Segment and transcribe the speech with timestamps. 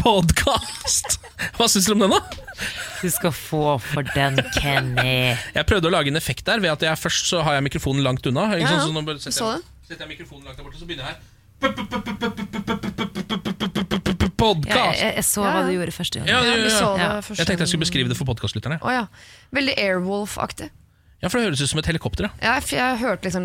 [0.00, 1.18] Podkast!
[1.58, 2.20] Hva syns du om den, da?
[3.00, 5.36] Du skal få for den, Kenny.
[5.54, 8.02] Jeg prøvde å lage en effekt der ved at jeg først så har jeg mikrofonen
[8.06, 8.42] langt unna.
[8.56, 8.88] Ikke Ja, sant?
[8.88, 11.20] Så nå setter jeg, setter jeg mikrofonen langt der borte, så begynner jeg her.
[14.40, 15.00] Podkast!
[15.02, 16.26] jeg, jeg så hva du gjorde første gang.
[16.30, 17.20] Ja, Ja, Ja.
[17.20, 18.80] Jeg tenkte jeg skulle beskrive det for podkastlytterne.
[19.52, 20.70] Veldig Airwolf-aktig.
[21.20, 22.30] Ja, for det høres ut som et helikopter.
[22.40, 23.44] Ja, ja jeg hørte liksom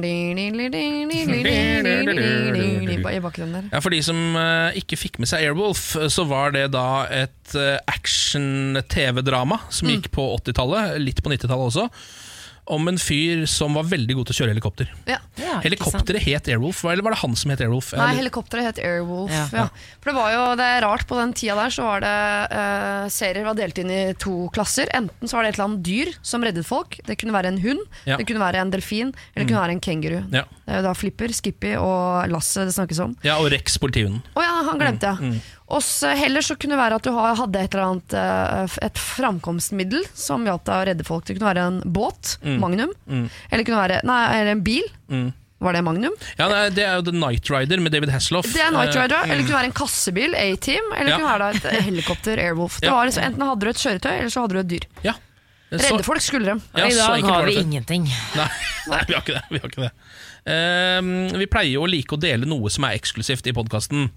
[3.12, 3.66] I bakgrunnen der.
[3.74, 7.58] Ja, For de som uh, ikke fikk med seg Airwolf, så var det da et
[7.60, 11.90] uh, action-TV-drama som gikk på 80-tallet, litt på 90-tallet også
[12.66, 14.88] om en fyr som var veldig god til å kjøre helikopter.
[15.06, 15.20] Ja.
[15.38, 15.60] Ja.
[15.62, 17.92] Helikopteret het Airwolf, eller var det han som het Airwolf?
[18.00, 19.30] Nei, helikopteret het Airwolf.
[19.34, 19.44] Ja.
[19.54, 19.66] Ja.
[20.02, 22.14] For det var jo det er rart, på den tida der så var det
[22.56, 24.90] uh, serier var delt inn i to klasser.
[24.98, 26.98] Enten så var det et eller annet dyr som reddet folk.
[27.06, 28.18] Det kunne være en hund, Ja.
[28.18, 30.18] det kunne være en delfin, eller det kunne være en kenguru.
[30.34, 30.46] Ja.
[30.66, 33.14] Det er jo da Flipper, Skippy og Lasse det snakkes om.
[33.26, 34.24] ja, og Rex, politihunden.
[34.34, 35.42] Å ja, han glemte jeg.
[35.65, 39.00] Og så heller så kunne det være at du hadde et eller annet eh, et
[39.02, 41.26] framkomstmiddel som hjalp deg å redde folk.
[41.26, 44.86] Det kunne være en båt, Magnum, eller det kunne være nei, eller en bil.
[45.66, 46.14] Var det Magnum?
[46.38, 48.46] Ja, nei, Det er jo The Night Rider med David Hasselhoff.
[48.54, 51.18] Det er Night Eh, Rider, eller det kunne være en kassebil, A-Team, eller det Ja.
[51.18, 52.80] kunne være et helikopter, Airwolf.
[52.82, 52.94] Det Ja.
[52.94, 54.86] var liksom, enten hadde du et kjøretøy, eller så hadde du et dyr.
[55.04, 55.14] Ja.
[55.72, 56.62] Redde folk skulle de.
[56.78, 58.04] Ja, I dag har vi ingenting.
[58.36, 58.50] Nei,
[58.92, 59.44] nei, vi har ikke det.
[59.50, 59.92] Vi, har ikke det.
[60.46, 61.10] Ehm,
[61.40, 64.12] vi pleier jo å like å dele noe som er eksklusivt i podkasten.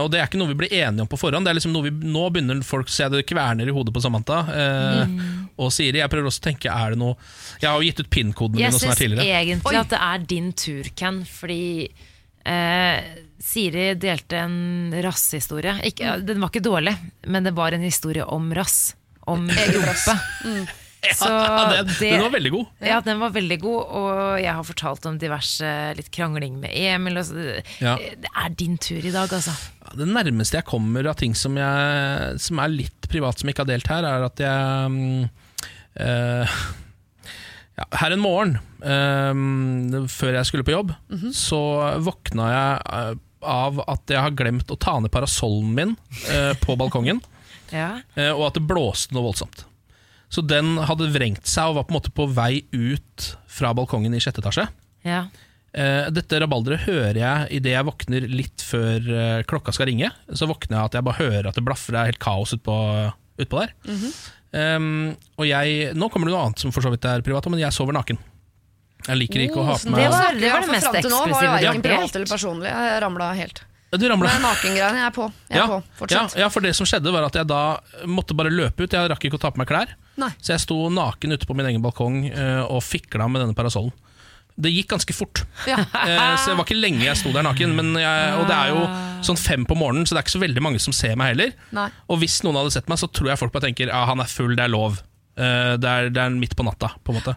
[0.00, 1.46] Og det er ikke noe vi blir enige om på forhånd.
[1.46, 4.02] Det er liksom noe vi, nå begynner folk å se det kverner i hodet på
[4.04, 5.16] Samantha eh,
[5.60, 6.02] og Siri.
[6.02, 7.16] Jeg prøver også å tenke, er det noe
[7.62, 9.80] Jeg har jo gitt ut PIN-kodene mine Jeg syns egentlig Oi.
[9.80, 12.98] at det er din tur, Ken, fordi uh,
[13.40, 15.78] Siri delte en rasshistorie.
[15.88, 18.94] Ikke, Den var ikke dårlig, men det var en historie om rass.
[19.30, 19.96] Om rumpe.
[20.00, 20.16] Så
[21.00, 22.66] Ja, den, det- den var veldig god.
[22.84, 27.16] Ja, den var veldig god, og jeg har fortalt om diverse litt krangling med Emil.
[27.80, 27.94] Ja.
[27.96, 29.54] Det er din tur i dag, altså.
[29.96, 33.64] Det nærmeste jeg kommer av ting som, jeg, som er litt privat, som jeg ikke
[33.64, 35.24] har delt her, er at jeg mm,
[36.04, 36.60] eh,
[37.80, 40.92] ja, Her en morgen, eh, før jeg skulle på jobb,
[41.34, 41.62] så
[42.04, 45.96] våkna jeg eh, av at jeg har glemt å ta ned parasollen min
[46.28, 47.22] eh, på balkongen,
[47.72, 48.00] Ja.
[48.34, 49.64] og at det blåste noe voldsomt.
[50.30, 54.14] Så den hadde vrengt seg og var på en måte på vei ut fra balkongen
[54.14, 54.68] i sjette etasje.
[55.04, 55.24] ja.
[55.72, 60.08] Eh, dette rabalderet hører jeg idet jeg våkner litt før eh, klokka skal ringe.
[60.34, 62.74] Så våkner jeg at jeg bare hører at det blaffer, det er helt kaos utpå
[63.38, 63.70] ut på der.
[64.50, 67.62] um, og jeg, Nå kommer det noe annet som for så vidt er privat, men
[67.62, 68.18] jeg sover naken.
[69.06, 71.54] Jeg liker ikke å ha på det var- det var det mest eksklusive du har
[71.62, 72.66] verken privat eller personlig.
[72.74, 73.62] Jeg ramla helt.
[73.90, 74.30] Du ramla.
[74.38, 75.24] Nakengreiene, jeg er på.
[75.50, 76.36] Jeg er Ja, på, ja, fortsatt.
[76.38, 77.62] ja, for det som skjedde var at jeg da
[78.06, 78.92] måtte bare løpe ut.
[78.94, 79.96] Jeg rakk ikke å ta på meg klær.
[80.20, 80.28] Nei.
[80.38, 83.90] Så jeg sto naken ute på min egen balkong uh, og fikla med denne parasollen.
[84.60, 85.42] Det gikk ganske fort.
[85.66, 85.80] Ja.
[85.82, 87.74] uh, så det var ikke lenge jeg sto der naken.
[87.74, 88.86] Men jeg, og det er jo
[89.26, 91.54] sånn fem på morgenen, så det er ikke så veldig mange som ser meg heller.
[91.74, 91.88] Nei.
[92.12, 94.30] Og hvis noen hadde sett meg, så tror jeg folk bare tenker ja, han er
[94.30, 95.00] full, det er lov.
[95.34, 97.34] Uh, det, er, det er midt på natta, på en måte.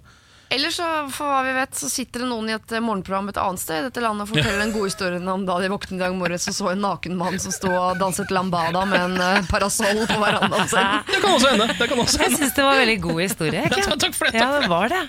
[0.53, 3.39] Eller så, for hva vi vet, så sitter det noen i et eh, morgenprogram et
[3.41, 6.01] annet sted i dette landet og forteller den gode historien om da de våknet i
[6.03, 9.39] dag morges og så en naken mann som sto og danset lambada med en eh,
[9.49, 10.91] parasoll på verandaen sin.
[11.13, 11.67] Det kan også hende.
[11.79, 12.41] Det kan også Jeg hende.
[12.43, 13.63] syns det var en veldig god historie.
[13.73, 15.01] Ja, takk for det, Ja, takk for det var det.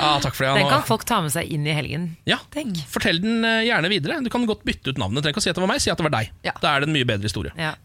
[0.00, 0.54] Ja, takk for det.
[0.58, 2.08] Den kan folk ta med seg inn i helgen.
[2.28, 2.82] Ja, Tenk.
[2.90, 4.18] Fortell den eh, gjerne videre.
[4.24, 5.20] Du kan godt bytte ut navnet.
[5.20, 6.34] Du trenger ikke å si at det var meg, si at det var deg.
[6.46, 6.56] Ja.
[6.62, 7.54] Da er det en mye bedre historie.
[7.60, 7.76] Ja.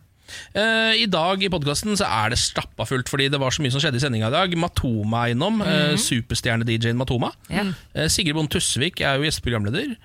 [0.55, 3.83] Eh, I dag i podkasten er det stappa fullt, fordi det var så mye som
[3.83, 4.55] skjedde i sendinga i dag.
[4.59, 5.61] Matoma er innom.
[5.61, 7.31] eh, Superstjerne-DJ-en Matoma.
[7.49, 7.73] Yeah.
[7.95, 9.95] Uh, Sigrid Bonde Tusvik er jo gjesteprogramleder.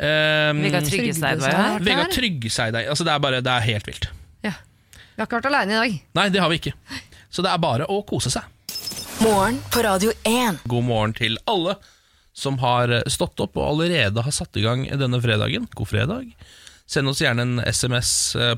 [0.00, 1.84] Eh, Vegard Tryggeseid var her.
[1.84, 4.08] Vegard Tryggeseid altså Det er bare, det er helt vilt.
[4.46, 4.54] Ja.
[4.96, 5.98] Vi har ikke vært aleine i dag.
[6.16, 6.72] Nei, det har vi ikke.
[7.30, 8.48] Så det er bare å kose seg.
[9.20, 10.62] Morgen på Radio 1.
[10.64, 11.76] God morgen til alle
[12.32, 15.68] som har stått opp og allerede har satt i gang denne fredagen.
[15.76, 16.30] God fredag.
[16.90, 18.12] Send oss gjerne en SMS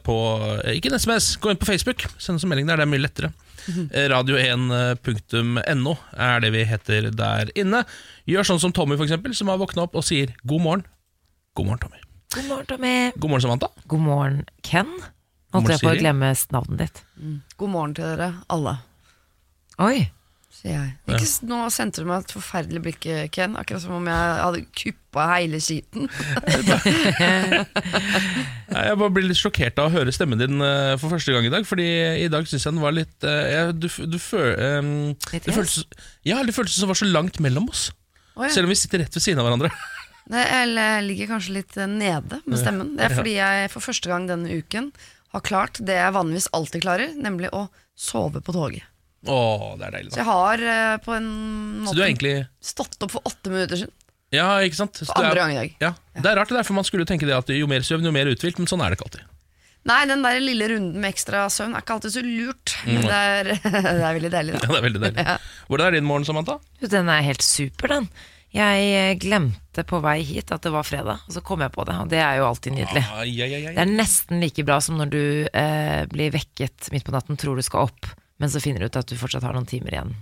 [0.07, 0.17] på
[0.63, 2.07] eh, Ikke en SMS, gå inn på Facebook.
[2.17, 3.33] Send oss en melding der, det er mye lettere.
[3.69, 7.85] Eh, Radio1.no er det vi heter der inne.
[8.29, 10.87] Gjør sånn som Tommy, for eksempel, som har våkna opp og sier god morgen.
[11.59, 12.01] God morgen, Tommy.
[12.33, 12.95] God morgen, Tommy.
[13.19, 13.69] God morgen, Samantha.
[13.93, 14.89] God morgen, Ken.
[15.53, 17.05] Holdt jeg på å glemme navnet ditt.
[17.61, 18.79] God morgen til dere alle,
[19.83, 20.09] Oi.
[20.63, 20.91] Sier jeg.
[21.11, 23.57] Ikke, nå sendte du meg et forferdelig blikk, Ken.
[23.59, 26.07] Akkurat som om jeg hadde kuppa hele skiten.
[28.73, 31.53] Jeg bare blir litt sjokkert av å høre stemmen din eh, for første gang i
[31.53, 31.67] dag.
[31.69, 31.87] Fordi
[32.25, 34.93] i dag syns jeg den var litt eh, jeg- Du, du føl, um,
[35.33, 35.83] det, føltes,
[36.29, 37.91] ja, det føltes som det var så langt mellom oss.
[38.37, 38.53] Oh, ja.
[38.55, 39.73] Selv om vi sitter rett ved siden av hverandre.
[40.33, 42.95] Nei, Jeg ligger kanskje litt eh, nede med stemmen.
[42.97, 44.93] Det er fordi jeg for første gang denne uken
[45.33, 47.67] har klart det jeg vanligvis alltid klarer, nemlig å
[47.99, 48.89] sove på toget.
[49.27, 49.39] Å,
[49.79, 50.13] det er deilig.
[50.15, 51.27] Så jeg har eh, på en
[51.87, 52.35] Så måte er egentlig
[52.73, 53.93] stått opp for åtte minutter siden.
[54.33, 54.97] Ja, ikke sant?
[54.97, 55.75] Så For det er- andre gang i dag.
[55.85, 55.93] Ja,
[56.23, 58.05] Det er rart, det der, for man skulle jo tenke det at jo mer søvn,
[58.09, 59.29] jo mer uthvilt, men sånn er det ikke alltid.
[59.85, 62.75] Nei, den der lille runden med ekstra søvn er ikke alltid så lurt.
[62.87, 64.67] Men det er, det er veldig deilig, Ja, da.
[64.73, 65.25] det er veldig deilig.
[65.27, 65.37] Ja.
[65.69, 66.59] Hvordan er din morgen, Samantha?
[66.81, 68.09] Jo, Den er helt super, den.
[68.53, 71.85] Jeg eh, glemte på vei hit at det var fredag, og så kom jeg på
[71.89, 71.95] det.
[72.05, 73.03] Og det er jo alltid nydelig.
[73.17, 73.75] Ai, ai, ai, ai.
[73.75, 77.57] Det er nesten like bra som når du eh, blir vekket midt på natten, tror
[77.57, 78.11] du skal opp,
[78.43, 80.15] men så finner du ut at du fortsatt har noen timer igjen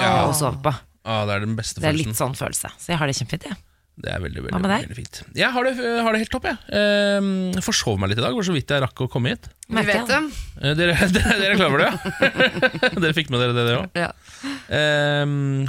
[0.00, 0.24] Ja.
[0.26, 0.72] å sove på.
[1.08, 2.12] Ah, det er den beste Det er følelsen.
[2.14, 2.70] litt sånn følelse.
[2.80, 3.56] Så jeg har det kjempefint, jeg.
[3.98, 4.82] Det er veldig, veldig, Hva med deg?
[4.86, 5.16] veldig fint.
[5.34, 5.72] Jeg har det,
[6.06, 6.58] har det helt topp, jeg.
[6.70, 9.48] Ehm, Jeg forsov meg litt i dag, var så vidt jeg rakk å komme hit.
[9.68, 10.20] Vi vet det.
[10.62, 12.90] Eh, Dere, dere, dere er klar over det, ja?
[13.02, 13.98] dere fikk med dere det, dere òg?
[13.98, 14.12] Ja.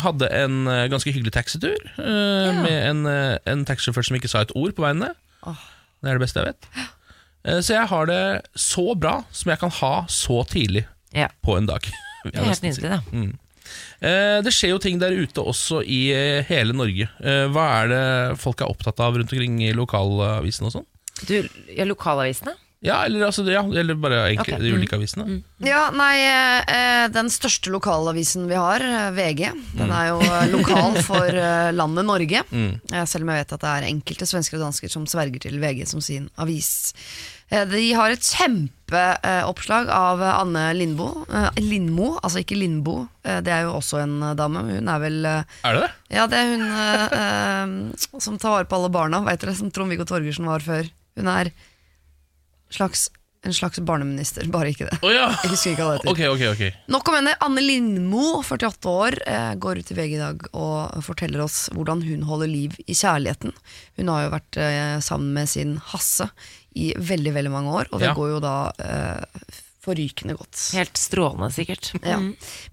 [0.04, 4.44] hadde en eh, ganske hyggelig taxitur eh, med en, eh, en taxisjåfør som ikke sa
[4.46, 5.18] et ord på veien ned.
[6.00, 6.70] Det er det beste jeg vet.
[7.50, 8.22] Eh, så jeg har det
[8.60, 10.86] så bra som jeg kan ha så tidlig
[11.16, 11.86] Ja, på en dag.
[12.26, 13.24] det er helt nydelig, det.
[14.02, 17.10] Eh, Det skjer jo ting der ute også i eh, hele Norge.
[17.22, 18.06] Eh, Hva er det
[18.42, 20.90] folk er opptatt av rundt omkring i lokalavisen og sånn?
[21.28, 21.36] Du,
[21.76, 22.56] ja, lokalavisene?
[22.80, 24.64] Ja, eller, altså, ja, eller bare egentlig okay.
[24.64, 25.42] de ulike avisene.
[25.68, 30.22] Ja, nei, eh, den største lokalavisen vi har, eh, VG, den er jo
[30.54, 32.46] lokal for eh, landet Norge.
[33.04, 35.84] Selv om jeg vet at det er enkelte svensker og dansker som sverger til VG
[35.92, 36.72] som sin avis.
[37.52, 41.08] Eh, De har et kjempeoppslag av eh, Anne Lindbo.
[41.34, 43.08] eh, Lindmo, altså ikke Lindbo.
[43.26, 44.62] eh, Det er jo også en eh, dame.
[44.70, 45.92] Hun er vel eh, Er det det?
[46.18, 49.72] Ja, det er hun eh, eh, som tar vare på alle barna, veit dere, som
[49.74, 50.90] Trond-Viggo Torgersen var før.
[51.18, 51.50] Hun er
[52.70, 53.08] slags,
[53.48, 54.98] en slags barneminister, bare ikke det.
[55.06, 55.28] Å ja!
[55.44, 56.12] Jeg husker ikke hva det heter.
[56.12, 56.90] Ok, ok, ok.
[56.96, 57.36] Nok om henne.
[57.46, 62.04] Anne Lindmo, 48 år, eh, går ut i VG i dag og forteller oss hvordan
[62.08, 63.56] hun holder liv i kjærligheten.
[64.02, 66.28] Hun har jo vært eh, sammen med sin Hasse
[66.76, 68.14] i veldig veldig mange år, og det Ja.
[68.18, 70.58] går jo da eh, forrykende godt.
[70.76, 71.92] Helt strålende, sikkert.
[72.04, 72.18] Ja.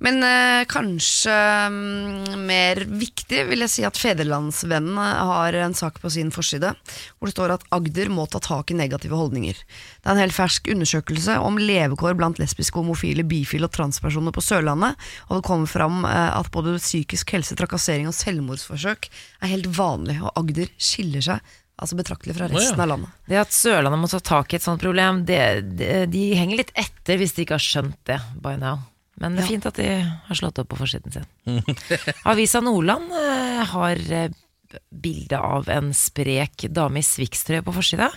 [0.02, 1.34] Men eh, kanskje
[1.70, 7.28] mm, mer viktig vil jeg si at Federlandsvennen har en sak på sin forside hvor
[7.28, 9.58] det står at Agder må ta tak i negative holdninger.
[9.58, 14.44] Det er en helt fersk undersøkelse om levekår blant lesbiske, homofile, bifile og transpersoner på
[14.44, 14.98] Sørlandet,
[15.28, 19.10] og det kommer fram eh, at både psykisk helse, trakassering og selvmordsforsøk
[19.42, 22.54] er helt vanlig, og Agder skiller seg altså betraktelig fra ja.
[22.56, 23.10] resten av landet.
[23.28, 25.40] Det at Sørlandet må ta tak i et sånt problem, det,
[25.76, 28.82] det, de henger litt etter hvis de ikke har skjønt det by now.
[29.20, 29.52] Men det er Ja.
[29.54, 29.88] fint at de
[30.28, 31.28] har slått opp på forsiden sin.
[32.30, 34.28] Avisa Nordland eh, har eh,
[34.92, 38.10] bilde av en sprek dame i Swix-trøye på forsida.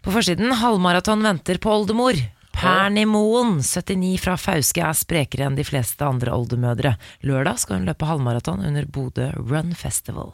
[0.00, 2.20] På forsiden 'Halvmaraton venter på oldemor'.
[2.56, 6.96] Perny Moen, 79 fra Fauske, er sprekere enn de fleste andre oldemødre.
[7.24, 10.32] Lørdag skal hun løpe halvmaraton under Bodø Run Festival.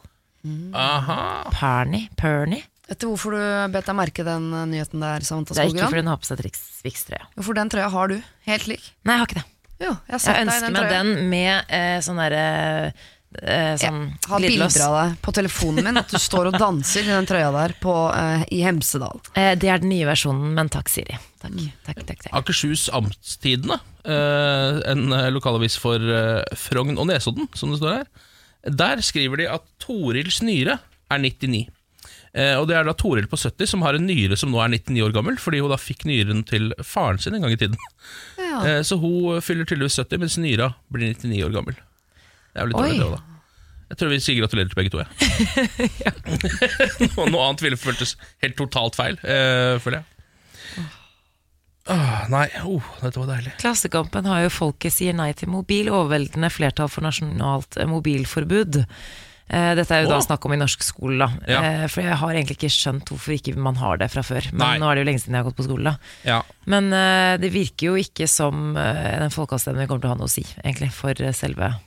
[0.77, 1.19] Aha.
[1.55, 2.07] Perny?
[2.19, 2.61] Perny?
[2.87, 3.41] Vet du hvorfor du
[3.73, 6.29] bet deg merke den eh, nyheten der, Samantha Det er ikke fordi hun har på
[6.29, 7.25] seg Swix-trøye.
[7.43, 8.17] For den trøya har du,
[8.47, 8.85] helt lik.
[9.03, 9.47] Nei, jeg har ikke det.
[9.77, 12.45] Jo, jeg Jeg ønsker meg den med eh, sånn derre
[13.43, 14.73] eh, Sånn Jeg har glidelås.
[14.73, 17.75] bilder av deg på telefonen min At du står og danser i den trøya der
[17.83, 19.19] på, eh, i Hemsedal.
[19.37, 21.19] Eh, det er den nye versjonen, men takk, Siri.
[21.43, 22.31] Takk, takk, takk, takk.
[22.39, 28.09] Akershus Amtstidene, eh, en eh, lokalavis for eh, Frogn og Nesodden, som det står her.
[28.65, 30.79] Der skriver de at Torils nyre
[31.11, 31.67] er 99.
[32.37, 34.73] Eh, og det er da Toril på 70 som har en nyre som nå er
[34.75, 37.79] 99 år gammel, fordi hun da fikk nyren til faren sin en gang i tiden.
[38.37, 38.43] Ja.
[38.57, 41.75] Eh, så hun fyller tydeligvis 70, mens nyra blir 99 år gammel.
[41.77, 43.19] Det er jo litt dårlig, det da.
[43.91, 45.11] Jeg tror vi sier gratulerer til begge to, jeg.
[47.13, 50.16] noe, noe annet ville føltes helt totalt feil, eh, føler jeg.
[51.87, 53.53] Åh, nei, oh, dette var deilig.
[53.61, 58.83] Klassekampen har jo 'Folket sier nei til mobil', overveldende flertall for nasjonalt eh, mobilforbud.
[59.47, 61.29] Eh, dette er jo da snakk om i norsk skole, da.
[61.47, 61.59] Ja.
[61.63, 64.49] Eh, for jeg har egentlig ikke skjønt hvorfor ikke man har det fra før.
[64.51, 64.77] Men Nei.
[64.81, 66.13] nå er det jo lenge siden jeg har gått på skole, da.
[66.27, 70.19] Ja, Men eh, det virker jo ikke som eh, den folkeavstemningen kommer til å ha
[70.19, 71.77] noe å si, egentlig, for eh, selve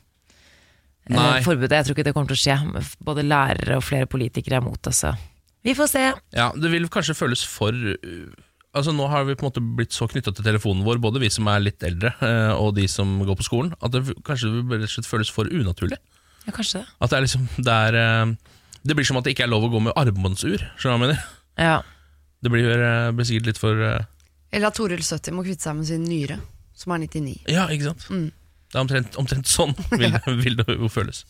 [1.11, 1.75] forbudet.
[1.75, 2.85] Jeg tror ikke det kommer til å skje.
[3.04, 5.12] Både lærere og flere politikere er mot det, så
[5.61, 6.04] vi får se.
[6.33, 8.30] ja, det vil kanskje føles for uh,
[8.70, 11.30] Altså Nå har vi på en måte blitt så knytta til telefonen vår, både vi
[11.32, 14.86] som er litt eldre eh, og de som går på skolen, at det kanskje rett
[14.86, 15.98] og slett føles for unaturlig.
[16.46, 16.86] Ja, kanskje det.
[17.02, 19.66] At det er liksom Det, er, eh, det blir som at det ikke er lov
[19.66, 20.62] å gå med armbåndsur.
[20.78, 21.24] Skjønner du hva jeg mener?
[21.58, 21.76] Ja.
[22.40, 25.88] Det blir, eh, blir sikkert litt for Eller at Toril 70 må kvitte seg med
[25.90, 26.38] sin nyre,
[26.78, 27.40] som er 99.
[27.50, 28.06] Ja, ikke sant?
[28.06, 28.28] Mm.
[28.70, 31.24] Det er omtrent, omtrent sånn vil, vil det jo føles.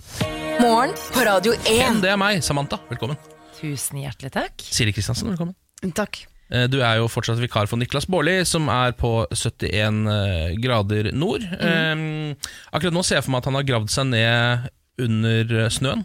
[0.61, 2.02] Morgen på Radio 1.
[2.04, 2.82] Det er meg, Samantha.
[2.92, 3.16] Velkommen.
[3.56, 4.61] Tusen hjertelig takk.
[4.61, 5.56] Siri Kristiansen, velkommen.
[5.97, 6.26] Takk.
[6.50, 11.12] Eh, Du er jo fortsatt vikar for Niklas Baarli, som er på 71 eh, grader
[11.14, 11.45] nord.
[11.47, 12.35] Eh,
[12.73, 16.02] akkurat nå ser jeg for meg at han har gravd seg ned under eh, snøen.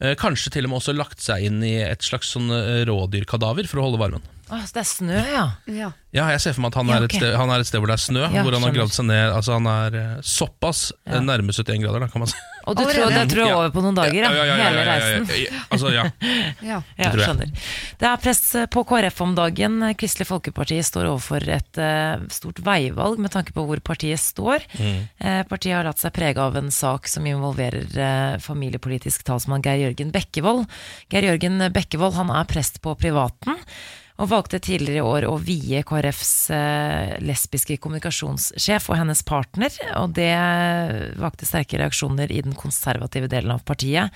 [0.00, 2.48] Eh, kanskje til og med også lagt seg inn i et slags sånn
[2.88, 4.22] rådyrkadaver for å holde varmen.
[4.50, 5.42] Oh, så det er snø, ja.
[5.70, 5.88] Ja.
[6.16, 7.78] Ja, jeg ser for meg at han, Ja, er, et sted, han er et sted
[7.78, 9.28] hvor det er snø, Ja, hvor han har gravd seg ned.
[9.36, 11.20] Altså Han er såpass Ja.
[11.22, 12.40] nærme 71 grader, da, kan man si.
[12.70, 14.54] Og du tror det tror jeg er over på noen dager, ja, Ja, ja, ja,
[14.54, 15.62] ja, hele ja, ja, reisen.
[15.70, 16.04] Altså, ja.
[16.70, 16.78] Ja.
[16.94, 17.24] Ja, jeg.
[17.24, 17.52] skjønner.
[17.98, 19.78] Det er press på KrF om dagen.
[19.98, 24.66] Kristelig Folkeparti står overfor et uh, stort veivalg med tanke på hvor partiet står.
[24.80, 29.88] Eh, partiet har latt seg prege av en sak som involverer uh, familiepolitisk talsmann Geir
[29.88, 30.66] Jørgen Bekkevold.
[31.10, 33.58] Geir Jørgen Bekkevold han er prest på privaten.
[34.20, 39.72] Og valgte tidligere i år å vie KrFs eh, lesbiske kommunikasjonssjef og hennes partner.
[39.96, 40.34] Og det
[41.20, 44.12] vakte sterke reaksjoner i den konservative delen av partiet.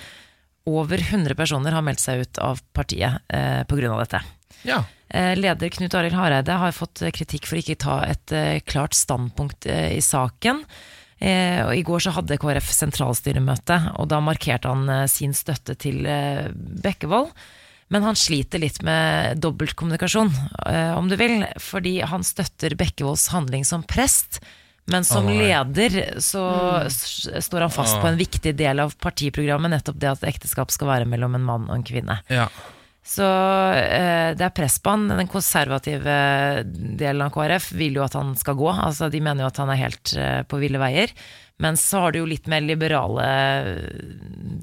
[0.69, 3.97] Over 100 personer har meldt seg ut av partiet eh, pga.
[4.03, 4.21] dette.
[4.69, 4.85] ja.
[5.15, 8.35] Eh, leder Knut Arild Hareide har fått eh, kritikk for ikke ta et
[8.67, 10.65] klart standpunkt i saken.
[11.23, 16.03] Eh, og I går så hadde KrF sentralstyremøte, og da markerte han sin støtte til
[16.83, 17.31] Bekkevold.
[17.93, 20.33] Men han sliter litt med dobbeltkommunikasjon,
[20.67, 21.45] eh, om du vil.
[21.61, 24.41] Fordi han støtter Bekkevolds handling som prest.
[24.91, 26.45] Men som oh, leder så
[26.85, 27.41] mm.
[27.41, 31.09] står han fast på en viktig del av partiprogrammet, nettopp det at ekteskap skal være
[31.09, 32.21] mellom en mann og en kvinne.
[32.33, 32.49] ja.
[33.05, 33.25] Så
[33.77, 35.11] eh, det er press på han.
[35.13, 36.15] Den konservative
[36.65, 38.71] delen av KrF vil jo at han skal gå.
[38.73, 41.13] Altså, de mener jo at han er helt eh, på ville veier.
[41.61, 43.27] Men så har du jo litt mer liberale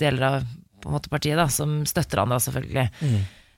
[0.02, 0.50] deler av
[0.82, 2.88] på en måte, partiet, da, som støtter han da, selvfølgelig.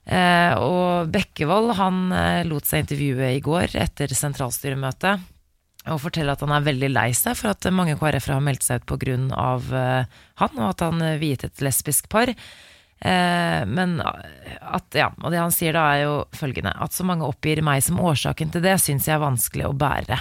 [0.04, 5.30] Eh, og Bekkevold han eh, lot seg intervjue i går etter sentralstyremøtet.
[5.92, 8.80] Og forteller at han er veldig lei seg for at mange KrF-ere har meldt seg
[8.80, 9.16] ut pga.
[9.68, 12.32] Uh, han, og at han uh, viet et lesbisk par.
[13.04, 17.26] Eh, men at, ja, og det han sier da er jo følgende At så mange
[17.26, 20.20] oppgir meg som årsaken til det, syns jeg er vanskelig å bære.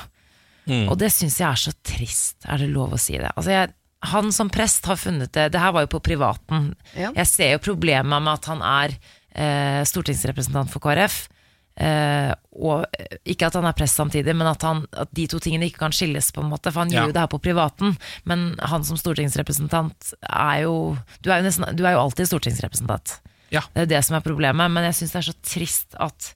[0.89, 3.31] Og det syns jeg er så trist, er det lov å si det?
[3.36, 3.72] Altså jeg,
[4.03, 6.74] han som prest har funnet det Det her var jo på privaten.
[6.95, 7.12] Ja.
[7.15, 8.95] Jeg ser jo problemet med at han er
[9.36, 11.29] eh, stortingsrepresentant for KrF.
[11.74, 12.29] Eh,
[12.62, 12.83] og
[13.25, 15.95] ikke at han er prest samtidig, men at, han, at de to tingene ikke kan
[15.95, 16.27] skilles.
[16.36, 17.00] på en måte For han Ja.
[17.01, 17.95] gjør jo det her på privaten,
[18.29, 23.17] men han som stortingsrepresentant er jo Du er jo, nesten, du er jo alltid stortingsrepresentant.
[23.50, 23.62] Ja.
[23.74, 26.33] Det er det som er problemet, men jeg syns det er så trist at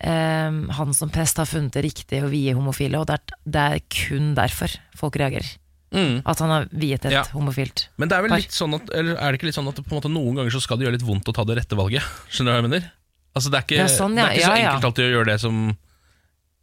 [0.00, 0.50] eh,
[0.80, 3.80] han som prest har funnet det riktig å vie homofile, og det er, det er
[3.92, 5.58] kun derfor folk reagerer.
[5.92, 6.22] Mm.
[6.24, 7.24] At han har viet et Ja.
[7.34, 8.38] homofilt Men det er vel Par.
[8.38, 10.50] litt sånn at Eller er det ikke litt sånn at på en måte noen ganger
[10.54, 12.02] så skal det gjøre litt vondt å ta det rette valget?
[12.30, 12.90] Skjønner du hva jeg mener?
[13.34, 14.26] Altså Det er ikke, Ja, sånn, ja.
[14.28, 15.76] det er ikke så enkelt alltid å gjøre det som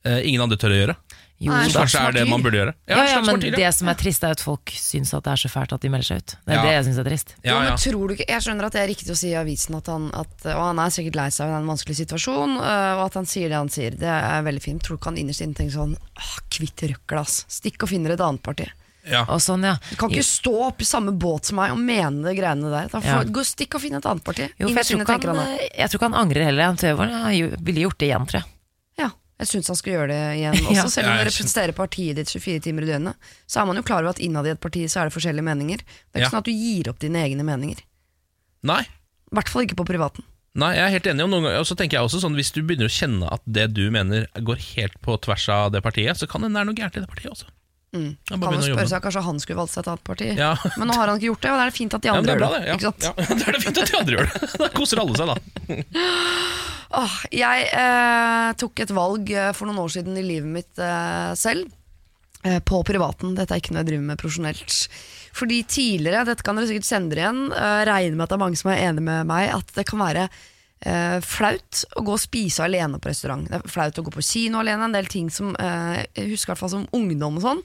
[0.05, 0.95] eh, ingen andre tør å gjøre.
[1.39, 2.73] Jo, Nei, kanskje er det man burde gjøre.
[2.89, 3.57] Ja, ja, men martyr, ja.
[3.67, 5.89] det som er trist, er at folk syns at det er så fælt at de
[5.93, 6.31] melder seg ut.
[6.47, 6.61] Det er Ja.
[6.63, 7.35] det jeg syns er trist.
[7.43, 9.35] ja, Jo, men tror du ikke, Jeg skjønner at det er riktig å si i
[9.37, 12.93] avisen, at han, at, og han er sikkert lei seg av en vanskelig situasjon, øh,
[12.97, 13.91] og at han sier det han sier.
[13.91, 14.81] Det er veldig fint.
[14.81, 15.97] Tror du ikke han innerst inne tenker sånn
[16.49, 17.45] Kvitt røkla, ass.
[17.47, 18.65] Stikk og finner et annet parti.
[19.09, 19.23] Ja.
[19.33, 19.75] Og sånn, ja.
[19.89, 22.87] Du kan ikke stå opp i samme båt som meg og mene de greiene der.
[22.91, 23.19] Da Ja.
[23.21, 24.49] får, gå Stikk og finn et annet parti.
[24.59, 26.63] Jo, for jeg, tror han, han jeg tror ikke han angrer heller.
[26.73, 28.49] Han han ville gjort det igjen, tror jeg.
[28.99, 29.09] Ja,
[29.39, 30.75] jeg syns han skal gjøre det igjen også.
[30.75, 30.85] Ja.
[30.97, 33.15] Selv om du representerer partiet ditt 24 timer i døgnet,
[33.47, 35.45] så er man jo klar over at innad i et parti så er det forskjellige
[35.47, 35.77] meninger.
[35.85, 36.33] Det er ikke Ja.
[36.35, 37.79] sånn at du gir opp dine egne meninger.
[38.67, 38.81] Nei.
[39.31, 40.23] I hvert fall ikke på privaten.
[40.57, 41.21] Nei, jeg er helt enig.
[41.21, 43.41] Og noen ganger, og så tenker jeg også sånn Hvis du begynner å kjenne at
[43.45, 46.73] det du mener går helt på tvers av det partiet, så kan det være noe
[46.79, 47.45] gærent i det partiet også.
[47.95, 48.09] Mm.
[48.29, 50.25] Ja, Kan jo spørre seg Kanskje han skulle valgt seg et annet parti.
[50.35, 50.49] Ja.
[50.75, 52.15] Men nå har han ikke gjort det, og det er det fint at de Ja,
[52.19, 52.59] andre det er gjør det.
[52.59, 52.67] det.
[52.67, 52.91] Ja.
[53.07, 54.49] Ja, da er det fint at de andre gjør det.
[54.59, 55.37] Da koser alle seg, da.
[56.97, 61.33] Oh, jeg eh, tok et valg eh, for noen år siden i livet mitt eh,
[61.35, 61.67] selv.
[62.47, 63.33] eh, På privaten.
[63.35, 64.77] Dette er ikke noe jeg driver med profesjonelt.
[65.35, 68.43] Fordi tidligere, dette kan dere sikkert sende dere igjen, eh, regner med at det er
[68.45, 70.29] mange som er enig med meg, at det kan være
[70.85, 73.47] eh, flaut å gå og spise alene på restaurant.
[73.49, 74.85] Det er flaut å gå på kino alene.
[74.89, 77.63] En del ting som eh, Jeg husker i hvert fall som ungdom og sånn.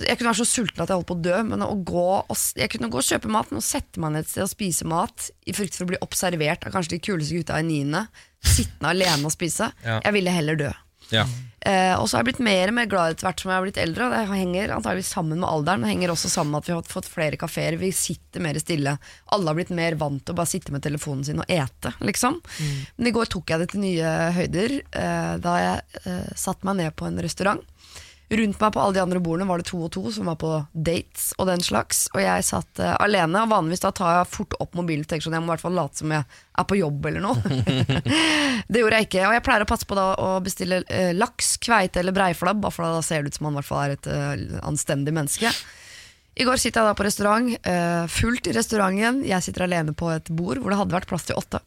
[0.00, 2.36] Jeg kunne være så sulten at jeg holdt på å dø, men å gå og,
[2.56, 4.86] jeg kunne gå og kjøpe mat, men å sette meg ned et sted og spise
[4.88, 8.06] mat i frykt for å bli observert av kanskje de kuleste gutta i niende,
[8.40, 9.98] sittende alene og spise, Ja.
[10.00, 10.70] jeg ville heller dø.
[11.14, 11.26] Ja.
[11.60, 13.64] Eh, og så har jeg blitt mer og mer glad etter hvert som jeg har
[13.66, 14.06] blitt eldre.
[14.14, 17.10] Det henger antageligvis sammen med alderen, Det henger også sammen med at vi har fått
[17.10, 17.76] flere kafeer.
[17.76, 18.96] Vi sitter mer stille.
[19.26, 22.40] Alle har blitt mer vant til å bare sitte med telefonen sin og ete, liksom.
[22.96, 26.80] Men i går tok jeg det til nye høyder eh, da jeg eh, satte meg
[26.80, 27.60] ned på en restaurant.
[28.30, 30.52] Rundt meg på alle de andre bordene var det to og to som var på
[30.70, 32.04] dates og den slags.
[32.14, 35.26] Og jeg satt uh, alene, og vanligvis da tar jeg fort opp mobilen og tenker
[35.26, 36.22] sånn, jeg må i hvert fall late som jeg
[36.62, 37.42] er på jobb eller noe.
[38.70, 39.24] det gjorde jeg ikke.
[39.26, 42.76] Og jeg pleier å passe på da å bestille uh, laks, kveite eller breiflabb, bare
[42.76, 45.50] for da ser det ut som man i hvert fall er et uh, anstendig menneske.
[46.38, 47.50] I går sitter jeg da på restaurant,
[48.14, 49.18] fullt i restauranten.
[49.26, 51.58] Jeg sitter alene på et bord hvor det hadde vært plass til åtte.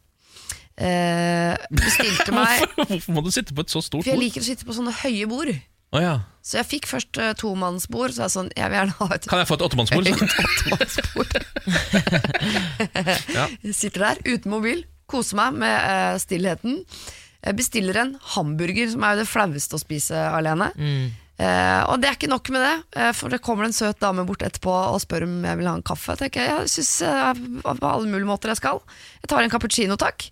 [0.74, 4.08] Bestilte meg Hvorfor, hvorfor må du sitte på et så stort bord?
[4.08, 5.52] For jeg liker å sitte på sånne høye bord.
[5.94, 6.14] Å ja.
[6.44, 9.40] Så jeg fikk først uh, tomannsbord, så jeg sånn, jeg vil gjerne ha et Kan
[9.40, 10.08] jeg få et åttemannsbord?
[10.10, 11.32] Et åttemannsbord.
[13.34, 13.46] Ja.
[13.72, 16.82] Sitter der uten mobil, koser meg med uh, stillheten.
[17.44, 20.70] Jeg bestiller en hamburger, som er jo det flaueste å spise alene.
[20.76, 21.06] Mm.
[21.34, 24.22] Uh, og det er ikke nok med det, uh, for det kommer en søt dame
[24.28, 26.14] bort etterpå og spør om jeg vil ha en kaffe.
[26.14, 27.32] Jeg tenker, jeg synes uh,
[27.66, 28.78] på alle mulige måter jeg skal.
[29.24, 30.28] Jeg tar en cappuccino, takk.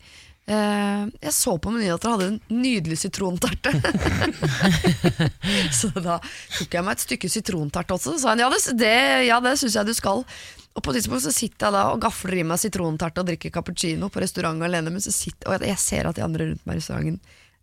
[0.51, 3.71] Eh, jeg så på menyen at dere hadde en nydelig sitronterte.
[5.79, 8.17] så da tok jeg meg et stykke sitronterte også.
[8.17, 8.97] Så sa han ja, det,
[9.29, 10.25] ja, det syns jeg du skal.
[10.73, 13.53] Og på et tidspunkt så sitter jeg da og gafler i meg sitronterte og drikker
[13.55, 16.79] cappuccino på restaurant alene, men så sitter, og jeg ser at de andre rundt meg
[16.79, 17.21] i restauranten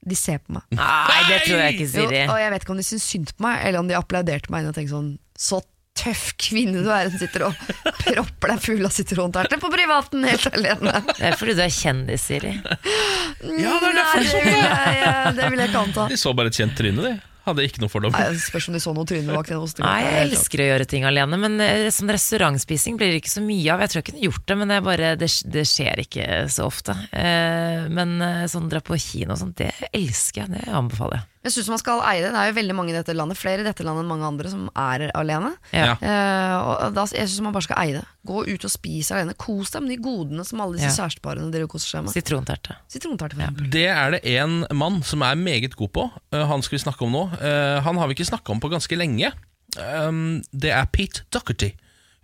[0.09, 0.63] de ser på meg.
[0.77, 2.21] Nei, det tror jeg ikke, Jo, Siri.
[2.29, 4.69] og jeg vet ikke om de syns synd på meg, eller om de applauderte meg
[4.69, 5.59] og tenkte sånn Så
[5.99, 7.63] tøff kvinne du er som sitter og
[7.99, 10.99] propper deg full av sitronterter på privaten helt alene.
[11.13, 12.55] Det er fordi du er kjendis, Siri.
[12.59, 14.29] Ja, det er Nei, derfor.
[14.29, 16.07] det vil jeg, jeg, det vil jeg ikke anta.
[16.11, 17.17] De så bare et kjent tryne, de.
[17.49, 18.13] Hadde ikke noe fordom.
[18.13, 19.81] Nei, det Spørs om de så noe tryne bak den osten.
[19.85, 21.55] Nei, jeg elsker å gjøre ting alene, men
[21.95, 23.81] sånn restaurantspising blir det ikke så mye av.
[23.85, 26.93] Jeg tror jeg kunne gjort det, men det, bare, det, det skjer ikke så ofte.
[27.15, 30.59] Eh, men eh, sånn dra på kino og sånt, det elsker jeg.
[30.59, 31.27] Det anbefaler jeg.
[31.49, 32.29] Jeg synes man skal eie det.
[32.35, 34.51] Det er jo veldig mange i dette landet, flere i dette landet enn mange andre,
[34.51, 35.55] som er alene.
[35.73, 35.87] Ja.
[35.89, 35.95] Ja.
[35.97, 38.05] Eh, og da, jeg synes man bare skal eie det.
[38.29, 39.33] Gå ut og spise alene.
[39.39, 41.07] Kos deg med de godene som alle disse Ja.
[41.07, 42.13] kjæresteparene koser seg med.
[42.13, 42.77] Sitronterte.
[42.91, 43.69] Sitronterte, for eksempel.
[43.73, 46.07] Det er det en mann som er meget god på.
[46.33, 47.25] Uh, han skal vi snakke om nå.
[47.41, 49.33] Uh, han har vi ikke snakka om på ganske lenge.
[49.77, 51.73] Um, det er Pete Docherty.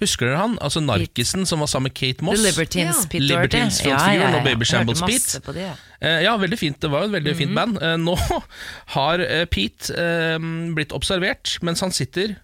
[0.04, 0.58] Husker dere han?
[0.60, 2.42] Altså narkisen som var sammen med Kate Moss.
[2.42, 3.00] The Libertines,
[3.80, 3.96] Ja.
[3.96, 5.40] Pete ja, ja, og Baby Shambles Pete.
[5.46, 5.70] på det.
[6.04, 6.80] Eh, ja, veldig fint.
[6.84, 7.80] Det var jo et veldig fint band.
[7.82, 8.16] Eh, nå
[8.98, 9.96] har eh, Pete
[10.76, 12.36] blitt observert mens han sitter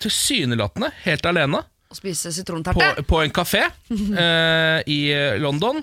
[0.00, 3.02] tilsynelatende helt alene Og spiser sitronterte.
[3.06, 5.00] på en kafé eh, i
[5.42, 5.82] London,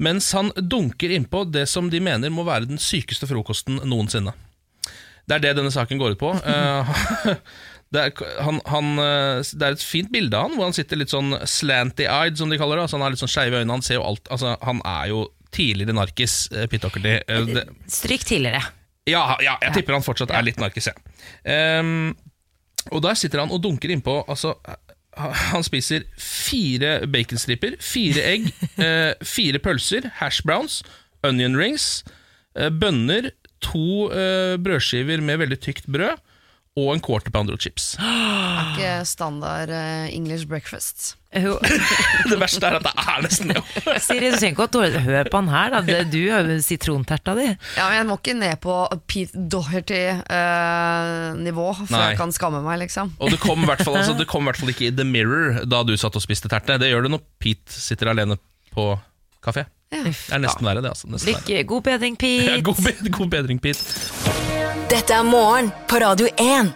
[0.00, 4.32] mens han dunker innpå det som de mener må være den sykeste frokosten noensinne.
[5.28, 6.30] Det er det denne saken går ut på.
[7.90, 10.76] Eh, det, er, han, han, eh, det er et fint bilde av han, hvor han
[10.76, 12.86] sitter litt sånn slanty-eyed, som de kaller det.
[12.86, 13.72] Altså, han har litt sånn skeive øyne.
[13.72, 17.16] Han ser jo alt altså, Han er jo tidligere narkis, uh, Pete Docherty.
[17.26, 18.62] Eh, Stryk tidligere.
[19.10, 21.16] ja, ja, jeg tipper han fortsatt er litt narkis, jeg.
[21.50, 22.12] Ehm,
[22.94, 24.54] og der sitter han og dunker innpå altså,
[25.50, 28.46] Han spiser fire baconstriper, fire egg,
[28.78, 30.84] uh, fire pølser, hash browns,
[31.26, 32.04] onion rings,
[32.54, 36.22] uh, bønner, to uh, brødskiver med veldig tykt brød
[36.78, 37.96] og en quarter pounder og chips.
[38.00, 41.16] Er ikke standard uh, English breakfast.
[41.30, 43.60] Det verste er at det er nesten det.
[44.04, 45.78] Siri, du trenger ikke å dårlig Hør på han her, da.
[45.86, 47.46] Det- Du har jo sitronterta di.
[47.78, 48.74] Ja, men Jeg må ikke ned på
[49.10, 52.08] Pete Doherty-nivå før Nei.
[52.10, 53.06] jeg kan skamme meg, liksom.
[53.22, 55.06] Og det kom i hvert fall, altså, det kom i hvert fall ikke i The
[55.06, 56.78] Mirror da du satt og spiste terte.
[56.82, 58.34] Det gjør det når Pete sitter alene
[58.74, 58.84] på
[59.44, 59.62] kafé.
[59.90, 60.04] Ja.
[60.06, 60.90] Det er nesten verre, det.
[60.92, 61.42] altså nesten verre.
[61.46, 62.62] Lykke, god bedring, Ja, Pete.
[62.68, 63.82] god, bed god bedring, Pete.
[64.90, 66.70] Dette er morgen på Radio 1.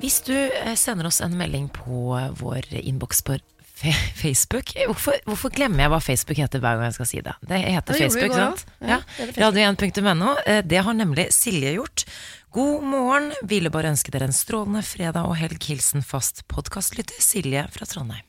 [0.00, 3.38] Hvis du eh, sender oss en melding på eh, vår innboks på
[3.80, 7.34] fe Facebook hvorfor, hvorfor glemmer jeg hva Facebook heter hver gang jeg skal si det?
[7.48, 8.64] Det heter Det gjorde vi i Facebook, går sant?
[8.64, 8.80] også.
[8.80, 10.30] Ja, Ja, det heter Radio1.no.
[10.46, 12.04] Eh, Det har nemlig Silje gjort.
[12.52, 13.32] God morgen.
[13.48, 15.60] Ville bare ønske dere en strålende fredag og helg.
[15.72, 18.24] Hilsen fast podkastlytter Silje fra Trondheim.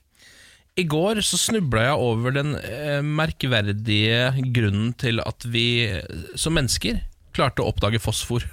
[0.80, 6.56] I går så snubla jeg over den eh, merkverdige grunnen til at vi eh, som
[6.56, 7.02] mennesker
[7.36, 8.46] klarte å oppdage fosfor.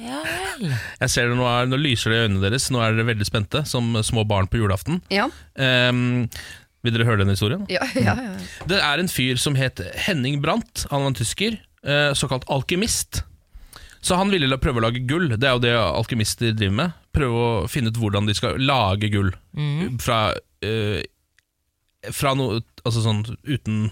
[0.00, 0.70] Ja vel.
[1.02, 3.26] Jeg ser det Nå, er, nå lyser det i øynene deres, nå er dere veldig
[3.28, 5.02] spente, som små barn på julaften.
[5.12, 5.26] Ja,
[5.60, 6.24] Um,
[6.86, 7.66] vil dere høre den historien?
[7.68, 8.32] ja, ja, ja.
[8.70, 13.24] Det er en fyr som het Henning Brandt, han var en tysker, eh, såkalt alkymist.
[14.00, 16.96] Så han ville la- prøve å lage gull, det er jo det alkymister driver med.
[17.16, 19.32] Prøve å finne ut hvordan de skal lage gull.
[20.00, 20.20] Fra,
[20.62, 21.02] eh,
[22.14, 23.88] fra noe Altså sånn uten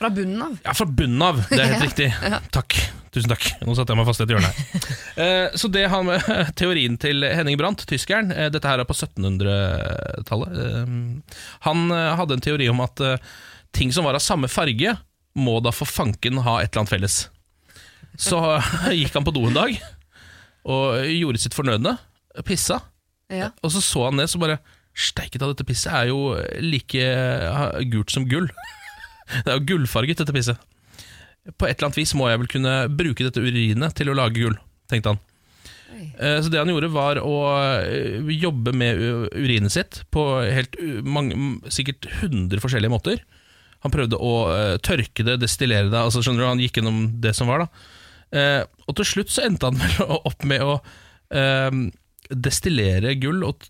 [0.00, 0.56] Fra bunnen av.
[0.64, 2.08] Ja, fra bunnen av, det er helt riktig.
[2.52, 2.76] Takk.
[3.12, 3.46] Tusen takk.
[3.66, 4.90] Nå satte jeg meg fast i et hjørne her.
[5.20, 6.22] Eh, Så det har med
[6.60, 10.54] teorien til Henning Brandt, tyskeren eh, Dette her er på 1700-tallet.
[10.54, 13.02] eh, Han hadde en teori om at
[13.76, 14.94] ting som var av samme farge,
[15.36, 17.18] må da for fanken ha et eller annet felles.
[18.18, 18.38] Så
[18.94, 19.76] gikk han på do en dag
[20.70, 21.96] og gjorde sitt fornødne.
[22.46, 22.80] Pissa.
[23.30, 23.50] Ja.
[23.62, 24.58] Og så så han ned, så bare
[24.96, 27.04] Steike ta, dette pisset er jo like
[27.92, 28.50] gult som gull.
[29.44, 30.58] Det er jo gullfarget, dette pisset.
[31.56, 34.42] På et eller annet vis må jeg vel kunne bruke dette urinet til å lage
[34.42, 34.56] gull,
[34.90, 35.20] tenkte han.
[36.18, 37.34] Eh, Så det han gjorde, var å
[37.80, 39.00] eh, jobbe med
[39.36, 40.76] urinet sitt på helt
[41.06, 41.38] mange,
[41.72, 43.22] sikkert 100 forskjellige måter.
[43.86, 47.34] Han prøvde å eh, tørke det, destillere det, altså skjønner du, han gikk gjennom det
[47.38, 47.64] som var.
[47.64, 47.70] da.
[48.86, 50.76] Og til slutt så endte han vel opp med å
[52.30, 53.66] destillere gull og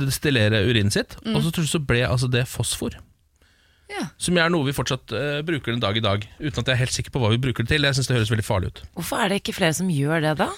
[0.00, 2.96] destillere urinen sitt, og så til slutt så ble altså det fosfor.
[3.92, 4.06] Ja.
[4.20, 6.80] Som er noe vi fortsatt uh, bruker den dag i dag, uten at jeg er
[6.80, 7.84] helt sikker på hva vi bruker det til.
[7.84, 8.80] Jeg synes det høres veldig farlig ut.
[8.96, 10.48] Hvorfor er det ikke flere som gjør det, da?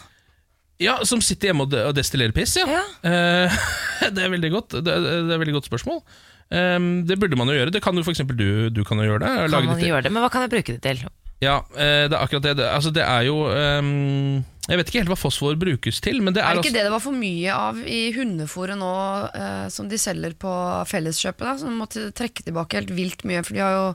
[0.82, 2.66] Ja, Som sitter hjemme og, de og destillerer piss, ja.
[2.68, 2.84] Ja.
[3.02, 3.60] Uh,
[4.14, 6.02] det er veldig godt Det er, det er veldig godt spørsmål.
[6.50, 6.78] Eh,
[7.08, 7.74] det burde man jo gjøre.
[7.74, 9.32] Det kan jo eksempel du, du kan jo gjøre det.
[9.50, 10.12] Kan man ditt- gjøre det?
[10.12, 11.06] Men hva kan jeg bruke det til?
[11.42, 12.64] Ja, eh, det er akkurat det.
[12.64, 16.40] Altså, det er jo um, Jeg vet ikke helt hva fosfor brukes til, men det
[16.40, 16.78] er, Er det ikke også...
[16.78, 18.92] det det var for mye av i hundefôret nå,
[19.36, 20.52] uh, som de selger på
[20.88, 21.44] Felleskjøpet?
[21.44, 23.88] da Som måtte trekke tilbake helt vilt mye, for de har jo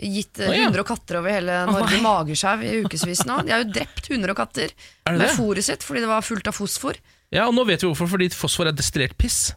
[0.00, 0.54] gitt ja.
[0.56, 3.42] hunder og katter over hele Norge magesjau i ukevis nå.
[3.44, 4.72] De har jo drept hunder og katter
[5.04, 6.96] Er med fôret sitt fordi det var fullt av fosfor.
[7.30, 9.52] Ja, og nå vet vi hvorfor, fordi fosfor er destillert piss.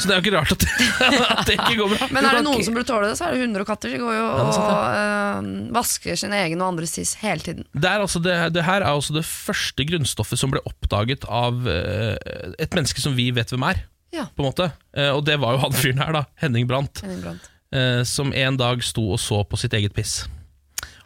[0.00, 0.86] Så det er jo ikke rart at det,
[1.34, 2.06] at det ikke går bra.
[2.16, 3.92] Men er det noen som burde tåle det, så er det hunder og katter.
[3.92, 4.78] De går jo ja, sant, ja.
[4.78, 7.66] og øh, vasker sin egen og andres tiss hele tiden.
[7.76, 11.60] det, er altså det, det her er også det første grunnstoffet som ble oppdaget av
[11.68, 12.16] øh,
[12.64, 13.84] et menneske som vi vet hvem er.
[14.16, 14.24] Ja.
[14.32, 16.24] På en måte Eh, Og det var jo han fyren her, da.
[16.40, 17.02] Henning Brandt.
[17.04, 17.50] Henning Brandt.
[17.76, 20.22] eh, som en dag sto og så på sitt eget piss.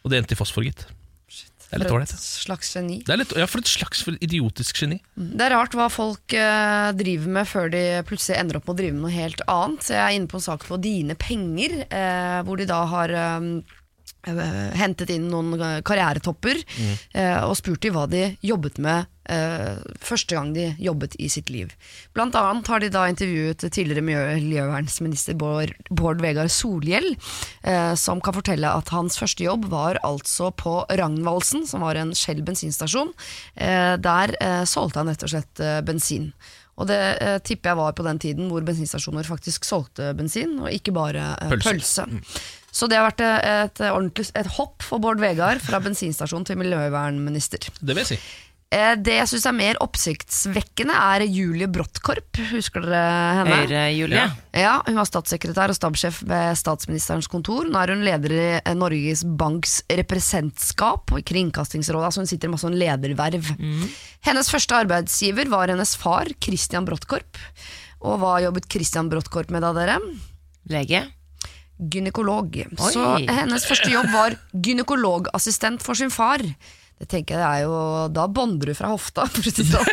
[0.06, 0.87] Og det endte i fosfor, gitt.
[1.72, 2.11] Det er litt ålreit.
[2.20, 2.98] slags geni.
[3.06, 4.98] Det er litt, ja, for et slags idiotisk geni.
[5.16, 8.80] Det er rart hva folk eh, driver med før de plutselig ender opp med å
[8.82, 9.88] drive med noe helt annet.
[9.88, 13.48] Jeg er inne på en sak på Dine penger, eh, hvor de da har eh,
[14.24, 16.61] hentet inn noen eh, karrieretopper
[17.14, 21.50] eh, og spurt de hva de jobbet med eh, første gang de jobbet i sitt
[21.50, 21.72] liv.
[22.14, 27.16] Blant annet har de da intervjuet tidligere miljø- miljøvernsminister Bård, Bård Vegar Solhjell,
[27.66, 32.14] eh, som kan fortelle at hans første jobb var altså på Ragnvaldsen, som var en
[32.14, 33.11] Shell bensinstasjon.
[33.58, 36.30] Eh, der eh, solgte han rett og slett eh, bensin.
[36.80, 40.70] Og det eh, tipper jeg var på den tiden hvor bensinstasjoner faktisk solgte bensin, og
[40.72, 42.06] ikke bare eh, Pølse.
[42.06, 42.52] pølse.
[42.72, 46.56] Så det har vært et, et, ordentlig, et hopp for Bård Vegar fra bensinstasjon til
[46.62, 47.68] miljøvernminister.
[47.80, 48.18] Det vil jeg si.
[48.72, 52.40] Eh, Det jeg syns er mer oppsiktsvekkende, er Julie Bråttkorp.
[52.54, 53.02] Husker dere
[53.42, 53.58] henne?
[53.66, 54.16] Høyre-Julie.
[54.16, 54.30] Ja.
[54.56, 57.68] Ja, Hun var statssekretær og stabssjef ved statsministerens kontor.
[57.68, 62.08] Nå er hun leder i eh, Norges Banks representskap og i Kringkastingsrådet.
[62.08, 63.52] Altså hun sitter i masse sånn lederverv.
[64.24, 67.37] Hennes første arbeidsgiver var hennes far, Christian Bråttkorp.
[68.08, 70.00] Og hva jobbet Christian Bråttkorp med da, dere?
[70.72, 71.04] Lege.
[71.78, 72.56] Gynekolog.
[72.56, 72.92] Oi.
[72.92, 76.44] Så hennes første jobb var gynekologassistent for sin far.
[77.02, 77.78] Det tenker jeg er jo,
[78.14, 79.24] Da bonder du fra hofta.
[79.32, 79.88] Sånn.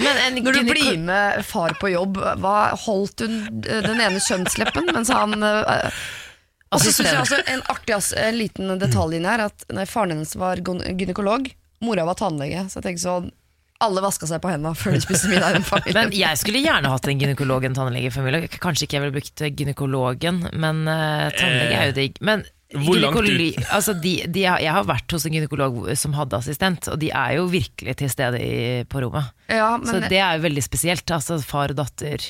[0.00, 4.22] Men en Når du blir med far på jobb, hva holdt hun eh, den ene
[4.22, 6.00] kjønnsleppen mens han eh,
[6.72, 10.16] Og så synes jeg også en artig en liten detalj inni her, at når faren
[10.16, 11.50] hennes var gynekolog,
[11.84, 13.30] mora var tannlege, så jeg tenker sånn
[13.84, 15.60] alle vaska seg på hendene før de spiste middag.
[15.94, 18.10] Men jeg skulle gjerne hatt en gynekolog en tannlege.
[18.58, 22.18] Kanskje ikke jeg ville brukt gynekologen, men uh, tannlege er jo digg.
[22.26, 22.42] Men
[22.74, 23.60] Hvor langt ut?
[23.70, 27.38] Altså de, de, jeg har vært hos en gynekolog som hadde assistent, og de er
[27.38, 28.58] jo virkelig til stede i,
[28.90, 29.30] på rommet.
[29.46, 31.14] ja, Så det er jo veldig spesielt.
[31.14, 32.26] Altså far og datter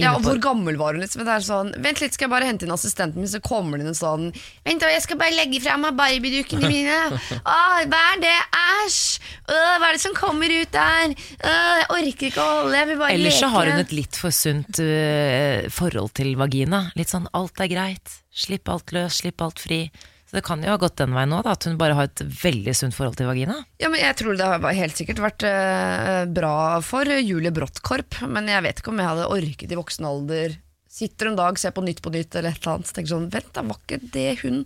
[0.00, 1.02] ja, og Hvor gammel var hun?
[1.04, 1.22] Liksom?
[1.26, 3.84] Det er sånn, Vent litt, skal jeg bare hente inn assistenten min, så kommer det
[3.84, 4.24] inn en sånn
[4.66, 6.96] Vent, da, jeg skal bare legge fra meg barbiedukkene mine.
[7.54, 8.32] Åh, hva er det?
[8.58, 9.20] Æsj!
[9.54, 11.14] Åh, hva er det som kommer ut der?
[11.14, 13.54] Åh, jeg orker ikke å holde, jeg vil bare Ellers så leke.
[13.54, 16.82] har hun et litt for sunt øh, forhold til vagina.
[16.98, 19.84] Litt sånn alt er greit, slipp alt løs, slipp alt fri.
[20.34, 22.20] Så det kan jo ha gått den veien nå, da, at hun bare har et
[22.26, 23.60] veldig sunt forhold til vagina.
[23.78, 28.50] Ja, men Jeg tror det har helt sikkert vært eh, bra for Julie Bråttkorp, men
[28.50, 30.56] jeg vet ikke om jeg hadde orket i voksen alder
[30.90, 33.30] Sitter en dag, ser på Nytt på Nytt eller et eller annet, så tenker sånn
[33.30, 34.58] Vent, da var ikke det hun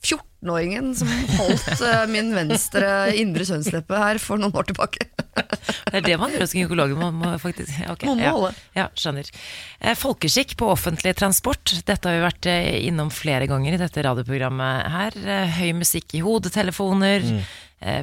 [0.00, 2.88] 14-åringen som holdt eh, min venstre
[3.20, 5.06] indre kjønnsleppe her for noen år tilbake?
[5.90, 7.00] Det er det man gjør hos gynekologen.
[7.00, 8.52] Man må faktisk okay, må ja, holde.
[8.76, 9.28] Ja, skjønner.
[9.80, 11.74] Eh, folkeskikk på offentlig transport.
[11.86, 15.18] Dette har vi vært eh, innom flere ganger i dette radioprogrammet her.
[15.58, 17.26] Høy musikk i hodetelefoner.
[17.26, 17.42] Mm.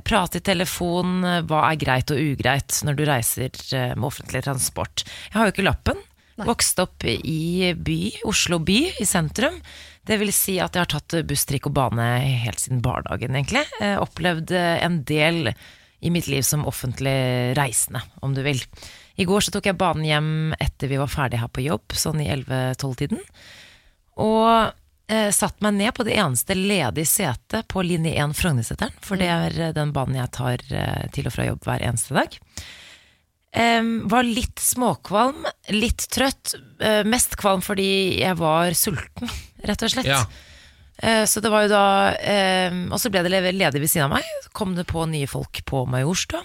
[0.06, 1.22] prate i telefon.
[1.50, 3.58] Hva er greit og ugreit når du reiser
[3.94, 5.06] med offentlig transport?
[5.30, 6.06] Jeg har jo ikke lappen.
[6.46, 9.58] Vokst opp i by, Oslo by, i sentrum.
[10.08, 12.06] Det vil si at jeg har tatt buss, trikk og bane
[12.46, 13.66] helt siden barnehagen, egentlig.
[13.84, 15.52] Eh, opplevd en del
[16.00, 17.18] i mitt liv som offentlig
[17.58, 18.62] reisende, om du vil.
[19.18, 22.22] I går så tok jeg banen hjem etter vi var ferdige her på jobb, sånn
[22.22, 23.24] i 11-12-tiden.
[24.22, 24.50] Og
[25.10, 29.32] eh, satt meg ned på det eneste ledige setet på linje 1 Frognerseteren, for det
[29.34, 32.38] er eh, den banen jeg tar eh, til og fra jobb hver eneste dag.
[33.58, 33.82] Eh,
[34.14, 36.54] var litt småkvalm, litt trøtt.
[36.78, 40.06] eh, mest kvalm fordi jeg var sulten, rett og slett.
[40.10, 40.22] Ja.
[40.98, 41.84] Eh, Så det var jo da
[42.18, 44.30] eh, Og så ble det ledig ved siden av meg.
[44.44, 46.42] Så kom det på nye folk på Majorstua.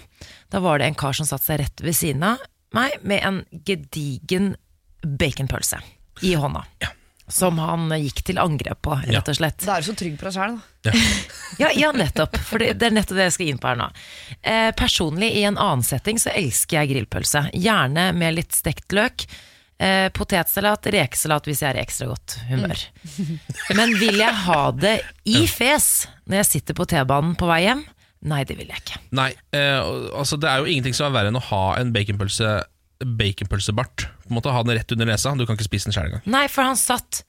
[0.53, 3.39] Da var det en kar som satte seg rett ved siden av meg med en
[3.65, 4.55] gedigen
[5.05, 5.77] baconpølse
[6.25, 6.63] i hånda.
[7.29, 9.61] Som han gikk til angrep på, rett og slett.
[9.63, 10.91] Da er du så trygg på deg sjæl, da.
[11.61, 12.35] Ja, ja nettopp.
[12.41, 13.87] For det, det er nettopp det jeg skal inn på her nå.
[14.41, 17.45] Eh, personlig, i en annen setting, så elsker jeg grillpølse.
[17.53, 19.25] Gjerne med litt stekt løk.
[19.83, 22.83] Eh, potetsalat, rekesalat hvis jeg er i ekstra godt humør.
[23.75, 24.93] Men vil jeg ha det
[25.27, 25.89] i fes
[26.29, 27.81] når jeg sitter på T-banen på vei hjem?
[28.31, 29.01] Nei, det vil jeg ikke.
[29.19, 29.81] Nei, eh,
[30.15, 32.61] altså det er jo ingenting som er verre enn å ha en baconpølse
[33.03, 34.05] Baconpølsebart.
[34.23, 35.33] På en måte Ha den rett under nesa.
[35.35, 36.21] Du kan ikke spise den sjøl engang.
[36.31, 37.23] Nei, for han satt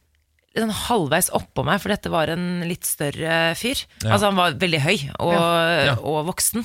[0.55, 3.81] den halvveis oppå meg, for dette var en litt større fyr.
[4.05, 4.13] Ja.
[4.15, 5.97] Altså Han var veldig høy og, Ja.
[5.99, 6.63] og voksen.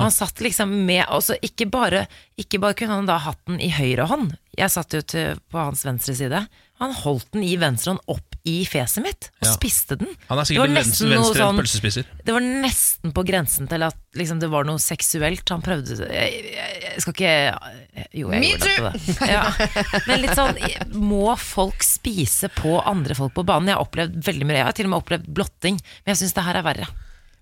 [0.00, 2.06] Og han satt liksom med også, ikke, bare,
[2.40, 4.32] ikke bare kunne han da hatt den i høyre hånd.
[4.56, 6.40] Jeg satt jo til, på hans venstre side.
[6.80, 9.52] Han holdt den i venstre hånd opp i fjeset mitt og Ja.
[9.52, 10.08] spiste den.
[10.30, 12.04] Han er Det sikkert var venstre, venstre sånn- pølsespiser.
[12.24, 15.44] Det var nesten på grensen til at liksom, det var noe seksuelt.
[15.52, 17.34] Han prøvde Jeg, jeg, jeg skal ikke
[18.16, 19.28] Jo, jeg Me gjorde det.
[19.28, 19.44] Ja.
[20.08, 20.56] Men litt sånn
[20.96, 23.68] Må folk spise på andre folk på banen?
[23.68, 24.56] Jeg har opplevd veldig mye.
[24.62, 26.88] Jeg har til og med opplevd blotting, men jeg syns det her er verre.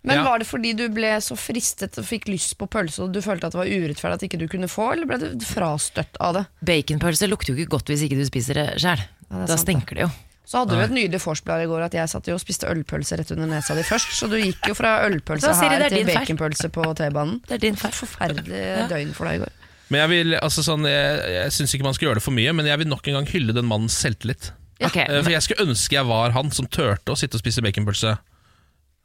[0.08, 0.24] Men Ja.
[0.24, 3.46] Var det fordi du ble så fristet og fikk lyst på pølse og du følte
[3.50, 6.46] at det var urettferdig at ikke du kunne få, eller ble du frastøtt av det?
[6.64, 8.98] Baconpølse lukter jo ikke godt hvis ikke du spiser det sjøl.
[9.28, 9.60] Ja, da sant, det.
[9.66, 10.10] stinker det jo.
[10.48, 13.18] Så hadde du et nydelig vorspiel i går at jeg satt jo og spiste ølpølse
[13.20, 15.92] rett under nesa di først, så du gikk jo fra ølpølse Så, Siri, det her
[15.92, 17.42] er til baconpølse på T-banen.
[17.44, 17.92] Det er din feil.
[17.92, 19.52] Forferdelig døgn for deg i går.
[19.92, 22.52] Men jeg vil, altså sånn, jeg, jeg syns ikke man skal gjøre det for mye,
[22.56, 24.50] men jeg vil nok en gang hylle den mannens selvtillit.
[24.80, 27.60] Ok, Eh, For jeg skulle ønske jeg var han som turte å sitte og spise
[27.64, 28.16] baconpølse.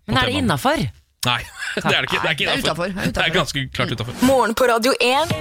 [0.08, 0.84] Men er det innafor?
[1.24, 1.40] Nei,
[1.76, 2.20] det er det ikke.
[2.20, 4.26] Det er, ikke Det er utenfor, det er ganske klart utafor.
[4.28, 5.32] Morgen på Radio 1.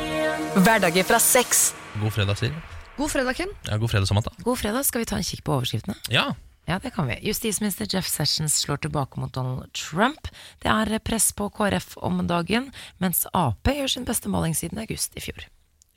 [0.63, 1.73] Hverdager fra seks.
[1.99, 2.55] God fredag, Siri.
[2.97, 3.51] God fredag, Ken.
[3.67, 4.31] Ja, god fredag, Samantha.
[4.45, 5.99] God fredag, skal vi ta en kikk på overskriftene?
[6.13, 6.31] Ja,
[6.69, 7.17] Ja, det kan vi.
[7.27, 10.29] Justisminister Jeff Sessions slår tilbake mot Donald Trump.
[10.63, 12.71] Det er press på KrF om dagen,
[13.03, 15.49] mens Ap gjør sin beste måling siden august i fjor.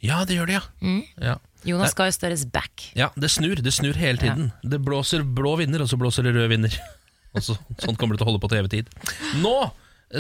[0.02, 0.62] ja det gjør det, ja.
[0.82, 1.04] Mm.
[1.22, 1.36] ja.
[1.66, 2.92] Jonas Gahr Støres back.
[2.96, 3.62] Ja, det snur.
[3.62, 4.52] Det snur hele tiden.
[4.64, 6.74] Det blåser blå vinder, og så blåser det rød vinder.
[7.44, 8.94] Så, sånn kommer det til å holde på til evig tid.
[9.42, 9.56] Nå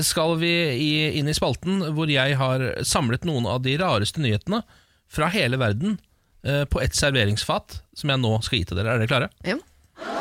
[0.03, 4.63] skal vi i, inn i spalten hvor jeg har samlet noen av de rareste nyhetene
[5.11, 5.99] fra hele verden
[6.43, 8.95] eh, på ett serveringsfat, som jeg nå skal gi til dere.
[8.95, 9.31] Er dere klare?
[9.47, 9.59] Ja.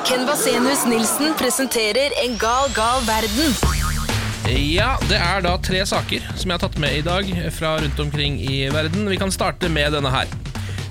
[0.06, 3.56] Ken Vasenius Nilsen presenterer En gal, gal verden.
[4.44, 8.02] Ja, det er da tre saker som jeg har tatt med i dag fra rundt
[8.04, 9.08] omkring i verden.
[9.08, 10.28] Vi kan starte med denne her.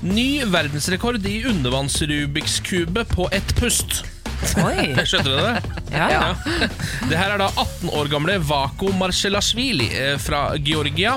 [0.04, 4.02] Ny verdensrekord i undervanns Rubikskube på ett pust.
[4.63, 4.93] Oi!
[5.08, 5.79] Skjønte du det?
[5.93, 6.67] Ja, ja.
[7.10, 11.15] Det her er da 18 år gamle Vako Marcelashvili eh, fra Georgia,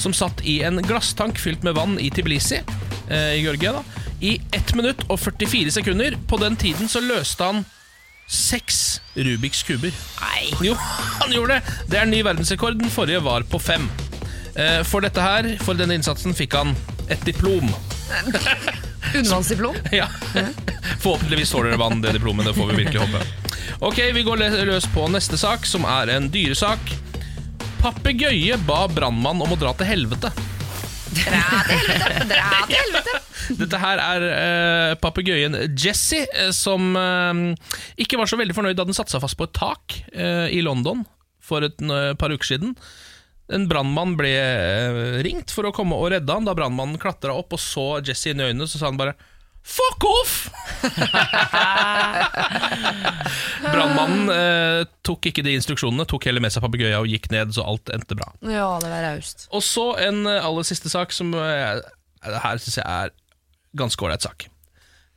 [0.00, 3.82] som satt i en glasstank fylt med vann i Tbilisi eh, i Georgia da,
[4.20, 6.16] i 1 minutt og 44 sekunder.
[6.28, 7.62] På den tiden så løste han
[8.30, 9.90] seks Rubiks kuber.
[10.22, 10.50] Nei.
[10.62, 10.76] Jo,
[11.18, 11.78] han gjorde det!
[11.90, 12.78] Det er ny verdensrekord.
[12.78, 13.88] Den forrige var på fem.
[14.54, 16.76] Eh, For dette her, for denne innsatsen, fikk han
[17.10, 17.66] et diplom.
[19.16, 19.74] Undervannsdiplom.
[19.96, 20.06] Ja.
[21.00, 22.46] Forhåpentligvis tåler dere vann, det diplomet.
[22.46, 23.20] Det får vi virkelig håpe.
[23.80, 26.92] Ok, Vi går løs på neste sak, som er en dyresak.
[27.80, 30.28] Papegøye ba brannmann om å dra til helvete.
[31.16, 32.26] Dra til helvete!
[32.28, 33.14] Dra til helvete.
[33.62, 38.84] Dette her er uh, papegøyen Jesse, eh, som uh, ikke var så veldig fornøyd da
[38.86, 41.02] den satte seg fast på et tak i London
[41.40, 41.80] for et
[42.20, 42.76] par uker siden.
[43.50, 44.30] En brannmann ble
[45.24, 46.46] ringt for å komme og redde han.
[46.46, 49.16] Da brannmannen klatra opp og så Jesse inn i øynene, så sa han bare
[49.62, 50.34] Fuck off!
[53.70, 57.66] Brannmannen eh, tok ikke de instruksjonene, tok heller med seg papegøyen og gikk ned, så
[57.68, 58.30] alt endte bra.
[58.46, 59.46] Ja, det var raust.
[59.54, 61.82] Og så en eh, aller siste sak som eh,
[62.24, 63.12] her syns jeg er
[63.78, 64.48] ganske ålreit sak.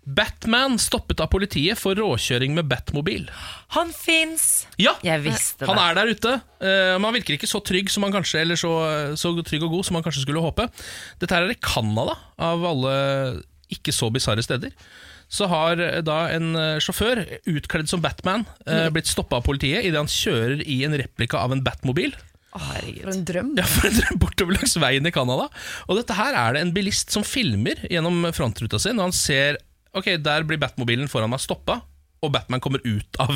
[0.03, 3.29] Batman stoppet av politiet for råkjøring med Batmobil.
[3.77, 4.65] Han fins!
[4.75, 5.69] Ja, Jeg visste det.
[5.71, 6.33] han er der ute.
[6.59, 8.73] Eh, han virker ikke så trygg som han kanskje Eller så,
[9.15, 10.67] så trygg og god som han kanskje skulle håpe.
[11.23, 12.93] Dette her er i Canada, av alle
[13.73, 14.73] ikke så bisarre steder.
[15.33, 19.87] Så har eh, da en eh, sjåfør utkledd som Batman eh, blitt stoppa av politiet
[19.87, 22.15] idet han kjører i en replika av en Batmobil.
[22.53, 23.53] For en drøm.
[23.57, 25.47] Ja, for en drøm bortover langs veien i Canada.
[25.87, 29.61] Og dette her er det en bilist som filmer gjennom frontruta si og han ser
[29.93, 31.75] Ok, der blir Batmobilen foran meg stoppa,
[32.23, 33.35] og Batman kommer ut av,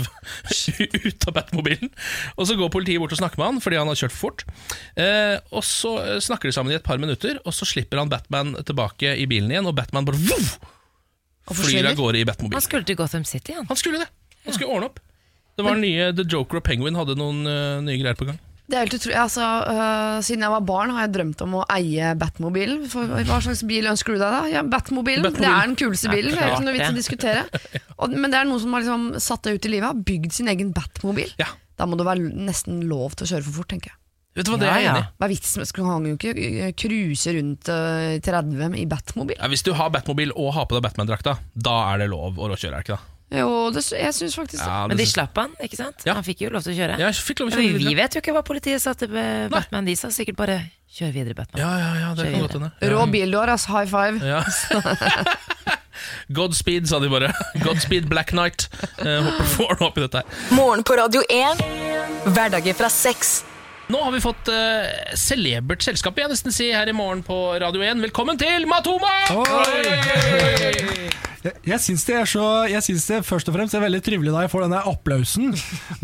[1.07, 1.91] ut av Batmobilen.
[2.37, 4.45] Og så går politiet bort og snakker med han fordi han har kjørt for fort.
[4.95, 8.11] Eh, og så eh, snakker de sammen i et par minutter, og så slipper han
[8.11, 10.55] Batman tilbake i bilen igjen, og Batman bare voff,
[11.57, 12.59] flyr av gårde i Batmobilen.
[12.59, 13.67] Han skulle til Gotham City, han.
[13.69, 14.09] Han skulle det.
[14.47, 15.03] Han skulle ordne opp.
[15.57, 18.37] Det var nye The Joker og Penguin hadde noen uh, nye greier på gang.
[18.67, 19.15] Det er helt utrolig.
[19.15, 22.81] Altså, øh, siden jeg var barn, har jeg drømt om å eie Batmobilen.
[22.91, 24.41] For Hva slags bil ønsker du deg, da?
[24.51, 25.23] Ja, Batmobilen.
[25.23, 25.45] Batmobil.
[25.45, 26.35] Det er den kuleste bilen.
[26.35, 27.45] Det er ikke noe vits å diskutere.
[28.01, 30.35] Og, men det er noen som har liksom satt det ut i livet, har bygd
[30.35, 31.31] sin egen Batmobil.
[31.39, 31.47] Ja.
[31.79, 34.01] Da må det være nesten lov til å kjøre for fort, tenker jeg.
[34.37, 35.09] Vet du hva, det er jeg enig i.
[35.17, 39.39] Hva er vitsen med han jo ikke øh, cruise rundt uh, 30 i Batmobil?
[39.39, 42.51] Ja, hvis du har Batmobil og har på deg Batman-drakta, da er det lov å
[42.51, 43.16] råkjøre, er det ikke det?
[43.27, 44.75] Jo, det, jeg syns faktisk det.
[44.87, 46.05] Men de slapp han, ikke sant?
[46.07, 46.13] Ja.
[46.15, 46.99] Han fikk jo lov til å kjøre.
[47.01, 47.97] Ja, fikk lov å kjøre vi videre.
[47.99, 49.51] vet jo ikke hva politiet sa til Batman.
[49.51, 49.89] Batman.
[49.89, 51.59] De sa sikkert bare 'kjør videre, Batman'.
[51.59, 52.71] Ja, ja, ja, det Kjør kan godt hende.
[52.79, 52.89] Ja.
[52.93, 53.65] Rå bil du har, ass.
[53.67, 54.23] High five.
[54.23, 54.43] Ja.
[56.37, 57.33] Godspeed, sa de bare.
[57.63, 58.69] Godspeed Black Knight.
[59.03, 60.41] Eh, håper får noe opp i dette her.
[60.55, 61.63] Morgen på Radio 1.
[62.31, 63.41] Hverdager fra seks.
[63.87, 64.83] Nå har vi fått uh,
[65.15, 68.01] celebert selskap, jeg nesten si, her i morgen på Radio 1.
[68.03, 69.13] Velkommen til Matoma!
[71.37, 74.33] Jeg, jeg syns det er så Jeg synes det først og fremst er veldig trivelig
[74.33, 75.53] da jeg får denne applausen,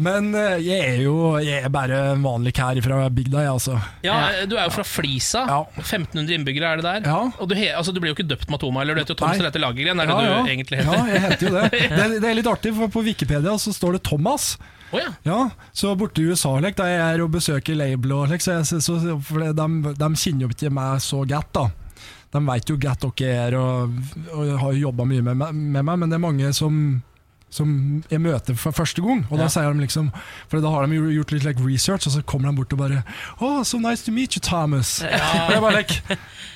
[0.06, 3.80] men eh, jeg er jo Jeg er bare en vanlig kær fra bygda, jeg, altså.
[4.06, 5.42] Ja, Du er jo fra Flisa.
[5.50, 5.58] Ja.
[5.82, 7.10] 1500 innbyggere er det der.
[7.10, 7.18] Ja.
[7.36, 9.36] Og du, he, altså, du blir jo ikke døpt Matoma, eller du heter jo Nei.
[9.42, 10.00] Strette Lagergren.
[10.00, 10.40] Er det Ja, ja.
[10.40, 11.66] du egentlig Ja, jeg heter jo det.
[11.74, 12.08] det.
[12.24, 14.54] Det er litt artig, for på Wikipedia så står det Thomas.
[14.94, 15.14] Å ja.
[15.26, 15.38] Ja,
[15.74, 18.84] så borte i USA like, da jeg er og besøker label, og, like, så jeg,
[18.86, 21.58] så, for de, de kjenner jo ikke meg så godt.
[21.58, 21.66] da
[22.36, 23.98] De vet jo godt hvem jeg er, og,
[24.36, 26.78] og har jo jobba mye med, med meg, men det er mange som
[27.54, 27.70] som
[28.10, 29.24] jeg møter for første gang.
[29.30, 30.10] Og da sier de liksom
[30.50, 33.04] For da har de gjort litt like, research, og så kommer de bort og bare
[33.40, 35.02] Oh, so nice to meet you, Thomas.
[35.04, 36.18] Og jeg bare like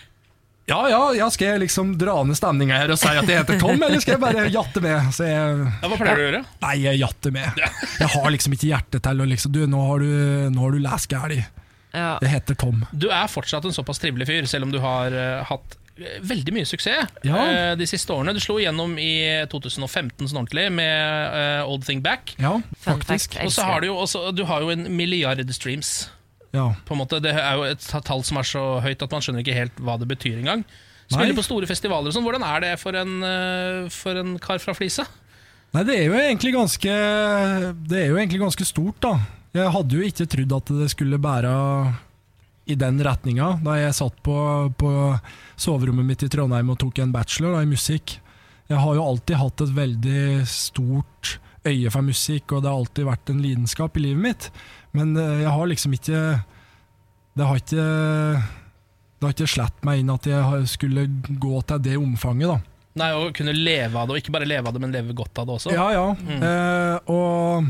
[0.68, 3.60] ja, ja, ja, skal jeg liksom dra ned stemninga her og si at jeg heter
[3.62, 5.14] Tom, eller skal jeg bare jatte med?
[5.16, 5.88] Så jeg, ja.
[5.88, 6.42] Hva pleier du å gjøre?
[6.66, 7.62] Nei, jeg jatter med.
[8.02, 10.12] Jeg har liksom ikke hjerte til å liksom Du, nå har du,
[10.52, 11.40] nå har du lest gæli.
[11.96, 12.18] Ja.
[12.22, 12.84] Det heter Tom.
[12.92, 16.58] Du er fortsatt en såpass trivelig fyr, selv om du har uh, hatt eh, veldig
[16.60, 17.40] mye suksess Ja.
[17.40, 18.36] uh, de siste årene.
[18.36, 22.36] Du slo igjennom i 2015 sånn ordentlig med uh, Old Thing Back.
[22.44, 23.40] Ja, faktisk.
[23.46, 26.10] Og så har du jo også, du har jo en milliard streams.
[26.58, 26.68] Ja.
[26.88, 29.46] På en måte, Det er jo et tall som er så høyt at man skjønner
[29.46, 30.66] ikke helt hva det betyr engang.
[31.08, 31.38] Spiller Nei.
[31.38, 32.26] på store festivaler og sånn.
[32.28, 35.06] Hvordan er det for en, eh, for en kar fra Flisa?
[35.76, 36.94] Nei, det er jo egentlig ganske
[37.88, 39.14] Det er jo egentlig ganske stort, da.
[39.56, 41.54] Jeg hadde jo ikke trodd at det skulle bære
[42.68, 44.36] i den retninga da jeg satt på,
[44.76, 44.92] på
[45.56, 48.18] soverommet mitt i Trondheim og tok en bachelor da, i musikk.
[48.68, 53.08] Jeg har jo alltid hatt et veldig stort øye for musikk, og det har alltid
[53.08, 54.50] vært en lidenskap i livet mitt.
[54.96, 56.22] Men eh, jeg har liksom ikke
[57.38, 57.84] Det har ikke
[59.18, 62.60] Det har ikke slett meg inn at jeg skulle gå til det omfanget, da.
[62.98, 65.38] Nei, Å kunne leve av det, og ikke bare leve av det, men leve godt
[65.38, 65.74] av det også.
[65.76, 66.08] Ja, ja.
[66.38, 67.68] Eh, og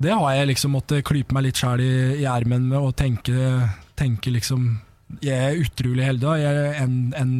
[0.00, 3.52] det har jeg liksom måttet klype meg litt sjæl i, i ermen med og tenke,
[3.98, 4.74] tenke liksom
[5.22, 6.32] Jeg er utrolig heldig.
[6.40, 7.34] Jeg er en, en,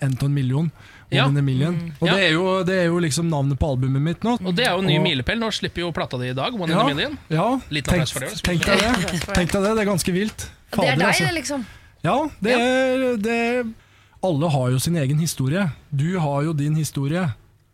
[0.00, 0.70] en en million.
[1.16, 1.26] Ja.
[1.26, 1.92] in a million.
[2.00, 2.14] Og Ja.
[2.14, 4.36] det, er jo, det er jo liksom navnet på albumet mitt nå.
[4.46, 5.38] Og det er jo en ny Og- milepæl.
[5.40, 6.80] Nå slipper jo plata di i dag, One Ja.
[6.80, 7.18] in a Million.
[7.28, 8.42] Ja, Litt tenk, for det.
[8.42, 9.20] tenk deg det.
[9.34, 10.48] Tenk deg det, det er ganske vilt.
[10.70, 11.24] Det er deg, altså.
[11.26, 11.66] det, liksom.
[12.04, 13.74] Ja, det er, det
[14.22, 15.70] Alle har jo sin egen historie.
[15.94, 17.26] Du har jo din historie.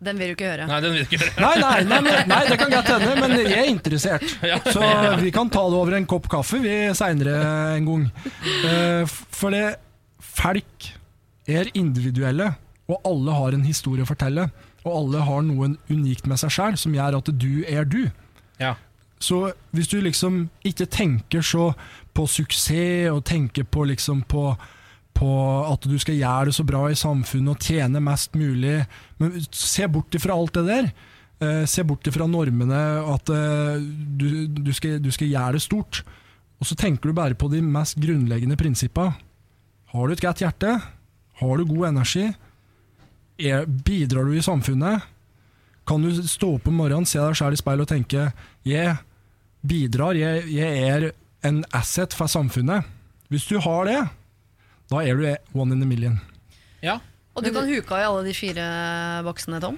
[0.02, 0.66] Den vil du ikke høre.
[0.68, 1.40] Nei, den vil du ikke høre.
[1.40, 4.22] Nei, nei, nei, nei, nei det kan godt hende, men jeg er interessert.
[4.72, 8.12] Så vi kan ta det over en kopp kaffe vi seinere en gang.
[8.64, 9.76] Eh, For det
[10.20, 10.90] folk
[11.48, 12.54] er individuelle,
[12.86, 14.48] og alle har en historie å fortelle.
[14.86, 18.04] Og alle har noe unikt med seg sjæl som gjør at du er du.
[18.62, 18.76] Ja.
[19.18, 21.72] Så hvis du liksom ikke tenker så
[22.14, 24.50] på suksess og tenker på liksom på
[25.16, 25.32] på
[25.64, 28.82] at du skal gjøre det så bra i samfunnet og tjene mest mulig.
[29.16, 30.90] Men se bort ifra alt det der.
[31.40, 32.80] Eh, se bort ifra normene,
[33.12, 36.02] at eh, du, du, skal, du skal gjøre det stort.
[36.60, 39.16] Og så tenker du bare på de mest grunnleggende prinsippene.
[39.92, 40.76] Har du et godt hjerte?
[41.40, 42.26] Har du god energi?
[43.36, 45.04] Er, bidrar du i samfunnet?
[45.86, 48.30] Kan du stå opp om morgenen, se deg sjøl i speilet og tenke
[48.66, 48.96] jeg
[49.66, 51.10] bidrar, jeg, jeg er
[51.46, 52.86] en asset for samfunnet.
[53.30, 53.98] Hvis du har det,
[54.90, 56.16] da er du one in a million.
[56.82, 57.00] Ja.
[57.36, 58.66] Og du kan huke av i alle de fire
[59.26, 59.76] boksene, Tom.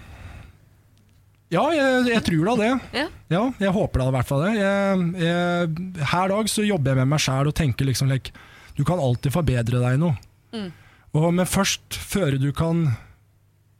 [1.49, 2.73] Ja, jeg, jeg tror da det.
[2.93, 3.07] Ja.
[3.33, 4.53] Ja, jeg håper da i hvert fall det.
[4.59, 8.35] Jeg, jeg, her dag så jobber jeg med meg sjæl og tenker liksom like,
[8.77, 10.15] Du kan alltid forbedre deg i noe.
[10.53, 10.69] Mm.
[11.17, 12.91] Og, men først, før du kan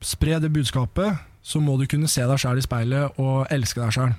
[0.05, 3.95] spre det budskapet, så må du kunne se deg sjæl i speilet og elske deg
[3.97, 4.13] sjæl.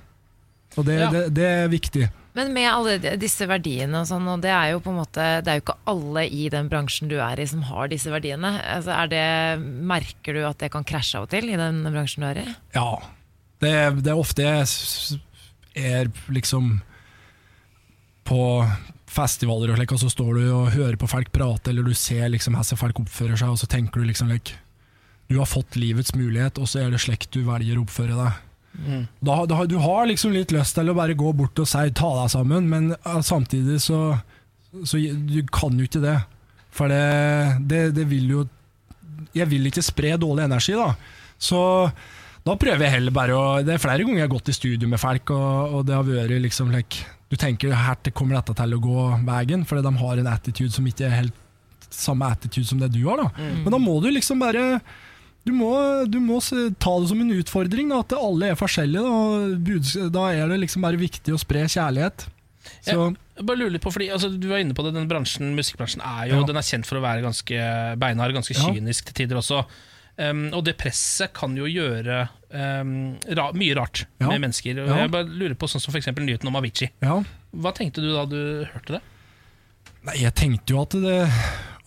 [0.77, 1.09] Og det, Ja.
[1.11, 2.09] det, det er viktig.
[2.37, 5.49] Men med alle disse verdiene og sånn, og det er jo på en måte Det
[5.49, 8.51] er jo ikke alle i den bransjen du er i som har disse verdiene.
[8.75, 9.23] Altså er det,
[9.89, 12.45] merker du at det kan krasje av og til i den bransjen du er i?
[12.77, 12.91] Ja.
[13.59, 13.73] Det,
[14.05, 15.19] det er ofte jeg
[15.75, 16.77] er liksom
[18.29, 18.39] på
[19.09, 22.29] festivaler og slik, og så står du og hører på folk prate, eller du ser
[22.29, 24.53] liksom hvordan folk oppfører seg, og så tenker du liksom like,
[25.29, 28.45] Du har fått livets mulighet, og så er det slekt du velger å oppføre deg.
[29.19, 32.09] Da, da, du har liksom litt lyst til å bare gå bort og si 'ta
[32.21, 34.17] deg sammen', men eh, samtidig så,
[34.85, 36.19] så Du kan jo ikke det.
[36.71, 38.47] For det, det, det vil jo
[39.33, 40.93] Jeg vil ikke spre dårlig energi, da.
[41.37, 41.59] Så
[42.45, 44.89] da prøver jeg heller bare å Det er flere ganger jeg har gått i studio
[44.89, 48.73] med folk, og, og det har vært liksom like, Du tenker her kommer dette til
[48.73, 51.45] å gå veien, fordi de har en attitude som ikke er helt
[51.89, 53.17] samme attitude som det du har.
[53.17, 53.29] da
[53.65, 54.79] Men da må du liksom bare
[55.49, 55.69] du må,
[56.09, 59.01] du må ta det som en utfordring, da, at alle er forskjellige.
[59.65, 62.27] Da, da er det liksom bare viktig å spre kjærlighet.
[62.85, 62.95] Så,
[63.39, 66.03] Jeg bare lurer litt på, fordi altså, Du var inne på det, den bransjen, musikkbransjen
[66.05, 66.47] er jo Ja.
[66.49, 67.61] Den er kjent for å være ganske
[68.01, 68.67] beinhard, ganske Ja.
[68.67, 69.63] kynisk til tider også.
[70.19, 74.27] Um, og det presset kan jo gjøre um, ra mye rart Ja.
[74.27, 74.75] med mennesker.
[74.75, 74.97] Ja.
[75.05, 76.91] Jeg bare lurer på sånn som for nyheten om Avicii.
[77.01, 77.23] ja.
[77.55, 79.01] Hva tenkte du da du hørte det?
[80.03, 81.31] Nei, jeg tenkte jo at det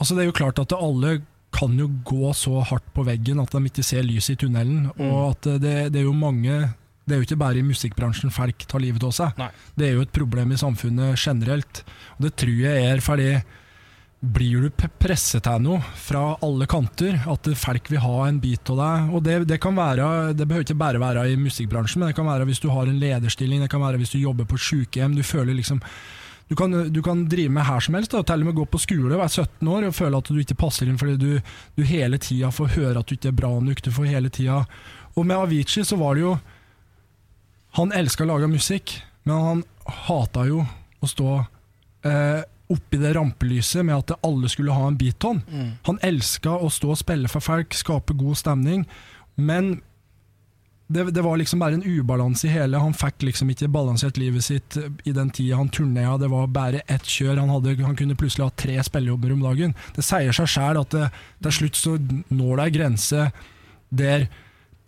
[0.01, 1.21] Altså det er jo klart at alle
[1.53, 4.89] kan jo gå så hardt på veggen at de ikke ser lyset i tunnelen.
[4.97, 5.09] Mm.
[5.09, 6.63] Og at det, det er jo mange
[7.03, 9.35] Det er jo ikke bare i musikkbransjen folk tar livet av seg.
[9.41, 9.51] Nei.
[9.75, 11.83] Det er jo et problem i samfunnet generelt.
[12.17, 13.33] Og det tror jeg er fordi
[14.23, 18.79] blir du presset til noe fra alle kanter, at folk vil ha en bit av
[18.79, 19.09] deg.
[19.11, 22.31] Og det, det kan være, det behøver ikke bare være i musikkbransjen, men det kan
[22.31, 25.19] være hvis du har en lederstilling, det kan være hvis du jobber på et sykehjem.
[25.19, 25.83] Du føler liksom
[26.53, 28.81] du kan, du kan drive med her som helst, da, til og med gå på
[28.83, 32.19] skole, være 17 år og føle at du ikke passer inn fordi du, du hele
[32.21, 33.81] tida får høre at du ikke er bra nok.
[33.81, 34.59] Du får hele tida
[35.17, 36.35] Og med Avicii så var det jo
[37.79, 39.63] Han elska å lage musikk, men han
[40.11, 40.61] hata jo
[41.01, 41.39] å stå
[42.05, 42.43] eh,
[42.73, 45.41] oppi det rampelyset med at alle skulle ha en beaton.
[45.89, 48.85] Han elska å stå og spille for folk, skape god stemning,
[49.41, 49.79] men
[50.93, 52.81] det, det var liksom bare en ubalanse i hele.
[52.81, 56.15] Han fikk liksom ikke balansert livet sitt i den tida han turnea.
[56.21, 57.41] Det var bare ett kjør.
[57.41, 59.77] Han, hadde, han kunne plutselig ha tre spillejobber om dagen.
[59.97, 61.11] Det sier seg sjæl at det,
[61.47, 61.97] til slutt så
[62.29, 63.27] når det ei grense
[63.93, 64.27] der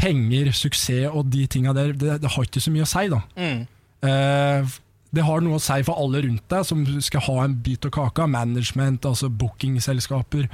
[0.00, 3.20] penger, suksess og de tinga der, det, det har ikke så mye å si, da.
[3.38, 3.60] Mm.
[4.08, 4.74] Eh,
[5.14, 7.92] det har noe å si for alle rundt deg som skal ha en bit av
[7.94, 8.26] kaka.
[8.30, 10.48] Management, altså bookingselskaper.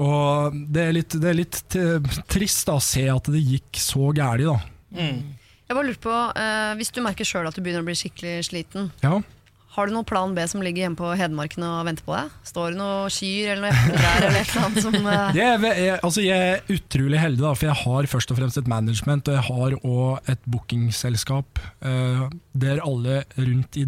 [0.00, 1.58] Og det er litt, det er litt
[2.32, 4.60] trist da, å se at det gikk så gærent, da.
[4.96, 5.18] Mm.
[5.70, 8.48] Jeg bare lurer på, eh, Hvis du merker sjøl at du begynner å bli skikkelig
[8.48, 9.20] sliten, Ja.
[9.76, 12.32] har du noen plan B som ligger hjemme på Hedmarken og venter på deg?
[12.48, 14.26] Står det noen kyr eller noe der?
[14.26, 17.52] eller et eller annet som eh, Jeg er, jeg, altså jeg er utrolig heldig, da,
[17.54, 22.26] for jeg har først og fremst et management, og jeg har òg et bookingselskap eh,
[22.66, 23.86] der alle rundt i,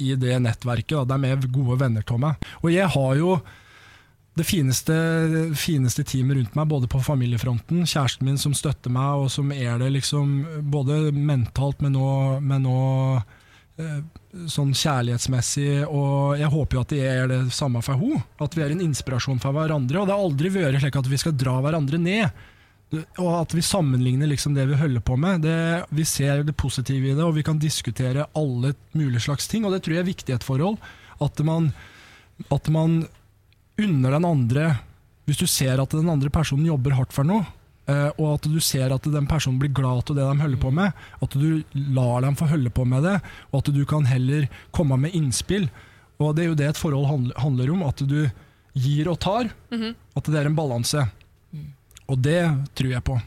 [0.00, 2.50] i det nettverket, da, de er gode venner av meg.
[2.64, 3.36] Og jeg har jo
[4.40, 4.94] det fineste,
[5.60, 9.76] fineste teamet rundt meg, både på familiefronten, kjæresten min som støtter meg, og som er
[9.82, 10.32] det liksom
[10.72, 13.20] både mentalt, men òg
[13.80, 13.98] eh,
[14.50, 18.22] sånn kjærlighetsmessig, og jeg håper jo at det er det samme for henne.
[18.40, 20.00] At vi er en inspirasjon for hverandre.
[20.00, 22.42] Og det har aldri vært slik at vi skal dra hverandre ned.
[23.22, 25.44] Og at vi sammenligner liksom det vi holder på med.
[25.46, 25.56] Det,
[25.94, 29.66] vi ser det positive i det, og vi kan diskutere alle mulige slags ting.
[29.66, 30.78] Og det tror jeg er viktig i et forhold.
[31.20, 31.72] At man,
[32.48, 33.02] at man
[33.84, 34.68] unner den andre
[35.28, 37.44] Hvis du ser at den andre personen jobber hardt for noe,
[37.86, 40.72] eh, og at du ser at den personen blir glad av det de holder på
[40.74, 41.62] med, at du
[41.94, 43.16] lar dem få holde på med det,
[43.52, 45.68] og at du kan heller komme med innspill.
[46.18, 48.28] Og Det er jo det et forhold handler om, at du
[48.74, 49.52] gir og tar.
[49.70, 51.06] At det er en balanse.
[52.10, 52.42] Og det
[52.74, 53.20] tror jeg på.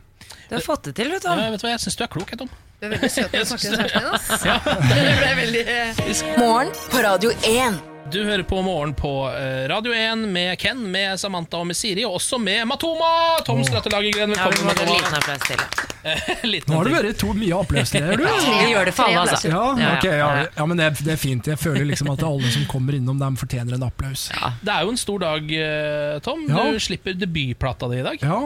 [0.49, 1.29] Du har fått det til, vet du.
[1.31, 2.51] Ja, vet du hva, Jeg syns du er klok, jeg, Tom.
[2.83, 4.11] Du er veldig søt når du snakker til kjæresten din.
[4.11, 4.27] ass.
[4.91, 7.81] Det ble veldig eh, Morgen på Radio 1.
[8.11, 12.03] Du hører på Morgen på eh, Radio 1 med Ken, med Samantha og med Siri,
[12.05, 13.39] og også med Matoma!
[13.47, 14.67] Tom Strattelagergren, Ja, vi velkommen.
[14.67, 15.17] må ha en liten Matoma.
[15.17, 15.63] applaus til.
[16.51, 18.25] Liten Nå har det vært to mye oppløsninger, du.
[18.59, 19.49] Vi gjør det for alle, altså.
[19.49, 20.65] Ja, ok, ja, ja.
[20.67, 21.47] men det, er- det er fint.
[21.47, 24.27] Jeg føler liksom at alle som kommer innom dem, fortjener en applaus.
[24.61, 26.43] Det er jo en stor dag, eh, Tom.
[26.51, 26.67] Ja.
[26.75, 28.19] Du slipper debutplata di i dag.
[28.21, 28.41] Ja,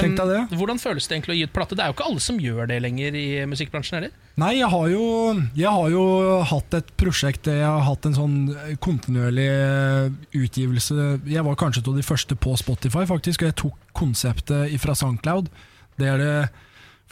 [0.00, 0.40] tenk deg det.
[0.56, 1.76] Hvordan føles det egentlig å gi ut plate?
[1.78, 4.16] Det er jo ikke alle som gjør det lenger i musikkbransjen heller.
[4.40, 5.04] Nei, jeg har, jo,
[5.52, 6.04] jeg har jo
[6.48, 8.36] hatt et prosjekt der jeg har hatt en sånn
[8.80, 10.06] kontinuerlig eh,
[10.40, 11.08] utgivelse.
[11.28, 15.52] Jeg var kanskje av de første på Spotify, faktisk, og jeg tok konseptet fra Soundcloud.
[16.00, 16.32] Det det,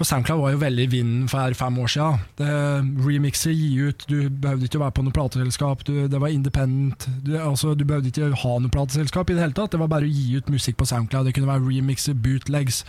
[0.01, 2.93] for Soundcloud var jo veldig i vinden for fem år siden.
[3.05, 7.05] Remixer, gi ut, du behøvde ikke å være på noe plateselskap, du, det var independent.
[7.21, 10.09] Du, altså, du behøvde ikke ha noe plateselskap i det hele tatt, det var bare
[10.09, 11.29] å gi ut musikk på Soundcloud.
[11.29, 12.87] Det kunne være remixer, bootlegs.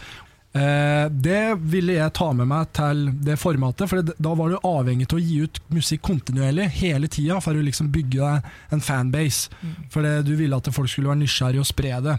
[0.51, 5.07] Eh, det ville jeg ta med meg til det formatet, for da var du avhengig
[5.07, 9.51] av å gi ut musikk kontinuerlig hele tida for å liksom bygge deg en fanbase.
[9.93, 12.17] For du ville at folk skulle være nysgjerrige og spre det.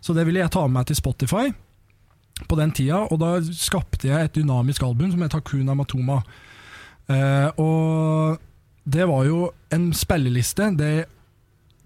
[0.00, 1.48] Så det ville jeg ta med meg til Spotify
[2.48, 6.22] på den tida, og da skapte jeg et dynamisk album som het Hakuna Matoma.
[7.08, 8.38] Eh, og
[8.88, 11.08] det var jo en spilleliste Det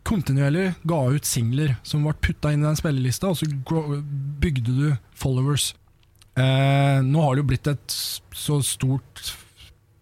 [0.06, 3.48] kontinuerlig ga ut singler som ble putta inn i den spillelista, og så
[4.42, 4.88] bygde du
[5.18, 5.72] followers.
[6.32, 7.96] Eh, nå har det jo blitt et
[8.34, 9.22] så stort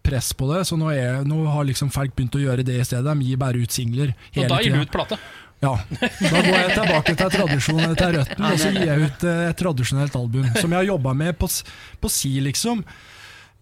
[0.01, 2.87] press på det, så nå, er, nå har liksom folk begynt å gjøre det i
[2.87, 3.05] stedet.
[3.05, 5.19] De gir bare ut singler Og hele da gir du ut plate.
[5.61, 9.59] Ja, da går jeg tilbake til tradisjonen, til røttene, og så gir jeg ut et
[9.59, 10.47] tradisjonelt album.
[10.57, 11.49] Som jeg har jobba med på,
[12.01, 12.81] på si, liksom.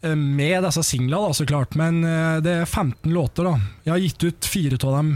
[0.02, 1.76] Eh, Med disse singlene, da, så klart.
[1.80, 3.56] Men eh, det er 15 låter, da.
[3.84, 5.10] Jeg har gitt ut fire av dem.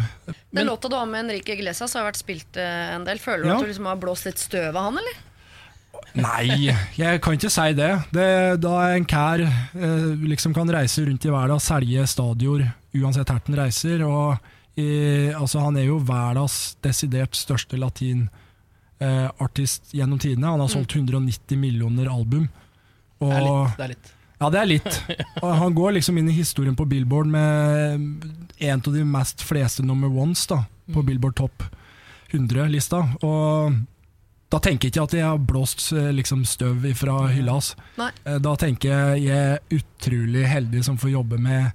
[0.51, 3.19] Den låta du har med Henrik Iglesias har vært spilt eh, en del.
[3.23, 3.55] Føler du Ja.
[3.59, 5.15] at du liksom har blåst litt støv av han, eller?
[6.13, 7.87] Nei, jeg kan ikke si det.
[8.13, 8.27] det
[8.61, 13.39] da en kær eh, liksom kan reise rundt i verden og selge stadioner uansett hvor
[13.47, 14.03] han reiser.
[14.05, 14.37] Og
[14.77, 14.89] i,
[15.33, 20.51] altså, han er jo verdens desidert største latinartist gjennom tidene.
[20.53, 22.45] Han har solgt 190 millioner album.
[23.23, 23.77] Og, Det er litt.
[23.79, 24.11] Det er litt.
[24.43, 24.95] Ja, det er litt.
[25.43, 28.27] Og han går liksom inn i historien på Billboard med
[28.59, 31.63] en av de mest fleste number ones da, på Billboard Top
[32.33, 32.99] 100-lista.
[33.23, 33.77] Og
[34.51, 37.71] da tenker jeg ikke at jeg har blåst eh, liksom, støv fra hylla hans.
[38.27, 41.71] Eh, Da tenker jeg jeg er utrolig heldig som får jobbe med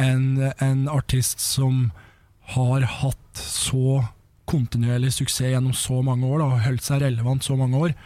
[0.00, 1.88] en, en artist som
[2.54, 4.04] har hatt så
[4.46, 7.96] kontinuerlig suksess gjennom så mange år, da, og holdt seg relevant så mange år.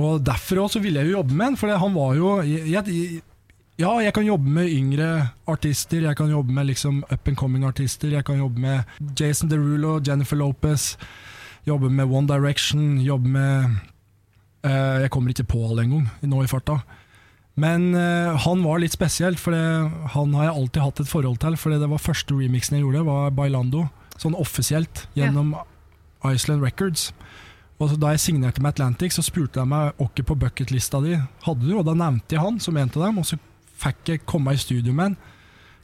[0.00, 3.22] Og Derfor også ville jeg jo jobbe med han, for han var jo jeg,
[3.80, 7.64] Ja, jeg kan jobbe med yngre artister, jeg kan jobbe med liksom up and coming
[7.64, 8.82] artister, jeg kan jobbe med
[9.16, 10.98] Jason Derulo, Jennifer Lopez,
[11.66, 13.70] jobbe med One Direction, jobbe med
[14.66, 16.82] uh, Jeg kommer ikke på alle engang, nå i farta.
[17.56, 19.64] Men uh, han var litt spesielt, for det,
[20.12, 21.56] han har jeg alltid hatt et forhold til.
[21.56, 23.86] For det var første remixen jeg gjorde, var Bailando,
[24.20, 25.54] sånn offisielt, gjennom
[26.28, 27.14] Iceland Records.
[27.80, 31.14] Og så Da jeg signerte med Atlantic, så spurte de meg hvem på bucketlista di
[31.16, 33.38] hadde du, og da nevnte jeg han som en av dem, og så
[33.80, 35.16] fikk jeg komme i studio med han.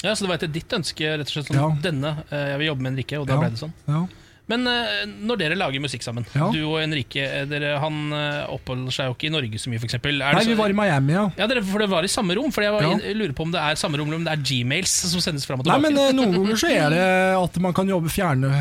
[0.04, 1.80] Ja, Så det var etter ditt ønske, rett og slett sånn, Ja.
[1.90, 3.40] denne, eh, jeg vil jobbe med Henrikke, og da Ja.
[3.40, 3.72] ble det sånn.
[3.88, 4.06] Ja.
[4.48, 6.46] Men eh, når dere lager musikk sammen, Ja.
[6.54, 9.80] du og Enrique, eh, dere, han eh, oppholder seg jo ikke i Norge så mye,
[9.82, 9.96] f.eks.
[10.04, 11.24] Nei, vi var i Miami, ja.
[11.36, 12.52] Ja, dere, for det var i samme rom.
[12.54, 12.92] For jeg, var, Ja.
[13.02, 15.44] jeg lurer på om det er samme rom eller om det er gmails som sendes
[15.46, 15.82] fram og tilbake.
[15.82, 17.02] Nei, men Noen ganger så er det
[17.44, 18.52] at man kan jobbe fjerne,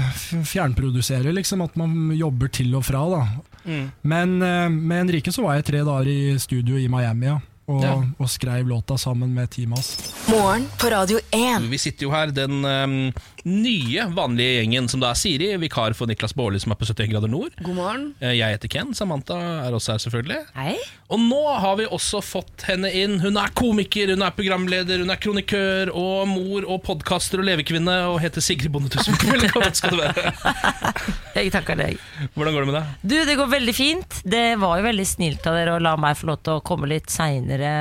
[0.49, 1.61] fjernprodusere, liksom.
[1.65, 3.05] At man jobber til og fra.
[3.17, 3.25] da
[3.65, 3.87] Mm.
[4.05, 7.93] Men med Henrike så var jeg tre dager i studio i Miami ja, og, Ja.
[8.21, 10.13] og skrev låta sammen med teamet hans.
[10.29, 11.65] Morgen på Radio 1.
[11.71, 13.11] Vi sitter jo her, den eh,
[13.45, 17.11] nye, vanlige gjengen som da er Siri, vikar for Niklas Baarli som er på 71
[17.11, 17.53] grader nord.
[17.61, 18.05] God morgen.
[18.19, 19.37] Eh, Jeg heter Ken, Samantha
[19.67, 20.39] er også her selvfølgelig.
[20.57, 20.73] Hei.
[21.13, 23.19] Og nå har vi også fått henne inn.
[23.21, 27.99] Hun er komiker, hun er programleder, hun er kronikør og mor og podkaster og levekvinne
[28.09, 29.27] og heter Sigrid Bonde Tusvik.
[29.35, 30.33] Velkommen skal du være.
[31.37, 32.01] Jeg takker deg.
[32.33, 32.93] Hvordan går det med deg?
[33.05, 34.21] Du, det går veldig fint.
[34.25, 36.89] Det var jo veldig snilt av dere å la meg få lov til å komme
[36.89, 37.75] litt seinere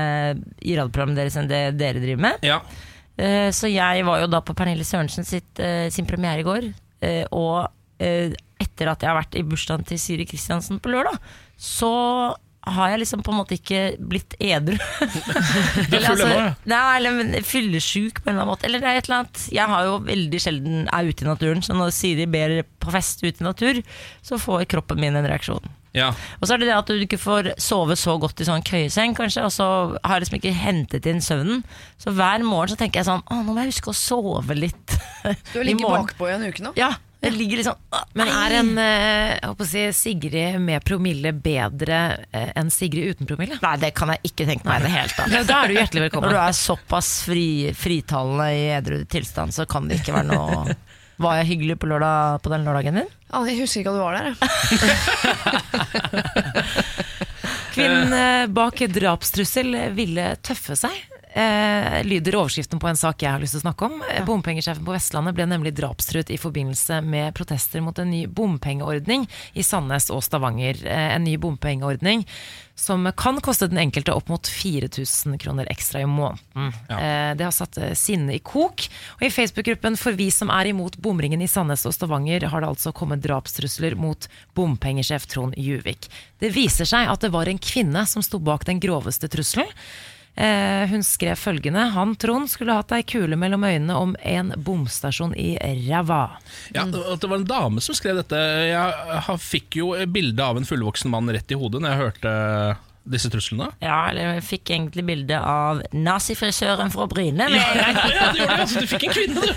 [0.61, 2.45] i radioprogrammet deres enn det dere driver med.
[2.45, 2.61] Ja.
[3.19, 6.73] Eh, Så jeg var jo da på Pernille Sørensen sitt, eh, sin premiere i går.
[7.03, 7.69] eh, Og
[8.01, 11.17] etter at jeg har vært i bursdagen til Siri Kristiansen på lørdag,
[11.57, 12.35] så
[12.67, 14.75] har jeg liksom på en måte ikke blitt edru.
[15.91, 16.57] Du er full ennå.
[16.67, 18.65] Nei, eller men fyllesyk på en eller annen måte.
[18.69, 21.63] Eller det er et eller annet Jeg har jo veldig sjelden er ute i naturen,
[21.63, 23.83] så når Siri ber på fest ute i natur,
[24.25, 25.63] så får kroppen min en reaksjon.
[25.95, 26.11] Ja.
[26.41, 29.15] Og så er det det at du ikke får sove så godt i sånn køyeseng,
[29.15, 29.67] kanskje, og så
[30.03, 31.65] har jeg liksom ikke hentet inn søvnen.
[32.03, 34.99] Så hver morgen så tenker jeg sånn Å, nå må jeg huske å sove litt.
[35.55, 36.75] Du har ligget bakpå i en uke nå.
[36.77, 36.93] Ja,
[37.25, 42.01] jeg ligger liksom Men er en eh, jeg håper å si, Sigrid med promille bedre
[42.29, 43.57] eh, enn Sigrid uten promille?
[43.63, 45.33] Nei, det kan jeg ikke tenke meg i det hele tatt.
[45.49, 46.29] Da er du hjertelig velkommen.
[46.29, 47.47] Når du er såpass fri,
[47.79, 50.77] fritalende i edru tilstand, så kan det ikke være noe
[51.25, 53.11] Var jeg hyggelig på, lørdag, på den lørdagen din?
[53.35, 54.27] Ja, jeg husker ikke at du var der.
[54.31, 54.37] jeg.
[57.75, 60.95] Kvinnen eh, bak drapstrussel ville tøffe seg.
[61.35, 63.97] Eh, lyder overskriften på en sak jeg har lyst til å snakke om.
[64.07, 64.23] Ja.
[64.29, 69.27] Bompengesjefen på Vestlandet ble nemlig drapstruet i forbindelse med protester mot en ny bompengeordning
[69.59, 70.79] i Sandnes og Stavanger.
[70.87, 72.23] Eh, en ny bompengeordning
[72.79, 76.71] som kan koste den enkelte opp mot 4000 kroner ekstra i måneden.
[76.87, 78.87] Eh, det har satt eh, sinnet i kok.
[79.19, 82.71] Og i Facebook-gruppen For vi som er imot bomringen i Sandnes og Stavanger, har det
[82.71, 86.07] altså kommet drapstrusler mot bompengesjef Trond Juvik.
[86.39, 89.71] Det viser seg at det var en kvinne som sto bak den groveste trusselen.
[90.35, 95.37] Eh, hun skrev følgende Han, Trond, skulle hatt ei kule mellom øynene om en bomstasjon
[95.39, 95.53] i
[95.87, 96.25] ræva.
[96.75, 98.41] Ja, at det var en dame som skrev dette.
[98.67, 102.35] Jeg fikk jo bilde av en fullvoksen mann rett i hodet når jeg hørte
[103.05, 103.69] disse truslene.
[103.85, 107.49] Ja, eller jeg fikk egentlig bilde av nazifrisøren fra Bryne.
[107.53, 107.99] ja, gang.
[108.01, 109.53] Ja, du, gjorde det, altså, du fikk en kvinne, du!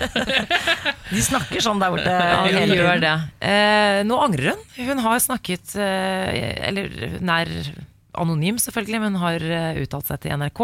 [1.16, 2.12] De snakker sånn der borte.
[2.12, 3.14] Ja, de gjør det.
[3.48, 4.66] Eh, nå angrer hun.
[4.90, 7.54] Hun har snakket eh, Eller er
[8.20, 10.62] anonym, selvfølgelig, men har eh, uttalt seg til NRK.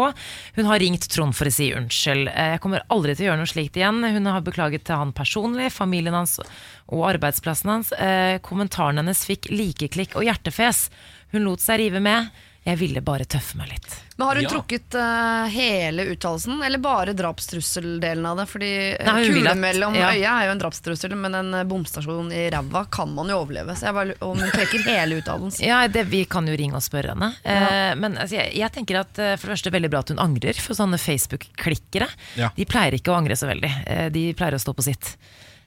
[0.58, 2.30] Hun har ringt Trond for å si unnskyld.
[2.32, 4.00] Eh, jeg kommer aldri til å gjøre noe slikt igjen.
[4.16, 7.92] Hun har beklaget til han personlig, familien hans og arbeidsplassen hans.
[7.96, 10.88] Eh, kommentaren hennes fikk likeklikk og hjertefes.
[11.34, 12.34] Hun lot seg rive med.
[12.64, 13.86] Jeg ville bare tøffe meg litt.
[14.16, 14.48] Men Har hun Ja.
[14.54, 18.46] trukket uh, hele uttalelsen, eller bare drapstrusseldelen av det?
[18.48, 20.12] Fordi eh, Nei, kule at- mellom ja.
[20.14, 23.76] øya er jo en drapstrussel, men en eh, bomstasjon i ræva kan man jo overleve.
[23.76, 25.66] Så jeg bare, om hun trekker hele uttalelsen.
[25.70, 27.32] Ja, det, Vi kan jo ringe og spørre henne.
[27.44, 30.56] Eh, men altså, jeg, jeg tenker at for det første veldig bra at hun angrer,
[30.64, 32.08] for sånne Facebook-klikkere
[32.40, 32.48] Ja.
[32.56, 33.72] De pleier ikke å angre så veldig.
[34.14, 35.16] De pleier å stå på sitt.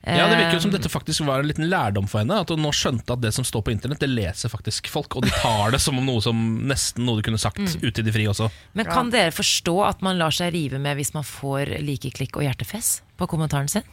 [0.07, 2.39] Ja, Det virker jo som Eh, dette faktisk var en liten lærdom for henne.
[2.41, 5.15] At hun nå skjønte at det som står på internett, det leser faktisk folk.
[5.19, 6.37] Og de tar det som om noe som
[6.67, 7.83] nesten noe du kunne sagt Mm.
[7.83, 8.49] ute i det frie også.
[8.73, 12.43] Men kan dere forstå at man lar seg rive med hvis man får likeklikk og
[12.47, 13.83] hjertefes på kommentaren sin?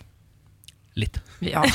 [0.96, 1.18] Litt.
[1.40, 1.62] Ja.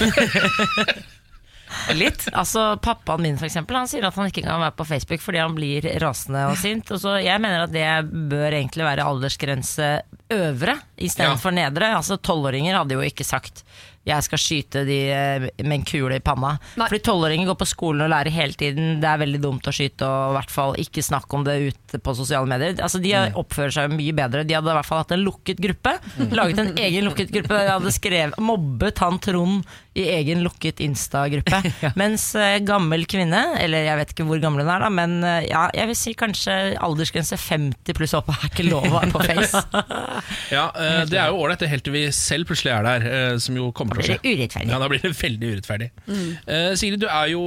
[1.94, 2.24] Litt.
[2.34, 5.38] Altså Pappaen min for eksempel, han sier at han ikke kan være på Facebook fordi
[5.42, 6.90] han blir rasende og sint.
[6.96, 9.90] Og så Jeg mener at det bør egentlig være aldersgrense
[10.34, 11.92] øvre istedenfor for nedre.
[11.96, 13.62] Altså Tolvåringer hadde jo ikke sagt
[14.10, 16.56] jeg skal skyte de eh, med en kule i panna.
[16.80, 16.88] Nei.
[16.90, 19.00] Fordi tolvåringer går på skolen og lærer hele tiden.
[19.04, 22.02] Det er veldig dumt å skyte, og i hvert fall ikke snakk om det ute
[22.04, 22.76] på sosiale medier.
[22.82, 23.36] Altså, de Mm.
[23.42, 24.44] oppfører seg mye bedre.
[24.48, 25.96] De hadde i hvert fall hatt en lukket gruppe.
[26.32, 27.58] Laget en egen lukket gruppe.
[27.60, 29.66] De hadde skrevet, mobbet han Trond
[30.00, 31.60] i egen lukket Insta-gruppe.
[32.00, 35.48] Mens eh, gammel kvinne, eller jeg vet ikke hvor gammel hun er, da, men eh,
[35.50, 39.24] ja, jeg vil si kanskje aldersgrense 50 pluss opp er ikke lov å være på
[39.28, 39.64] Face.
[40.56, 43.70] Ja, eh, Det er jo ålreit helt til vi selv plutselig er der, som jo
[43.76, 44.72] kommer Da til å blir det urettferdig.
[44.72, 45.90] Ja, Da blir det veldig urettferdig.
[46.10, 47.44] Eh, Sigrid, du er jo,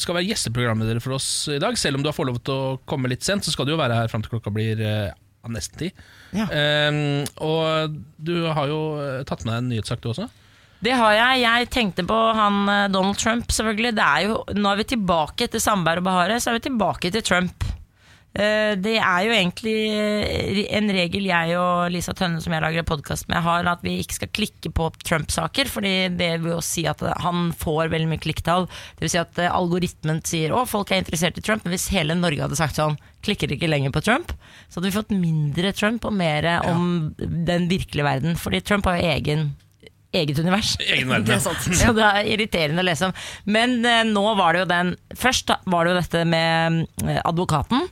[0.00, 1.78] skal være gjesteprogramleder for oss i dag.
[1.80, 3.80] Selv om du har fått lov til å komme litt sent, så skal du jo
[3.80, 4.80] være her fram til klokka blir
[5.48, 5.88] nesten ti.
[6.36, 6.46] Ja.
[6.52, 8.80] Eh, og du har jo
[9.28, 10.28] tatt med deg en nyhetssak, du også.
[10.80, 11.42] Det har jeg.
[11.44, 13.92] Jeg tenkte på han eh, Donald Trump, selvfølgelig.
[13.98, 17.10] Det er jo, nå er vi tilbake etter Sandberg og Bahare, så er vi tilbake
[17.12, 17.66] til Trump.
[18.32, 22.88] Eh, Det er jo egentlig eh, en regel jeg og Lisa Tønne, som jeg lager
[22.88, 25.68] podkast med, har, at vi ikke skal klikke på Trump-saker.
[25.68, 28.64] fordi det vil jo si at han får veldig mye klikktall.
[28.96, 32.16] Det vil si at algoritmen sier å, folk er interessert i Trump, men hvis hele
[32.16, 34.32] Norge hadde sagt sånn, klikker ikke lenger på Trump,
[34.70, 38.40] så hadde vi fått mindre Trump og mer om den virkelige verden.
[38.40, 39.50] Fordi Trump har jo egen
[40.12, 40.76] eget univers.
[40.82, 41.38] Egen verden.
[41.38, 41.54] ja.
[41.80, 43.12] Så det er irriterende å lese om.
[43.46, 47.84] Men eh, nå var det jo den Først var det jo dette med eh, advokaten.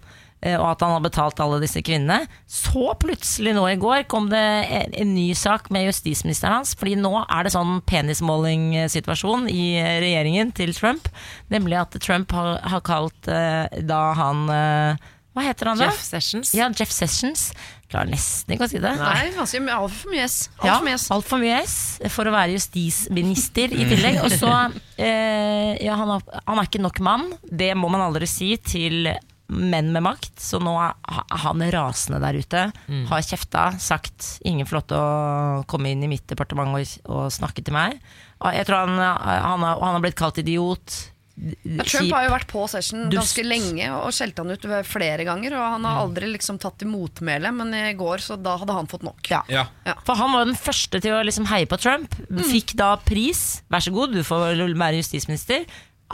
[0.42, 2.24] eh, Og at han har betalt alle disse kvinnene.
[2.50, 6.74] Så plutselig nå i går kom det en, en ny sak med justisministeren hans.
[6.78, 11.08] Fordi nå er det sånn penismålingssituasjon i eh, regjeringen til Trump.
[11.54, 15.06] Nemlig at Trump har, har kalt eh, da han eh,
[15.38, 15.86] Hva heter han da?
[15.92, 16.50] Jeff Sessions.
[16.58, 17.52] Ja, Jeff Sessions.
[17.88, 18.90] Klarer nesten ikke å si det.
[18.98, 20.36] Nei, ganske mye- altfor mye S.
[20.58, 21.76] Alt Ja, altfor mye S
[22.12, 24.18] for å være justisminister i tillegg.
[24.26, 24.50] Og så
[24.98, 27.28] eh, ja, han, har, han er ikke nok mann.
[27.48, 29.08] Det må man aldri si til
[29.48, 30.34] menn med makt.
[30.42, 32.64] Så nå er er han rasende der ute.
[33.08, 37.30] Har kjefta, sagt 'ingen får lov til å komme inn i mitt departement og, og
[37.32, 37.96] snakke til meg'.
[38.52, 41.12] Jeg tror han, han, har, han har blitt kalt idiot.
[41.62, 43.14] Ja, Trump har jo vært på session Dust.
[43.20, 45.54] ganske lenge og skjelte han ut flere ganger.
[45.58, 48.90] Og han har aldri liksom tatt til motmæle, men i går så da hadde han
[48.90, 49.22] fått nok.
[49.30, 49.42] Ja.
[49.52, 49.66] Ja.
[50.06, 52.16] For han var den første til å liksom heie på Trump.
[52.50, 53.62] Fikk da pris.
[53.70, 55.68] Vær så god, du får være justisminister.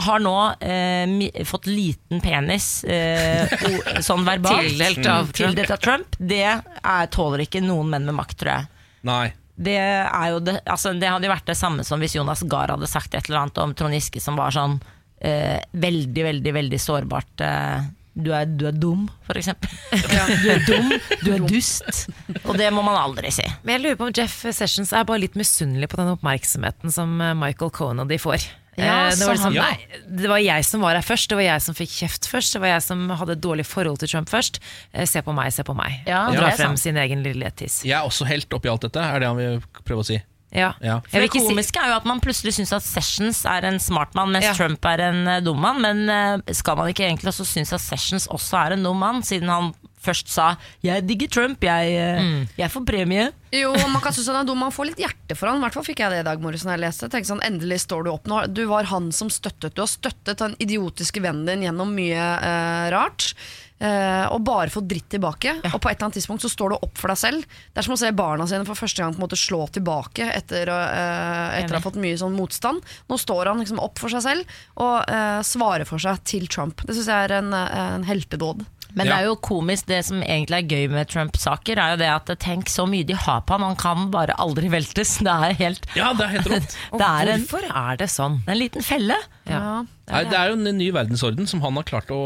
[0.05, 3.47] Har nå eh, fått liten penis eh,
[4.09, 4.67] sånn verbalt.
[4.67, 5.39] Tildelt av Trump.
[5.39, 6.19] Tildelt av Trump.
[6.19, 8.71] Det er, tåler ikke noen menn med makt, tror jeg.
[9.07, 9.29] Nei.
[9.55, 12.73] Det, er jo det, altså det hadde jo vært det samme som hvis Jonas Gahr
[12.75, 14.81] hadde sagt et eller annet om Trond Giske som var sånn
[15.25, 17.45] eh, veldig, veldig, veldig sårbart.
[17.45, 19.71] Eh, du, er, du er dum, for eksempel.
[20.45, 20.91] Du er dum,
[21.25, 22.05] du er dust.
[22.45, 23.47] Og det må man aldri si.
[23.65, 27.17] Men jeg lurer på om Jeff Sessions er bare litt misunnelig på den oppmerksomheten som
[27.25, 28.45] eh, Michael Cohen og de får.
[28.45, 31.37] Ja, Eh, det, var liksom, han- nei, det var jeg som var her først, det
[31.39, 34.11] var jeg som fikk kjeft først, det var jeg som hadde et dårlig forhold til
[34.11, 34.59] Trump først.
[34.91, 36.01] Eh, Se på meg, se på meg.
[36.11, 36.83] Ja, og dra frem sant.
[36.83, 37.85] sin egen lille tiss.
[37.87, 40.19] Jeg er også helt oppi alt dette, er det han vil prøve å si.
[40.55, 40.73] Ja.
[40.85, 41.01] Ja.
[41.11, 44.33] For det komiske er jo at man plutselig syns at Sessions er en smart mann,
[44.35, 44.55] mens Ja.
[44.55, 45.83] Trump er en eh, dum mann.
[45.83, 49.23] Men eh, skal man ikke egentlig også synes at Sessions også er en dum mann,
[49.27, 49.75] siden han
[50.05, 52.49] først sa 'jeg digger Trump, jeg, mm.
[52.59, 53.33] jeg får premie'.
[53.55, 55.59] Jo, man kan synes han er dum, man får litt hjerte for han.
[55.59, 57.09] I hvert fall fikk jeg det i dag morges når jeg leste.
[57.09, 58.41] Tenkte sånn, Endelig står du opp nå.
[58.53, 59.75] Du var han som støttet.
[59.75, 63.33] Du har støttet den idiotiske vennen din gjennom mye eh, rart.
[63.79, 65.57] Eh, og bare fått dritt tilbake.
[65.73, 67.47] Og på et eller annet tidspunkt så står du opp for deg selv.
[67.73, 70.29] Det er som å se barna sine for første gang på en måte slå tilbake
[70.35, 72.85] etter, eh, etter å ha fått mye sånn motstand.
[73.11, 76.83] Nå står han liksom opp for seg selv og uh, svarer for seg til Trump.
[76.87, 78.65] Det syns jeg er en, en heltedåd.
[78.95, 79.17] Men Ja.
[79.17, 82.39] det er jo komisk, det som egentlig er gøy med Trump-saker, er jo det at
[82.39, 85.17] tenk så mye de har på han, han kan bare aldri veltes.
[85.25, 86.77] Det er helt Ja, det er helt rått.
[87.01, 88.41] Det er en- hvorfor er det sånn?
[88.45, 89.17] det er en liten felle.
[89.47, 89.85] Ja.
[90.09, 92.19] Nei, det er jo en ny verdensorden som han har klart å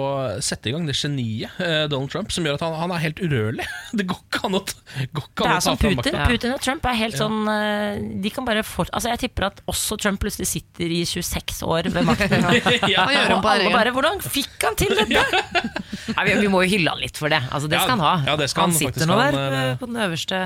[0.43, 3.21] sette i gang, det geniet, eh, Donald Trump, som gjør at han, han er helt
[3.23, 3.67] urørlig.
[3.99, 4.61] Det går ikke an å,
[5.15, 5.97] går ikke Det er ta som Putin.
[5.97, 6.27] makta.
[6.29, 9.63] Putin og Trump er helt sånn eh, De kan bare fort, altså Jeg tipper at
[9.71, 12.45] også Trump plutselig sitter i 26 år ved makten.
[12.91, 13.07] Ja.
[13.39, 15.79] Og alle bare 'Hvordan fikk han til dette?'
[16.17, 17.43] Nei, vi, vi må jo hylle han litt for det.
[17.51, 18.15] Altså, det Ja, skal han ha.
[18.33, 20.39] ja, det skal han sitter nå der eh, eh, på den øverste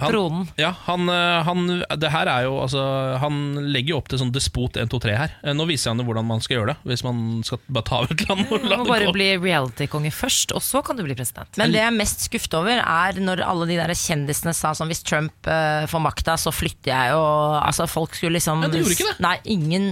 [0.00, 0.44] Han- tronen.
[0.56, 1.66] Ja, han, eh, han,
[2.00, 2.80] det her er jo altså,
[3.20, 3.34] Han
[3.68, 5.34] legger jo opp til sånn despot 1, 2, 3 her.
[5.52, 8.24] Nå viser han jo hvordan man skal gjøre det, hvis man skal bare ta ut
[8.28, 11.16] land og Du la må det bare bli reality-konge først, og så kan du bli
[11.18, 11.52] president.
[11.60, 14.88] Men det jeg er mest skuffet over, er når alle de der kjendisene sa sånn
[14.88, 17.14] Hvis Trump uh, får makta, så flytter jeg.
[17.20, 19.20] Og altså, folk skulle liksom Ja, det gjorde ikke det.
[19.28, 19.90] Nei, ingen,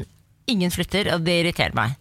[0.49, 1.99] ingen flytter, og det irriterer meg.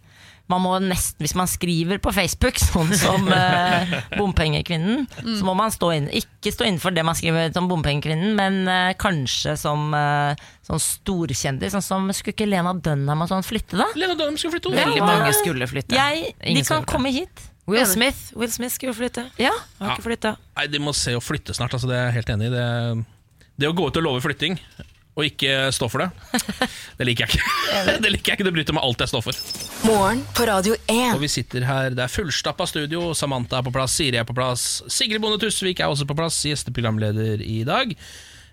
[0.48, 5.72] Man må nesten, Hvis man skriver på Facebook, sånn som eh, Bompengekvinnen, så må man
[5.74, 10.40] stå inn, ikke stå innenfor det man skriver som Bompengekvinnen, men eh, kanskje som eh,
[10.68, 11.76] sånn storkjendis.
[11.76, 13.88] Sånn som Skulle ikke Lena Dunham og sånn flytte, da?
[13.98, 15.96] Lena Dunham skulle flytte Veldig mange skulle flytte.
[15.96, 17.44] Jeg, de Ingen kan komme hit.
[17.68, 19.26] Will Smith Will Smith skulle flytte.
[19.36, 19.52] Ja.
[19.82, 20.36] Har ikke flytta.
[20.56, 21.74] Nei, De må se å flytte snart.
[21.76, 22.54] Altså, det er jeg helt enig i.
[22.54, 24.56] Det, det å gå ut og love flytting,
[25.18, 26.38] og ikke stå for det.
[26.98, 27.98] Det liker jeg ikke.
[28.04, 29.42] Det liker jeg ikke, det bryter med alt jeg står for.
[29.88, 31.16] Morgen på Radio 1.
[31.16, 33.10] Og vi sitter her, det er fullstappa studio.
[33.18, 34.66] Samantha er på plass, Siri er på plass.
[34.92, 37.94] Sigrid Bonde Tusvik er også på plass, gjesteprogramleder i dag.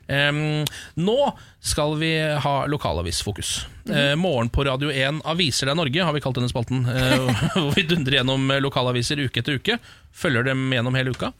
[0.05, 0.65] Um,
[1.01, 1.17] nå
[1.65, 2.11] skal vi
[2.41, 3.55] ha lokalavisfokus.
[3.89, 6.85] Eh, morgen på Radio 1 Aviser deg Norge, har vi kalt denne spalten.
[6.85, 9.79] Uh, hvor vi dundrer gjennom lokalaviser uke etter uke.
[10.13, 11.33] Følger dem gjennom hele uka.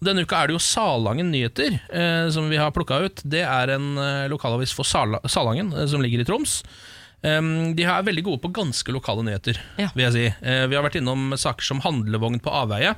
[0.00, 3.20] Denne uka er det jo Salangen Nyheter eh, som vi har plukka ut.
[3.28, 6.62] Det er en eh, lokalavis for Sala Salangen, eh, som ligger i Troms.
[7.20, 9.90] Um, de er veldig gode på ganske lokale nyheter, Ja.
[9.92, 10.22] vil jeg si.
[10.40, 12.94] Eh, vi har vært innom saker som handlevogn på avveie.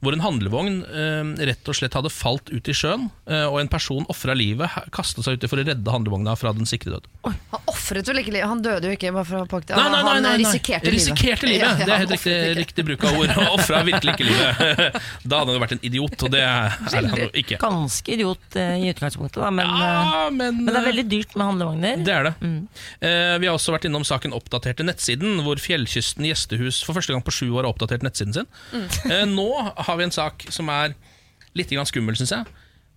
[0.00, 3.68] Hvor en handlevogn eh, rett og slett hadde falt ut i sjøen, eh, og en
[3.68, 7.08] person ofra livet, kastet seg uti for å redde handlevogna fra den sikre død.
[7.26, 8.48] Han ofret vel ikke livet?
[8.48, 10.88] Han døde jo ikke bare for å pakke Nei, nei, nei, Han nei, Han risikerte
[10.88, 10.96] livet.
[10.96, 11.58] Risikerte livet.
[11.70, 13.32] Ja, ja, det er han helt riktig, riktig bruk av ord.
[13.52, 14.62] Ofra virkelig ikke livet.
[15.30, 17.58] Da hadde han jo vært en idiot, og det er han jo ikke.
[17.60, 21.36] Ganske idiot eh, i utgangspunktet, da, men, eh, Ja, men, men det er veldig dyrt
[21.36, 22.04] med handlevogner.
[22.06, 22.32] Det er det.
[23.04, 27.24] Eh, vi har også vært innom saken Oppdaterte nettsiden, hvor Fjellkysten gjestehus for første gang
[27.26, 28.50] på sju år har oppdatert nettsiden sin.
[29.10, 29.48] Eh, nå
[29.90, 30.94] har vi en sak som er
[31.58, 32.46] litt skummel, syns jeg.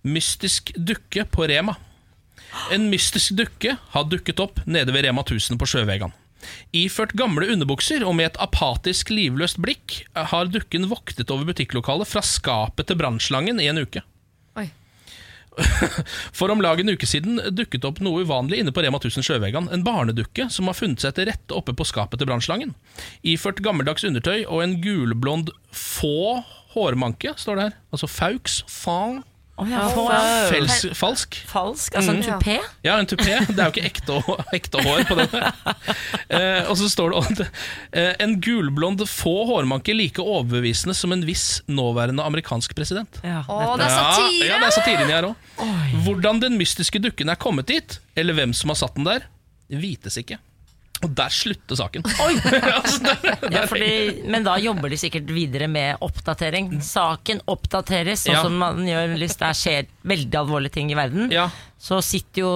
[0.04, 1.76] Mystisk dukke på Rema.
[2.72, 6.14] En mystisk dukke har dukket opp nede ved Rema 1000 på Sjøvegan.
[6.76, 12.22] Iført gamle underbukser og med et apatisk, livløst blikk har dukken voktet over butikklokalet fra
[12.24, 14.02] skapet til brannslangen i en uke.
[14.60, 14.68] Oi.
[16.38, 19.70] For om lag en uke siden dukket opp noe uvanlig inne på Rema 1000 Sjøvegan.
[19.72, 22.74] En barnedukke som har funnet seg til rette oppe på skapet til brannslangen.
[23.22, 26.42] Iført gammeldags undertøy og en gulblond få
[26.74, 27.78] hårmanke, står det her.
[27.94, 29.22] Altså faux, Fang.
[29.56, 29.84] Oh, ja,
[30.50, 31.36] fels, falsk.
[31.46, 32.24] Falsk, altså en Mm.
[32.26, 32.56] tupé.
[32.82, 33.36] Ja, en tupé.
[33.46, 34.16] Det er jo ikke ekte,
[34.58, 35.28] ekte hår på den.
[36.34, 37.42] Eh, og så står det at
[37.94, 43.20] eh, en gulblond få hårmanke like overbevisende som en viss nåværende amerikansk president.
[43.22, 44.40] Ja, Å, det er satire!
[44.42, 46.02] Ja, ja, det er satire inni her òg.
[46.02, 49.28] Hvordan den mystiske dukken er kommet dit, eller hvem som har satt den der,
[49.70, 50.40] vites ikke.
[51.04, 52.04] Og der slutter saken.
[52.78, 56.70] altså, der, Ja, fordi, men da jobber de sikkert videre med oppdatering.
[56.84, 58.42] Saken oppdateres, sånn Ja.
[58.46, 61.28] som man gjør hvis det skjer veldig alvorlige ting i verden.
[61.34, 62.52] Ja, Så sitter jo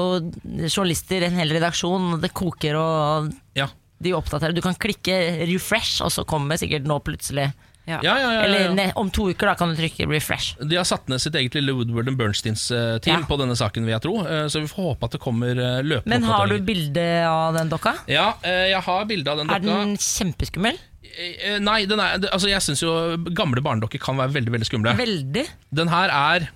[0.65, 3.69] journalister, i en hel redaksjon, og det koker og ja.
[4.01, 4.55] de oppdaterer.
[4.57, 7.51] Du kan klikke 'refresh', og så kommer sikkert nå plutselig
[7.89, 10.57] Ja, ja, ja, Eller om to uker da kan du trykke refresh.
[10.61, 13.27] De har satt ned sitt eget lille Woodward and Bernsteins-team Ja.
[13.29, 14.19] på denne saken, vil jeg tro.
[14.27, 17.55] Eh, Så vi får håpe at det kommer eh, løpende Men har du bilde av
[17.57, 17.95] den dokka?
[18.07, 19.57] Ja, eh, jeg har bilde av den dokka.
[19.57, 20.79] Er den kjempeskummel?
[21.19, 22.93] Eh, Nei, den er, altså jeg syns jo
[23.33, 24.95] gamle barnedokker kan være veldig veldig skumle.
[24.99, 25.47] Veldig.
[25.75, 26.49] Den her er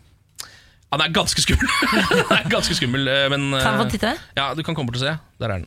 [0.92, 1.68] ja, Den er ganske skummel.
[2.12, 4.12] den er ganske skummel, eh, men Kan jeg eh, få titte?
[4.36, 5.16] Ja, du kan komme bort og se.
[5.40, 5.66] Der er den.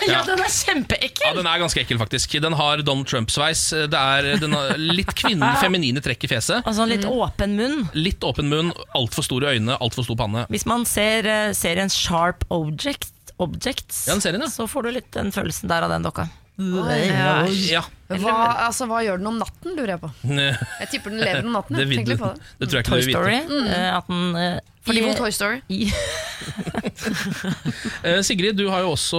[0.12, 1.24] Ja, den er kjempeekkel!
[1.26, 1.32] Ja!
[1.36, 2.34] Den er ganske ekkel, faktisk.
[2.42, 3.62] Den har Donald Trump-sveis.
[3.92, 6.60] Det er den har litt kvinnelig feminine trekk i fjeset.
[6.62, 7.86] Altså sånn litt åpen munn.
[7.96, 10.46] Litt åpen munn, altfor store øyne, altfor stor panne.
[10.52, 13.10] Hvis man ser eh, serien Sharp Object,
[13.42, 14.50] Objects, Ja, den serien, ja.
[14.52, 16.28] så får du litt den følelsen der av den dokka.
[16.58, 17.46] Ja.
[17.48, 17.80] Ja.
[18.20, 18.34] Hva,
[18.66, 20.10] altså, hva gjør den om natten, lurer jeg på.
[20.82, 21.78] Jeg tipper den lever om natten.
[21.78, 21.88] jeg.
[21.88, 22.18] vil det.
[22.18, 23.38] det tror jeg ikke Toy du vil Story.
[23.40, 23.62] vite.
[23.78, 25.62] eh, At den, uh, fordi- Evil Toy Story.
[25.68, 25.92] I-
[28.02, 29.18] Eh, Sigrid, du har jo også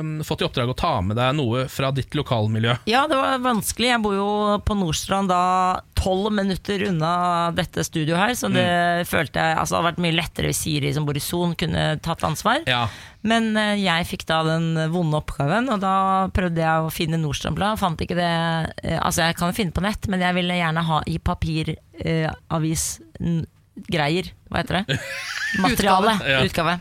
[0.00, 2.76] um, fått i oppdrag å ta med deg noe fra ditt lokalmiljø.
[2.90, 3.88] Ja, det var vanskelig.
[3.90, 4.28] Jeg bor jo
[4.66, 9.06] på Nordstrand da tolv minutter unna dette studioet her, så det Mm.
[9.06, 11.98] følte jeg altså, det hadde vært mye lettere hvis Siri som bor i Son kunne
[12.02, 12.62] tatt ansvar.
[12.66, 12.86] Ja.
[13.26, 17.78] Men uh, jeg fikk da den vonde oppgaven, og da prøvde jeg å finne Nordstrandblad.
[17.82, 21.00] Fant ikke det eh, Altså, jeg kan finne på nett, men jeg ville gjerne ha
[21.10, 22.86] i papiravis
[23.88, 24.30] greier.
[24.52, 24.98] Hva heter det?
[25.62, 26.16] Materiale.
[26.24, 26.40] Ja.
[26.46, 26.78] Utgave.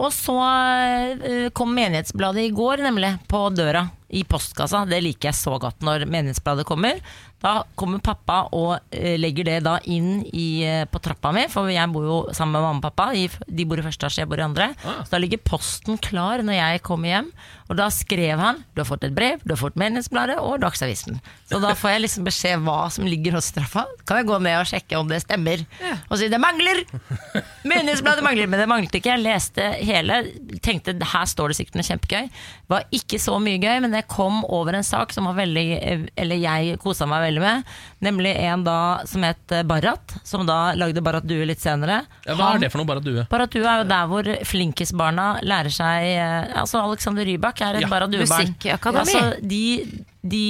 [0.00, 3.88] Og så eh, kom Menighetsbladet i går, nemlig, på døra.
[4.06, 4.84] I postkassa.
[4.86, 7.00] Det liker jeg så godt når Menighetsbladet kommer.
[7.42, 11.68] Da kommer pappa og eh, legger det da inn i, eh, på trappa mi, for
[11.68, 13.10] jeg bor jo sammen med mamma og pappa.
[13.12, 14.70] De bor i første etasje, jeg bor i andre.
[14.86, 15.02] Ah.
[15.04, 17.32] Så da ligger posten klar når jeg kommer hjem.
[17.66, 21.18] Og da skrev han du har fått et brev, du har fått Menighetsbladet og Dagsavisen.
[21.50, 23.84] Så da får jeg liksom beskjed hva som ligger hos trappa.
[24.06, 25.66] Kan jeg gå ned og sjekke om det stemmer.
[26.06, 26.86] Og si det mangler!
[27.70, 29.12] Menighetsbladet mangler, men det manglet ikke.
[29.14, 30.18] Jeg leste hele,
[30.64, 32.28] tenkte her står det sikkert noe kjempegøy.
[32.72, 35.64] Var ikke så mye gøy, men jeg kom over en sak som var veldig
[36.18, 37.72] Eller jeg kosa meg veldig med.
[38.06, 38.78] Nemlig en da
[39.08, 42.02] som het Barrat, som da lagde Barrat Due litt senere.
[42.26, 43.22] Ja, hva Han- er det for noe, Barrat Due?
[43.24, 43.30] du?
[43.30, 47.86] Barrat Due er jo der hvor flinkisbarna lærer seg eh, Altså Alexander Rybak er et
[47.86, 47.88] Ja.
[47.92, 48.50] Barrat Due-barn.
[48.54, 49.14] Musikkakademi.
[49.14, 49.64] Altså, de,
[50.22, 50.44] de,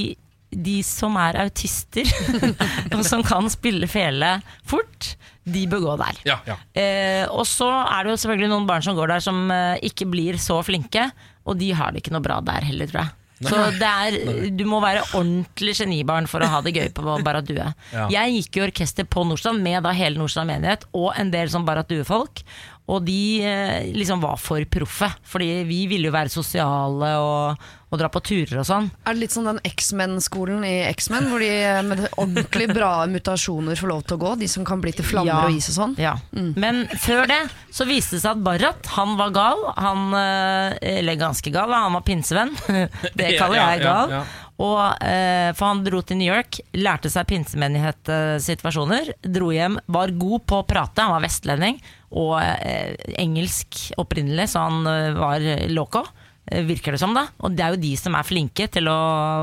[0.53, 2.09] de som er autister,
[2.97, 5.15] og som kan spille fele fort,
[5.47, 6.17] de bør gå der.
[6.27, 6.57] Ja, ja.
[6.75, 10.09] Eh, og så er det jo selvfølgelig noen barn som går der som eh, ikke
[10.11, 11.09] blir så flinke,
[11.47, 13.15] og de har det ikke noe bra der heller, tror jeg.
[13.45, 14.15] Så det er,
[14.57, 17.67] du må være ordentlig genibarn for å ha det gøy på Barrat Due.
[17.93, 18.07] Ja.
[18.13, 21.67] Jeg gikk i orkester på Nordstrand med da hele Nordstrand menighet og en del sånn
[21.69, 22.43] Barrat Due-folk.
[22.87, 27.99] Og de eh, liksom var for proffe, fordi vi ville jo være sosiale og, og
[27.99, 28.87] dra på turer og sånn.
[29.03, 33.75] Er det litt som den X-Men-skolen i X-Men, hvor de eh, med ordentlig bra mutasjoner
[33.81, 34.33] får lov til å gå?
[34.45, 35.41] De som kan bli til flammer Ja.
[35.49, 35.97] og is og sånn?
[35.99, 36.15] Ja.
[36.37, 37.41] Men før det
[37.75, 39.67] så viste det seg at Barrat han var gal.
[39.83, 42.55] Han, eh, eller ganske gal, han var pinsevenn.
[43.19, 44.15] Det kaller jeg gal.
[44.15, 44.27] ja, ja.
[44.57, 49.11] Og, eh, for han dro til New York, lærte seg pinsemenighet-situasjoner.
[49.29, 51.77] Dro hjem, var god på å prate, han var vestlending.
[52.17, 56.05] Og eh, engelsk opprinnelig, så han eh, var loco.
[56.49, 57.27] eh, Virker det som, da.
[57.45, 58.99] Og det er jo de som er flinke til å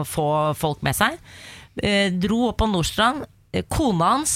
[0.09, 0.25] få
[0.57, 1.19] folk med seg.
[1.83, 3.27] Eh, dro opp på Nordstrand.
[3.69, 4.31] Kona hans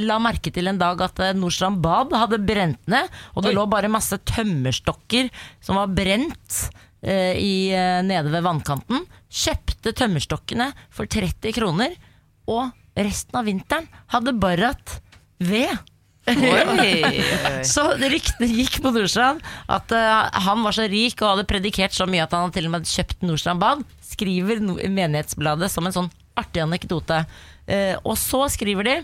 [0.00, 3.56] la merke til en dag at Nordstrand bad hadde brent ned, og det Oi.
[3.58, 5.28] lå bare masse tømmerstokker
[5.60, 6.62] som var brent
[7.04, 7.50] eh, i,
[8.08, 9.04] nede ved vannkanten.
[9.28, 11.92] Kjøpte tømmerstokkene for 30 kroner,
[12.48, 14.96] og resten av vinteren hadde Barrat
[15.44, 15.76] ved.
[17.72, 22.08] Så ryktene gikk på Nordstrand at uh, han var så rik og hadde predikert så
[22.08, 23.84] mye at han til og med hadde kjøpt Nordstrand bad.
[24.04, 27.22] Skriver no Menighetsbladet som en sånn artig anekdote.
[27.68, 28.98] Uh, og så skriver de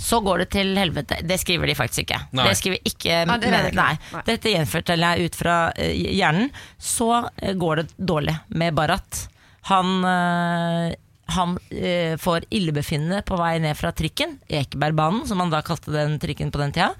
[0.00, 1.18] så går det til helvete.
[1.28, 2.22] Det skriver de faktisk ikke.
[2.32, 2.46] Nei.
[2.48, 3.74] Det skriver ikke ja, det ikke.
[3.76, 3.90] Nei.
[4.14, 4.22] Nei.
[4.30, 6.48] Dette gjenforteller jeg ut fra eh, hjernen.
[6.80, 9.26] Så går det dårlig med Barat.
[9.68, 10.00] Han,
[11.34, 16.18] han eh, får illebefinnende på vei ned fra trikken, Ekebergbanen, som han da kalte den
[16.22, 16.90] trikken på den tida.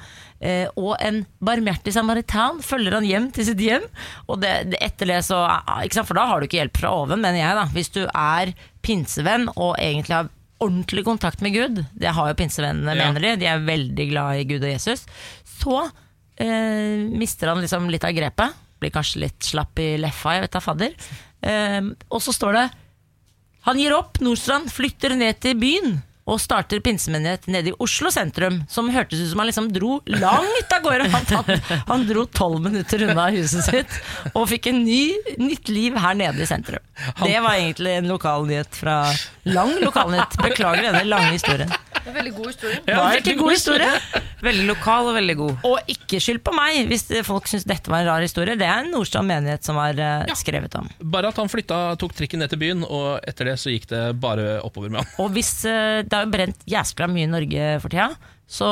[0.41, 3.87] Eh, og en barmhjertig samaritan følger han hjem til sitt hjem.
[4.29, 6.07] Og det, det etter det så sant?
[6.09, 7.57] For da har du ikke hjelp fra oven, mener jeg.
[7.61, 8.55] da Hvis du er
[8.87, 13.07] pinsevenn og egentlig har ordentlig kontakt med Gud, det har jo pinsevennene, Ja.
[13.09, 15.07] mener de, de er veldig glad i Gud og Jesus,
[15.61, 15.79] så
[16.37, 18.59] eh, mister han liksom litt av grepet.
[18.81, 20.95] Blir kanskje litt slapp i leffa, jeg vet da fadder.
[21.45, 21.81] Eh,
[22.13, 22.67] og så står det
[23.67, 25.99] Han gir opp Nordstrand, flytter ned til byen
[26.31, 28.61] og starter pinsemenighet nede i Oslo sentrum.
[28.71, 31.09] Som hørtes ut som han liksom dro langt av gårde.
[31.11, 33.97] Han, tatt, han dro tolv minutter unna huset sitt
[34.35, 35.03] og fikk en ny,
[35.43, 36.85] nytt liv her nede i sentrum.
[37.25, 39.01] Det var egentlig en lokalnyhet fra
[39.51, 40.39] Lang lokalnyhet.
[40.45, 41.73] Beklager denne lange historien.
[42.07, 42.81] Veldig god historie.
[42.89, 43.91] Ja, veldig god historie?
[44.41, 45.67] Veldig lokal og veldig god.
[45.69, 48.57] Og ikke skyld på meg hvis folk syns dette var en rar historie.
[48.61, 50.89] Det er en Nordstrand menighet som har eh, skrevet om.
[51.13, 54.03] Bare at han flytta, tok trikken ned til byen, og etter det så gikk det
[54.23, 55.15] bare oppover med han.
[55.23, 58.11] Og hvis eh, Det har jo brent jæskla mye i Norge for tida.
[58.51, 58.67] Så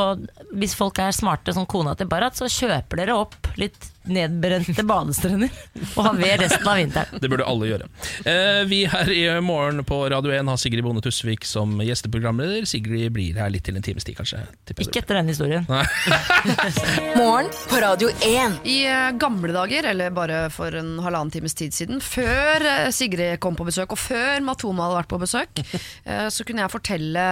[0.58, 5.52] hvis folk er smarte som kona til Barat, så kjøper dere opp litt nedbrente badestrender
[5.94, 7.22] og har ved resten av vinteren.
[7.22, 7.88] Det burde alle gjøre.
[8.28, 12.66] Eh, vi her i morgen på Radio 1 har Sigrid Bonde Tusvik som gjesteprogramleder.
[12.68, 14.42] Sigrid blir her litt til en times tid, kanskje.
[14.76, 15.66] Ikke etter den historien.
[17.18, 18.60] Morgen på Radio 1.
[18.68, 23.38] I eh, gamle dager, eller bare for en halvannen times tid siden, før eh, Sigrid
[23.44, 25.64] kom på besøk, og før Matoma hadde vært på besøk,
[26.34, 27.22] så kunne jeg fortelle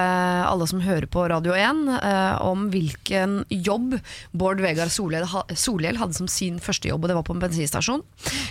[0.46, 3.96] alle som hører på Radio 1, eh, om hvilken jobb
[4.36, 8.04] Bård Vegar Solhjell hadde som sin første jobb, og det var på en bensinstasjon.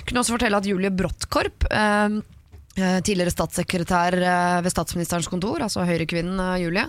[0.07, 2.21] Kunne også fortelle at Julie Brottkorp eh,
[2.75, 6.83] Eh, Tidligere statssekretær eh, ved statsministerens kontor, altså Høyrekvinnen Julie.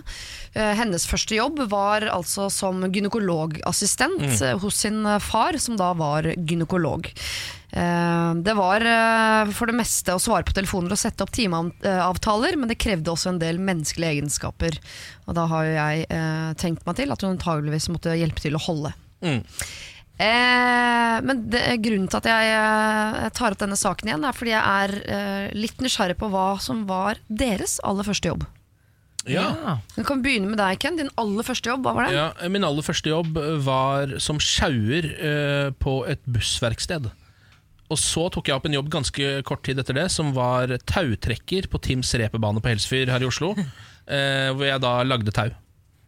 [0.53, 4.59] Hennes første jobb var altså som gynekologassistent mm.
[4.63, 7.07] hos sin far, som da var gynekolog.
[7.67, 8.83] Det var
[9.53, 13.33] for det meste å svare på telefoner og sette opp timeavtaler, men det krevde også
[13.33, 14.79] en del menneskelige egenskaper.
[15.27, 16.07] Og da har jo jeg
[16.63, 18.95] tenkt meg til at hun antageligvis måtte hjelpe til å holde.
[19.21, 19.43] Mm.
[20.17, 24.53] Eh, men det, grunnen til at jeg jeg, tar opp denne saken igjen, er fordi
[24.53, 28.47] jeg er eh, litt nysgjerrig på hva som var deres aller første jobb.
[29.27, 29.77] Ja.
[29.97, 30.97] Vi kan begynne med deg, Ken.
[30.97, 32.15] Din aller første jobb, hva var det?
[32.15, 37.09] Ja, min aller første jobb var som sjauer eh, på et bussverksted.
[37.87, 41.69] Og så tok jeg opp en jobb ganske kort tid etter det, som var tautrekker
[41.71, 43.53] på Tims reperbane på Helsfyr her i Oslo.
[44.07, 45.49] Eh, hvor jeg da lagde tau.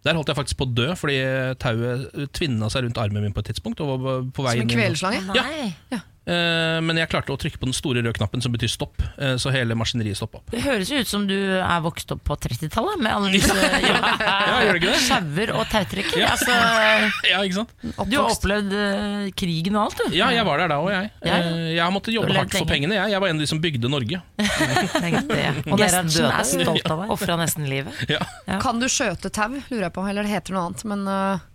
[0.05, 1.17] Der holdt jeg faktisk på å dø, fordi
[1.59, 3.81] tauet tvinna seg rundt armen min på et tidspunkt.
[3.83, 5.25] Og var på vei Som en inn i- kvelerslange?
[5.35, 5.75] Nei.
[5.91, 9.35] Eh, men jeg klarte å trykke på den store røde knappen som betyr stopp, eh,
[9.41, 10.51] så hele maskineriet stoppa opp.
[10.53, 13.55] Det høres jo ut som du er vokst opp på 30-tallet med alle disse
[13.89, 16.11] Ja, sjauer og tautrekk.
[16.21, 16.53] Altså,
[17.31, 17.73] Ja, ikke sant?
[17.81, 20.15] du har opplevd eh, krigen og alt, du.
[20.17, 21.09] Ja, jeg var der da òg, jeg.
[21.25, 21.39] Ja.
[21.39, 22.97] Eh, Jeg har måttet jobbe hardt for pengene.
[22.99, 24.21] Jeg Jeg var en av de som bygde Norge.
[24.39, 26.43] Og nesten er døde.
[26.45, 27.13] stolt av deg.
[27.15, 28.03] Ofra nesten livet.
[28.09, 28.21] Ja.
[28.47, 28.59] Ja.
[28.63, 30.05] Kan du skjøte tau, lurer jeg på.
[30.09, 30.85] Eller det heter noe annet.
[30.89, 31.45] Men uh,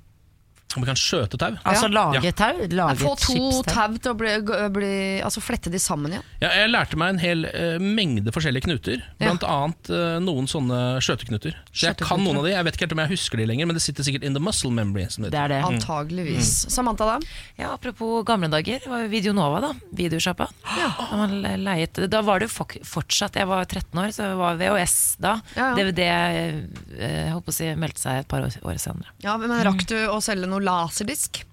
[0.74, 1.54] Om vi kan skjøte tau?
[1.62, 2.32] Altså lage Ja.
[2.34, 2.66] tau?
[2.70, 4.32] Lage få to tau til å bli,
[4.74, 4.94] bli
[5.24, 6.24] Altså flette de sammen igjen.
[6.42, 9.02] Ja, jeg lærte meg en hel uh, mengde forskjellige knuter.
[9.18, 9.28] Ja.
[9.28, 11.56] Blant annet eh, noen sånne skjøteknuter.
[11.72, 12.52] Så jeg kan noen av de.
[12.54, 14.42] Jeg vet ikke helt om jeg husker de lenger, men det sitter sikkert in the
[14.42, 15.06] muscle memory.
[15.12, 15.60] Som det Det er det.
[15.68, 16.52] Antageligvis.
[16.72, 17.18] Samantha, da?
[17.60, 19.72] Ja, Apropos gamle dager, det var jo Videonova, da.
[19.96, 20.48] Videosjappa.
[20.74, 21.26] Da,
[21.60, 25.36] leiet, da var det jo fortsatt Jeg var 13 år, så det var VHS da.
[25.56, 25.74] Ja, ja.
[25.78, 29.12] DVD jeg håper å si, meldte seg et par år, år senere.
[29.24, 31.42] Ja, men Rakk du å selge noe laserdisk?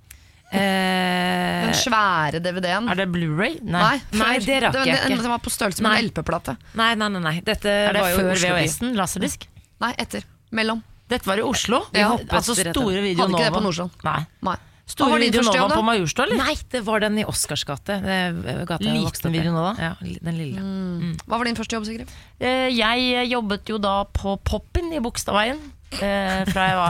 [0.52, 2.90] Eh, Den svære DVD-en.
[2.92, 3.54] Er det Blu-ray?
[3.64, 4.46] Nei, Nei, før.
[4.46, 5.20] det rakk den, jeg ikke.
[5.22, 6.56] den var på størrelse med en LP-plate.
[6.76, 7.34] nei, nei, nei, nei.
[7.48, 8.34] Dette Er det var jo før.
[8.60, 8.92] VHS-en?
[9.00, 9.46] Laserdisk?
[9.80, 10.26] Nei, etter.
[10.52, 10.82] Mellom.
[11.08, 11.80] Dette var i Oslo?
[11.96, 12.10] Ja.
[12.36, 13.96] altså store Video Hadde ikke det på Nordstrand.
[14.04, 14.20] Nei.
[14.50, 14.58] Nei.
[14.92, 16.44] Store var Video Nova på Majorstua, eller?
[16.44, 18.02] Nei, det var den i Oscars gate.
[18.04, 19.32] Det gata jeg Liten Videonova.
[19.32, 19.74] Video Nova?
[19.80, 19.94] Ja,
[20.28, 21.16] den lille.
[21.24, 22.12] Hva var din første jobb, Sigrid?
[22.44, 25.64] Eh, Jeg jobbet jo da på Poppin i Bogstadveien.
[26.02, 26.44] eh,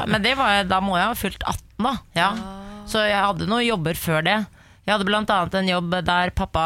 [0.09, 1.97] Men det var, da må jeg ha fylt 18, da.
[2.17, 2.31] Ja.
[2.89, 4.39] Så jeg hadde noen jobber før det.
[4.81, 6.61] Jeg hadde annet en jobb der pappa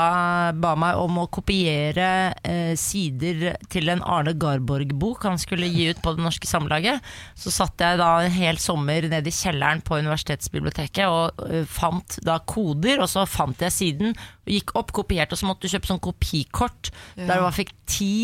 [0.55, 5.99] ba meg om å kopiere eh, sider til en Arne Garborg-bok han skulle gi ut
[5.99, 7.03] på Det Norske Samlaget.
[7.35, 12.17] Så satt jeg da en hel sommer nede i kjelleren på universitetsbiblioteket og uh, fant
[12.23, 15.75] da koder, og så fant jeg siden, og gikk opp, kopierte, og så måtte du
[15.75, 18.15] kjøpe sånn kopikort, der du fikk ti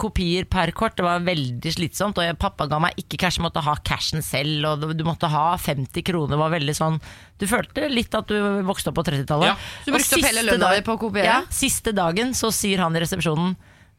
[0.00, 0.96] kopier per kort.
[0.96, 2.16] Det var veldig slitsomt.
[2.18, 4.64] Og pappa ga meg ikke cash, jeg måtte ha cashen selv.
[4.70, 6.30] Og du- måtte ha 50 kroner.
[6.30, 7.00] Det var veldig sånn
[7.38, 9.46] Du følte litt at du vokste opp på 30-tallet.
[9.46, 9.56] Ja.
[9.84, 11.24] Du brukte opp hele lønna på å kopiere?
[11.26, 13.56] Ja, siste dagen så sier han i resepsjonen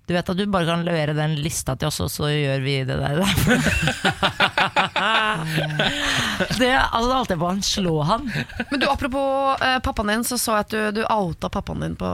[0.07, 2.83] du vet at du bare kan levere den lista til oss, og så gjør vi
[2.86, 3.25] det der.
[6.61, 8.27] det, altså, da holdt jeg på å slå han.
[8.71, 11.97] Men du, Apropos eh, pappaen din, så så jeg at du, du outa pappaen din
[11.99, 12.09] på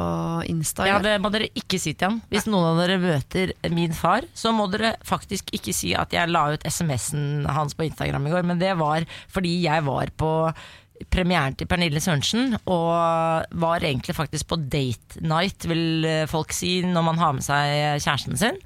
[0.51, 0.87] Insta.
[0.89, 2.19] Ja, det må dere ikke si til ham.
[2.31, 6.31] Hvis noen av dere møter min far, så må dere faktisk ikke si at jeg
[6.31, 10.31] la ut SMS-en hans på Instagram i går, men det var fordi jeg var på
[11.09, 16.81] premieren til Pernille Sørensen, og var egentlig faktisk på date night, vil eh, folk si,
[16.85, 18.59] når man har med seg kjæresten sin.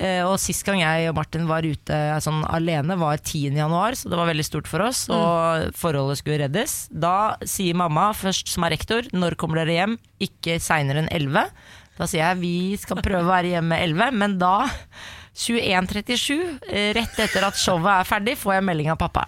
[0.00, 3.54] Eh, Og sist gang jeg og Martin var ute eh, sånn alene, var 10.
[3.56, 6.88] januar, så det var veldig stort for oss, og forholdet skulle reddes.
[6.90, 9.98] Da sier mamma, først som er rektor, når kommer dere hjem?
[10.20, 11.48] Ikke seinere enn 11.
[12.00, 14.68] Da sier jeg vi skal prøve å være hjemme 11, men da
[15.40, 19.26] 21.37, eh, rett etter at showet er ferdig, får jeg melding av pappa.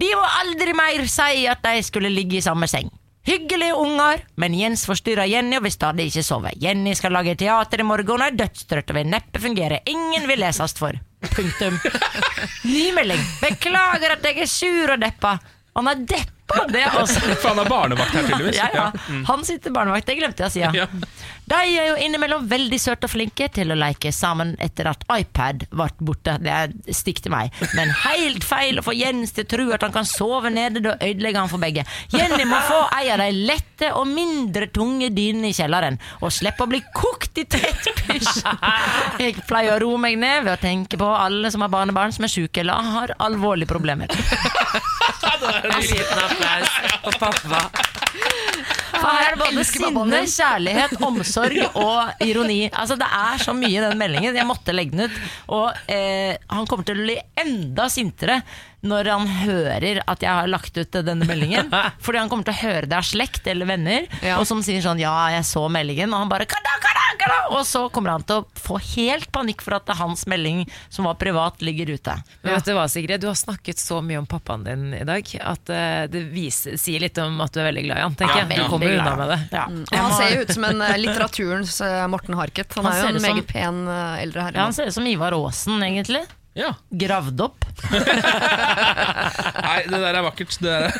[0.00, 2.90] De må aldri mer si at de skulle ligge i samme seng.
[3.22, 6.50] Hyggelige unger, men Jens forstyrrer Jenny og vil stadig ikke sove.
[6.58, 9.78] Jenny skal lage teater i morgen og er dødstrøtt og vil neppe fungere.
[9.86, 10.98] Ingen vil leses for.
[11.30, 11.76] Punktum.
[12.72, 13.22] Ny melding.
[13.38, 15.36] Beklager at jeg er sur og deppa.
[15.78, 16.41] Han er deppa,
[16.72, 18.58] det er også For han er barnevakt her, tydeligvis.
[18.58, 18.86] ja, ja.
[19.28, 20.62] Han sitter barnevakt, det glemte jeg å si.
[20.82, 20.86] Ja.
[21.52, 25.66] De er jo innimellom veldig søte og flinke til å leke sammen etter at iPad
[25.72, 26.36] ble borte.
[26.42, 27.50] Det er stikk til meg.
[27.76, 30.94] Men helt feil å få Jens til å tro at han kan sove nede, da
[31.00, 31.84] ødelegger han for begge.
[32.14, 36.64] Jenny må få ei av de lette og mindre tunge dynene i kjelleren, og slippe
[36.64, 38.42] å bli kokt i tett pysj.
[39.22, 42.26] Jeg pleier å roe meg ned ved å tenke på alle som har barnebarn som
[42.28, 44.12] er syke eller har alvorlige problemer.
[45.62, 46.68] En liten applaus
[47.02, 47.70] for pappa.
[48.92, 52.60] For her er det både sinne, kjærlighet, omsorg og ironi.
[52.70, 54.36] Altså Det er så mye i den meldingen.
[54.36, 55.16] Jeg måtte legge den ut.
[55.56, 58.42] Og eh, han kommer til å bli enda sintere
[58.82, 61.68] når han hører at jeg har lagt ut denne meldingen.
[62.04, 64.40] Fordi han kommer til å høre det av slekt eller venner, Ja.
[64.40, 67.62] og som sier sånn 'ja, jeg så meldingen', og han bare kada, kada, kada, Og
[67.66, 71.62] så kommer han til å få helt panikk for at hans melding, som var privat,
[71.62, 72.16] ligger ute.
[72.42, 73.20] Men vet du hva, Sigrid?
[73.22, 76.98] Du har snakket så mye om pappaen din i dag at eh, det viser, sier
[77.06, 78.14] litt om at du er veldig glad i han.
[78.18, 78.58] tenker Ja, jeg.
[78.64, 79.38] Du kommer unna med det.
[79.52, 79.64] Ja.
[79.96, 82.74] Han ser jo ut som en eh, litteraturens eh, Morten Harket.
[82.76, 84.56] Han, Han er jo en meget pen eh, eldre herre.
[84.58, 86.24] Ja, han ser ut som Ivar Aasen, egentlig.
[86.58, 86.74] Ja.
[86.90, 87.64] Gravd opp.
[87.92, 90.58] Nei, det der er vakkert.
[90.60, 90.92] Det der er.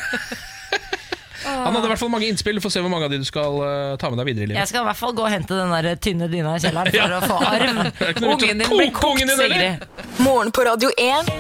[1.45, 2.61] Han hadde i hvert fall mange innspill.
[2.63, 4.61] Får se hvor mange av de du skal uh, ta med deg videre i livet.
[4.61, 7.17] Jeg skal i hvert fall gå og hente den der tynne dyna i kjelleren for
[7.17, 7.39] å få
[8.33, 9.25] å Ungen din blir kokt.
[9.33, 9.85] Sigrid.
[10.23, 11.33] Morgen på Radio 1.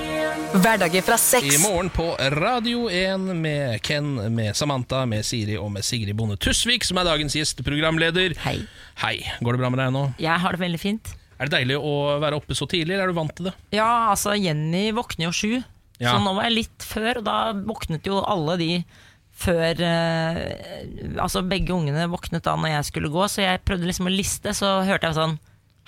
[0.52, 5.84] Hverdager fra I morgen på Radio 1 med Ken, med Samantha, med Siri og med
[5.86, 8.34] Sigrid Bonde Tusvik, som er dagens gjesteprogramleder.
[8.44, 8.58] Hei.
[9.00, 9.14] Hei.
[9.40, 10.02] Går det bra med deg nå?
[10.20, 11.14] Jeg har det veldig fint.
[11.40, 13.54] Er det deilig å være oppe så tidlig, eller er du vant til det?
[13.74, 15.54] Ja, altså Jenny våkner jo sju,
[16.02, 16.12] Ja.
[16.12, 18.70] så nå var jeg litt før, og da våknet jo alle de
[19.42, 24.10] før eh, Altså begge ungene våknet da når jeg skulle gå, så jeg prøvde liksom
[24.10, 25.38] å liste, så hørte jeg sånn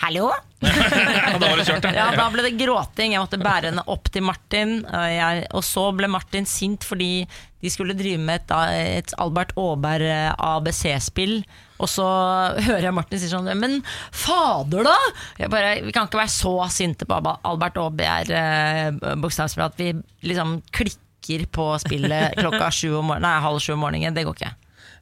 [0.03, 0.31] Hallo?
[0.65, 3.13] Ja, da var det kjørt, Ja, da ble det gråting.
[3.15, 4.79] Jeg måtte bære henne opp til Martin.
[4.89, 7.27] Og, jeg, og så ble Martin sint fordi
[7.63, 8.55] de skulle drive med et,
[8.99, 11.37] et Albert Aaberg eh, ABC-spill.
[11.79, 12.07] Og så
[12.67, 13.79] hører jeg Martin si sånn Men
[14.11, 14.97] fader, da!
[15.41, 19.93] Jeg bare, vi kan ikke være så sinte på Albert Aaberg, eh, bokstavsspill, at vi
[20.27, 21.04] liksom klikker
[21.51, 24.15] på spillet klokka morgenen, nei, halv sju om morgenen.
[24.17, 24.53] Det går ikke.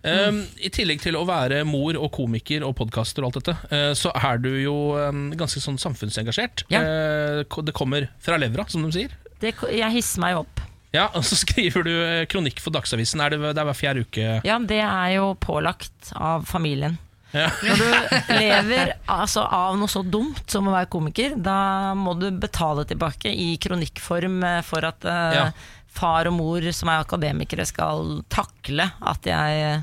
[0.02, 3.92] Um, I tillegg til å være mor og komiker og podkaster og alt dette, uh,
[3.94, 6.64] så er du jo um, ganske sånn samfunnsengasjert.
[6.74, 6.82] Ja.
[6.82, 9.14] Uh, det kommer fra levra, som de sier.
[9.42, 10.62] Det, jeg hisser meg opp.
[10.92, 13.22] Ja, Og så skriver du eh, kronikk for Dagsavisen.
[13.24, 14.36] Er det, det er hver fjerde uke?
[14.46, 16.98] Ja, det er jo pålagt av familien.
[17.32, 17.46] Ja.
[17.64, 17.86] Når du
[18.42, 23.32] lever altså, av noe så dumt som å være komiker, da må du betale tilbake
[23.32, 25.46] i kronikkform for at, uh, Ja.
[25.92, 29.82] Far og mor som er akademikere skal takle at jeg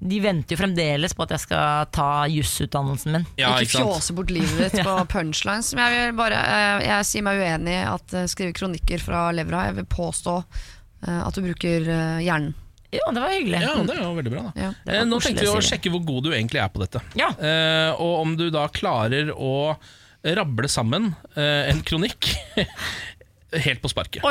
[0.00, 3.26] De venter jo fremdeles på at jeg skal ta jusutdannelsen min.
[3.36, 5.74] Ja, ikke ikke fjåse bort livet ditt på punchlines.
[5.76, 9.26] Men jeg, vil bare, eh, jeg sier meg uenig i at eh, skrive kronikker fra
[9.36, 9.66] levra.
[9.68, 11.84] Jeg vil påstå eh, at du bruker
[12.24, 12.54] hjernen.
[12.90, 13.60] Ja, det var hyggelig.
[13.62, 14.52] Ja, det var veldig bra, da.
[14.64, 14.72] Ja.
[14.86, 17.04] Var Eh, Nå tenkte vi å sjekke hvor god du egentlig er på dette.
[17.20, 17.28] Ja.
[17.38, 19.76] Eh, og om du da klarer å
[20.20, 22.32] rable sammen eh, en kronikk
[23.52, 24.22] helt på sparket.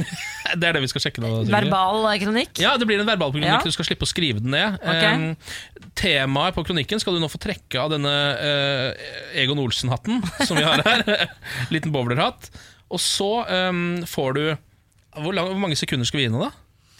[0.60, 1.30] Det er det vi skal sjekke nå.
[1.50, 2.58] Verbal kronikk.
[2.62, 3.50] Ja, det blir en verbal kronikk.
[3.50, 3.60] Ja.
[3.62, 4.78] Du skal slippe å skrive den ned.
[4.82, 5.14] Okay.
[5.14, 9.04] Um, temaet på kronikken skal du nå få trekke av denne uh,
[9.38, 11.30] Egon Olsen-hatten som vi har her.
[11.74, 12.50] Liten bowlerhatt.
[12.90, 13.30] Og så
[13.70, 16.50] um, får du hvor, lang, hvor mange sekunder skal vi gi nå, da?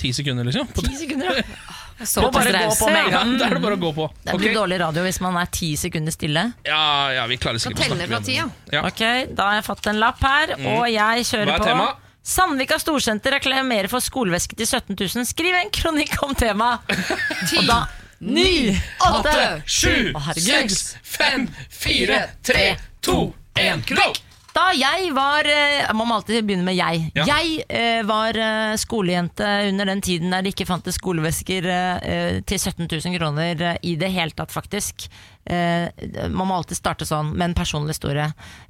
[0.01, 0.71] Ti sekunder, liksom?
[0.79, 1.47] Ti sekunder, ja.
[2.05, 4.07] Så Må på med en Ja, det er det bare å gå på.
[4.25, 4.57] Det blir okay.
[4.57, 6.45] dårlig radio hvis man er ti sekunder stille.
[6.67, 8.47] Ja, ja, vi klarer sikkert å snakke fra tida.
[8.73, 8.85] ja.
[8.89, 9.03] Ok,
[9.37, 11.69] Da har jeg fått en lapp her, og jeg kjører er på.
[11.69, 11.91] tema?
[12.31, 15.29] Sandvika Storsenter reklamerer for skoleveske til 17 000.
[15.29, 16.85] Skriv en kronikk om temaet!
[17.59, 17.81] Og da
[18.21, 20.69] Ni, åtte, Sju, Å, herregud.
[20.69, 24.13] seks, fem, fire, tre, to, én, go!
[24.55, 27.11] Da jeg var Jeg Man må alltid begynne med jeg.
[27.17, 27.25] Ja.
[27.29, 32.59] Jeg eh, var eh, skolejente under den tiden der det ikke fantes skolevesker eh, til
[32.59, 35.07] 17 000 kroner eh, i det hele tatt, faktisk.
[35.47, 35.87] Eh,
[36.29, 38.27] man må alltid starte sånn med en personlig historie.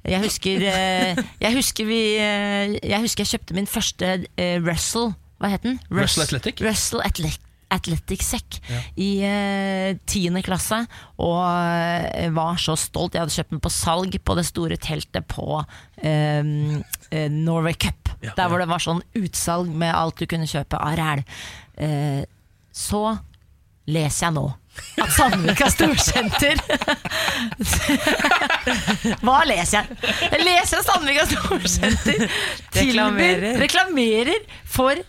[0.07, 5.13] Jeg husker, eh, jeg husker, vi, eh, jeg, husker jeg kjøpte min første eh, Russell
[5.41, 5.79] Hva het den?
[5.89, 6.61] Russell Athletic?
[6.61, 7.50] Russell Athletic.
[7.71, 8.59] Athletic Sekk
[8.99, 10.83] i eh, tiende klasse,
[11.21, 13.15] og eh, var så stolt.
[13.15, 16.53] Jeg hadde kjøpt den på salg på det store teltet på um,
[17.41, 18.13] Norway Cup.
[18.21, 21.23] Ja, der hvor det var sånn utsalg med alt du kunne kjøpe av ræl.
[21.79, 22.23] Uh,
[22.71, 23.17] så
[23.91, 24.47] leser jeg nå
[25.01, 26.59] at Sandvika Storsenter
[29.23, 29.97] Hva leser jeg?
[30.31, 32.23] Jeg leser at Sandvika Storsenter
[32.71, 34.45] tilbyr Reklamerer.
[34.63, 35.01] for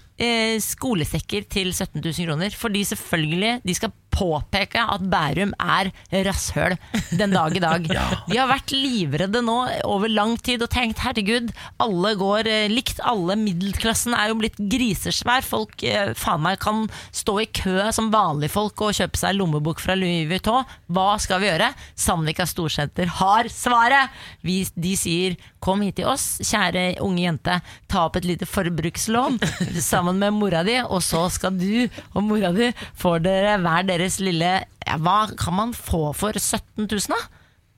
[0.63, 2.51] skolesekker til 17 000 kroner.
[2.51, 5.91] Fordi selvfølgelig de skal påpeke at Bærum er
[6.27, 6.77] rasshøl
[7.11, 7.89] den dag i dag.
[8.31, 9.59] De har vært livredde nå
[9.89, 11.53] over lang tid og tenkt herregud,
[11.83, 13.01] alle går eh, likt.
[13.03, 15.45] Alle middelklassen er jo blitt grisesvær.
[15.47, 19.83] Folk eh, faen meg kan stå i kø som vanlige folk og kjøpe seg lommebok
[19.83, 20.69] fra Louis Vuitton.
[20.93, 21.73] Hva skal vi gjøre?
[21.99, 24.13] Sandvika Storsenter har svaret!
[24.43, 27.59] Vi, de sier kom hit til oss, kjære unge jente,
[27.91, 29.39] ta opp et lite forbrukslån
[29.93, 34.02] sammen med mora di, og så skal du og mora di få dere hver deres
[34.23, 34.51] lille
[34.87, 37.21] ja, Hva kan man få for 17 000, da?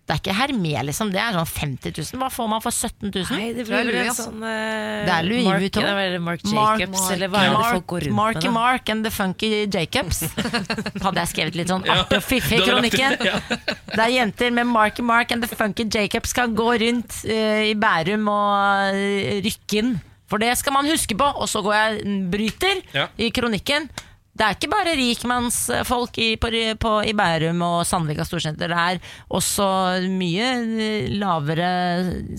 [0.05, 1.09] Det er ikke Hermé, liksom.
[1.15, 2.19] Det er sånn 50 000.
[2.21, 3.39] Hva får man for 17 000?
[3.39, 4.27] Nei, det blir altså.
[4.27, 5.87] sånn uh, Det er Louis Mark, Vuitton.
[5.89, 8.45] det er Mark Mark- Jacobs, eller hva er det folk går rundt Marky med?
[8.45, 8.53] da?
[8.59, 10.21] Mark and the Funky Jacobs.
[11.07, 13.17] Hadde jeg skrevet litt sånn artig og fiffig i kronikken.
[13.17, 13.41] det, ja.
[13.97, 18.29] Der jenter med Marky Mark and the Funky Jacobs kan gå rundt uh, i Bærum
[18.29, 19.95] og uh, rykke inn.
[20.29, 21.31] For det skal man huske på.
[21.41, 23.09] Og så går jeg bryter Ja.
[23.17, 23.89] i kronikken.
[24.35, 26.51] Det er ikke bare rikmannsfolk i, på,
[26.83, 28.73] på, i Bærum og Sandvika Storsenter.
[28.73, 29.67] Det er også
[30.11, 30.49] mye
[30.83, 31.69] eh, lavere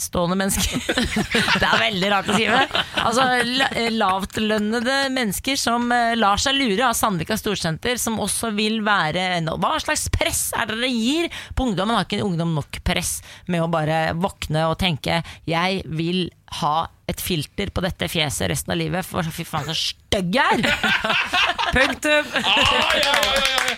[0.03, 0.75] stående mennesker.
[1.61, 2.83] det er veldig rart å si det.
[2.99, 8.51] Altså la, eh, Lavtlønnede mennesker som eh, lar seg lure av Sandvika Storsenter, som også
[8.57, 11.95] vil være Hva slags press er det dere gir på ungdommen?
[11.95, 16.27] Har ikke ungdom nok press med å bare våkne og tenke 'jeg vil
[16.61, 16.75] ha
[17.11, 20.79] et filter på dette fjeset resten av livet', for fy faen, så stygg jeg er!
[21.75, 22.31] Punktum!
[22.41, 23.77] Ah, ja, ja, ja, ja.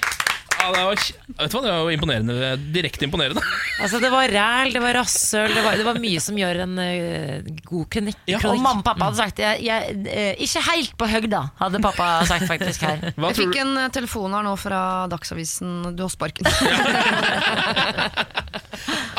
[0.57, 2.33] Ja, det var, vet du hva, det var imponerende.
[2.75, 3.43] Direkte imponerende.
[3.77, 6.71] Altså, det var ræl, det var rasshøl, det var, det var mye som gjør en
[6.81, 8.17] uh, god kronikk.
[8.25, 11.81] Ja, Og mamma og pappa hadde sagt jeg, jeg, eh, 'ikke helt på høgda', hadde
[11.85, 12.97] pappa sagt faktisk her.
[13.21, 13.59] Hva Jeg fikk du?
[13.61, 14.79] en eh, telefon her nå fra
[15.13, 15.93] Dagsavisen.
[15.93, 16.49] Du har sparken.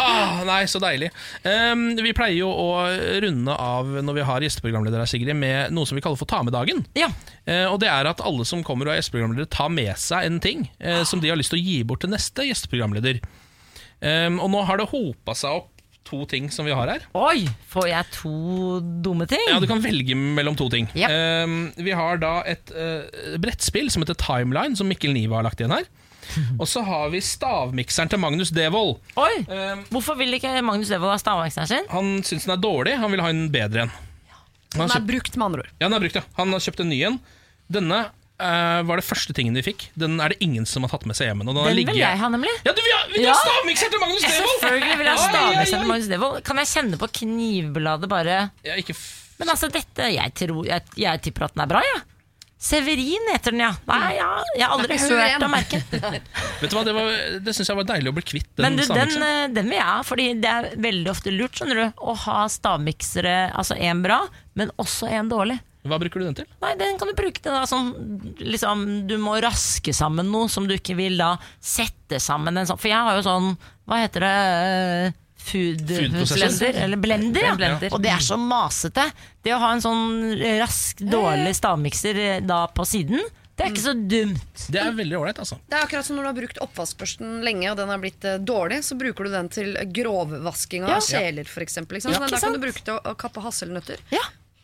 [0.08, 1.10] Ah, nei, så deilig.
[1.44, 2.68] Um, vi pleier jo å
[3.22, 6.42] runde av når vi har gjesteprogramledere, her, Sigrid, med noe som vi kaller for ta
[6.46, 6.84] med-dagen.
[6.98, 7.10] Ja,
[7.48, 10.34] Uh, og det er at alle som kommer og er gjesteprogramledere, tar med seg en
[10.44, 13.22] ting uh, som de har lyst til å gi bort til neste gjesteprogramleder.
[14.04, 15.70] Um, og nå har det hopa seg opp
[16.08, 17.04] to ting som vi har her.
[17.18, 18.34] Oi, får jeg to
[19.04, 19.42] dumme ting?
[19.50, 20.88] Ja, Du kan velge mellom to ting.
[20.96, 21.08] Ja.
[21.44, 25.60] Um, vi har da et uh, brettspill som heter Timeline, som Mikkel Niva har lagt
[25.60, 25.88] igjen her.
[26.60, 28.98] Og så har vi stavmikseren til Magnus Devold.
[29.16, 31.88] Oi, Ehm, Hvorfor vil ikke Magnus Devold ha stavmikseren sin?
[31.92, 33.92] han syns den er dårlig, han vil ha en bedre en.
[34.76, 35.70] Han Den har er brukt, med andre ord.
[35.80, 36.24] Ja, den er brukt, ja.
[36.36, 37.14] Han har kjøpt en ny en.
[37.72, 37.98] Denne
[38.38, 39.86] eh, var det første tingen vi fikk.
[39.98, 41.40] Den er det ingen som har tatt med seg hjem.
[41.48, 42.52] Den, har Den vil jeg ha, nemlig.
[42.66, 43.32] Ja, du vil ha, vil du Ja.
[43.32, 44.52] ha stavmikser til Magnus Devold?
[44.60, 46.38] Selvfølgelig vil jeg ha Oi, oi, stavmikseren til Magnus Devold.
[46.50, 48.36] Kan jeg kjenne på knivbladet bare
[48.68, 49.06] Ja, ikke f
[49.40, 51.96] Men altså, dette Jeg, tror, jeg, jeg tipper at den er bra, jeg.
[51.96, 52.04] Ja.
[52.58, 53.70] Severin heter den, ja.
[53.86, 54.28] Nei, ja.
[54.58, 55.92] Jeg har aldri hørt om merket.
[56.60, 57.12] Vet du hva, Det, var,
[57.44, 59.78] det syns jeg var deilig å bli kvitt den Men du, den, eh, den vil
[59.78, 64.02] jeg ha, fordi det er veldig ofte lurt skjønner du, å ha stavmiksere, altså en
[64.02, 64.18] bra,
[64.58, 65.60] men også en dårlig.
[65.86, 66.48] Hva bruker du den til?
[66.64, 67.92] Nei, den kan du bruke til da sånn
[68.42, 72.80] liksom, Du må raske sammen noe som du ikke vil da sette sammen en sånn
[72.80, 73.52] For jeg har jo sånn,
[73.88, 75.16] hva heter det eh,
[75.48, 77.54] Food, blender, eller blender, ja.
[77.56, 77.92] Blender.
[77.96, 79.08] Og det er så masete.
[79.44, 80.06] Det å ha en sånn
[80.60, 83.22] rask, dårlig stavmikser eh, da på siden,
[83.58, 84.64] det er ikke så dumt.
[84.70, 85.56] Det er veldig ålreit, altså.
[85.66, 88.36] Det er akkurat som når du har brukt oppvaskbørsten lenge, og den har blitt eh,
[88.38, 91.00] dårlig, så bruker du den til grovvasking av Ja.
[91.02, 91.80] kjeler, f.eks.
[91.90, 92.14] Liksom.
[92.14, 93.98] Ja, da kan du bruke til å, å kappe hasselnøtter.
[94.14, 94.22] Ja,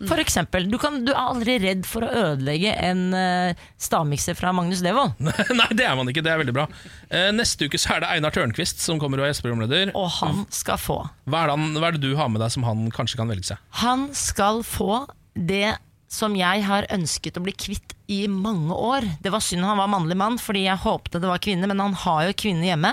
[0.08, 0.66] for eksempel.
[0.70, 5.16] Du, kan, du er aldri redd for å ødelegge en uh, stavmikser fra Magnus Devold.
[5.60, 6.24] Nei, det er man ikke.
[6.24, 6.66] Det er veldig bra.
[7.08, 9.94] Eh, neste uke så er det Einar Tørnquist som kommer og er gjesteprogramleder.
[9.98, 11.00] Og han skal få.
[11.28, 13.30] Hva er, det han, hva er det du har med deg som han kanskje kan
[13.32, 13.64] velge seg?
[13.82, 15.04] Han skal få
[15.34, 15.76] det
[16.14, 19.06] som jeg har ønsket å bli kvitt i mange år.
[19.24, 21.96] Det var synd han var mannlig mann, fordi jeg håpte det var kvinne, men han
[22.04, 22.92] har jo kvinne hjemme.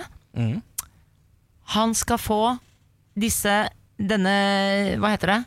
[1.76, 2.42] Han skal få
[3.20, 3.64] disse
[4.02, 4.32] Denne,
[4.98, 5.42] hva heter det?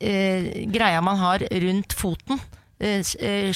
[0.00, 2.40] Eh, greia man har rundt foten.
[2.80, 3.52] Eh, s- eh,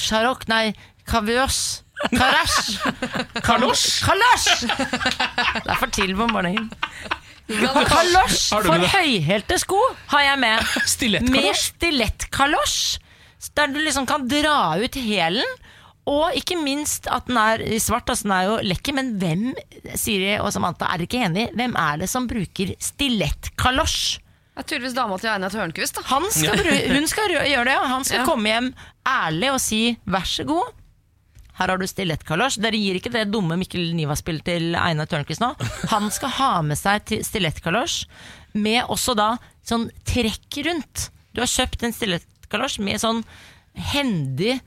[0.49, 0.74] nei,
[1.07, 1.81] kavøs.
[2.11, 2.77] Karasj!
[3.47, 4.03] Kalosj!
[4.05, 4.65] Kalosj!
[4.66, 6.66] Det er for tidlig på morgenen.
[7.49, 9.78] Kalosj for med høyhælte sko
[10.12, 10.59] har jeg med.
[10.65, 11.62] Med Stilettkalosj?
[11.70, 12.99] stilettkalosj.
[13.55, 15.45] Der du liksom kan dra ut hælen.
[16.07, 18.11] Og ikke minst at den er i svart.
[18.12, 19.47] Altså den er jo lekker, men hvem
[19.97, 24.19] Siri og Samantha er ikke enig Hvem er det som bruker stilettkalosj?
[24.55, 25.97] Det er tydeligvis dama til Einar Tørnquist.
[25.99, 26.03] da.
[26.13, 26.61] Han skal
[26.95, 27.85] Hun skal gjøre det, ja.
[27.91, 28.25] Han skal Ja.
[28.29, 28.69] komme hjem
[29.07, 30.71] ærlig og si vær så god.
[31.59, 32.61] Her har du stilettkalosj.
[32.63, 35.53] Dere gir ikke det dumme Mikkel Niva-spillet til Einar Tørnquist nå.
[35.91, 38.07] Han skal ha med seg til stilettkalosj
[38.55, 39.33] med også da
[39.67, 41.09] sånn trekk rundt.
[41.35, 43.25] Du har kjøpt en stilettkalosj med sånn
[43.93, 44.61] hendig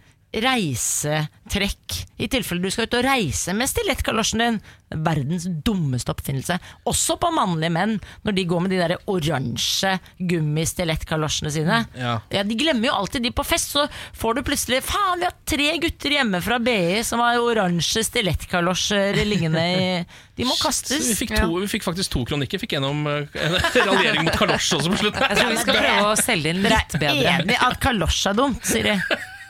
[0.43, 2.01] reisetrekk.
[2.17, 4.59] I tilfelle du skal ut og reise med stilettkalosjen din.
[5.03, 6.55] Verdens dummeste oppfinnelse.
[6.87, 9.97] Også på mannlige menn, når de går med de der oransje
[10.29, 11.79] gummistilettkalosjene sine.
[11.99, 12.13] Ja.
[12.31, 13.83] Ja, De glemmer jo alltid de på fest, så
[14.15, 19.19] får du plutselig Faen, vi har tre gutter hjemme fra BI som har oransje stilettkalosjer
[19.27, 19.85] liggende i
[20.37, 21.03] De må Så kastes.
[21.09, 22.61] vi, fikk to, vi fikk faktisk to kronikker.
[22.63, 23.57] Fikk gjennom uh, en
[23.89, 25.27] raljering mot kalosj også på slutten.
[25.33, 27.33] Jeg tror vi skal prøve å selge inn litt bedre.
[27.41, 28.95] Enig at kalosj er dumt, Siri.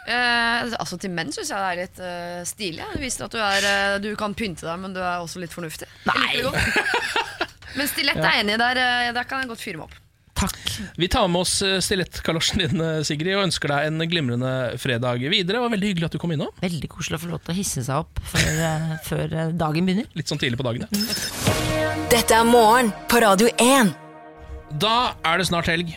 [0.08, 2.86] Eh, altså Til menn syns jeg det er litt eh, stilig.
[2.96, 5.54] Det viser at du, er, eh, du kan pynte deg, men du er også litt
[5.56, 5.90] fornuftig.
[6.08, 7.54] Jeg liker det godt.
[7.78, 8.60] Men stilett er jeg enig i.
[8.62, 9.98] Der, eh, der kan jeg godt fyre meg opp.
[10.38, 10.56] Takk.
[11.02, 14.52] Vi tar med oss eh, stilettkalosjen din, eh, Sigrid, og ønsker deg en glimrende
[14.82, 15.58] fredag videre.
[15.58, 16.52] Det var veldig hyggelig at du kom innom.
[16.62, 19.90] Veldig koselig å få lov til å hisse seg opp før, eh, før eh, dagen
[19.90, 20.10] begynner.
[20.18, 20.88] Litt sånn tidlig på dagen.
[20.88, 21.94] ja.
[22.08, 23.90] Dette er morgen på Radio 1.
[24.80, 24.98] Da
[25.28, 25.92] er det snart helg.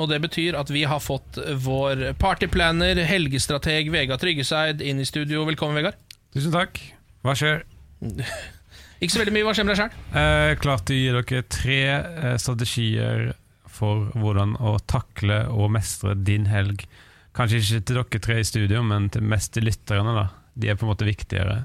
[0.00, 5.44] Og det betyr at vi har fått vår partyplaner, helgestrateg Vegard Tryggeseid inn i studio.
[5.46, 5.98] Velkommen, Vegard.
[6.34, 6.80] Tusen takk.
[7.24, 7.62] Hva skjer?
[9.02, 9.96] Ikke så veldig mye, hva skjer med deg sjøl?
[10.18, 13.32] Eh, klart å gi dere tre eh, strategier
[13.74, 16.86] for hvordan å takle og mestre din helg.
[17.34, 20.14] Kanskje ikke til dere tre i studio, men til mest til lytterne.
[20.14, 20.26] da.
[20.54, 21.64] De er på en måte viktigere.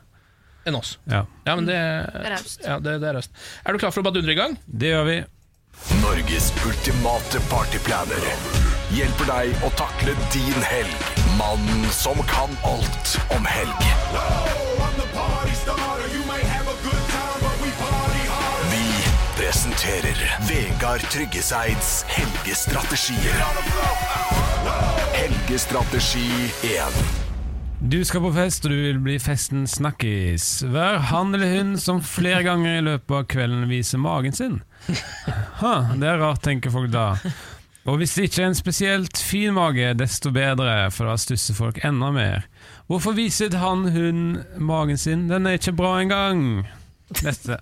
[0.67, 0.95] Enn oss.
[1.09, 2.61] Ja, Ja, men det, er raust.
[2.65, 3.33] ja, det, det er raust.
[3.63, 4.57] Er du klar for å badundre i gang?
[4.65, 5.19] Det gjør vi.
[5.87, 8.25] Norges ultimate partyplaner
[8.93, 11.05] hjelper deg å takle din helg.
[11.37, 13.85] Mannen som kan alt om helg.
[18.73, 18.83] Vi
[19.39, 23.41] presenterer Vegard Tryggeseids helgestrategier.
[25.15, 26.29] Helgestrategi
[26.75, 27.01] 1.
[27.79, 30.65] Du skal på fest, og du vil bli festen snakkis.
[30.67, 34.57] Vær han eller hun som flere ganger i løpet av kvelden viser magen sin.
[35.59, 37.17] Ha, det er rart, tenker folk da.
[37.89, 41.81] Og hvis det ikke er en spesielt fin mage, desto bedre, for da stusser folk
[41.83, 42.45] enda mer.
[42.87, 44.21] Hvorfor viser han, hun,
[44.55, 45.27] magen sin?
[45.29, 46.67] Den er ikke bra engang.
[47.23, 47.57] Neste.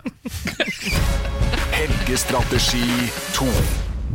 [1.74, 2.86] Helgestrategi
[3.38, 3.46] 2.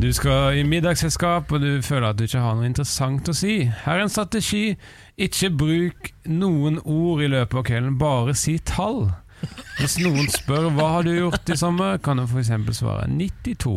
[0.01, 3.63] Du skal i middagsselskap, og du føler at du ikke har noe interessant å si.
[3.85, 4.77] Her er en strategi.
[5.21, 9.05] Ikke bruk noen ord i løpet av kvelden, bare si tall.
[9.79, 12.51] Hvis noen spør hva har du gjort i sommer, kan du f.eks.
[12.77, 13.73] svare 92.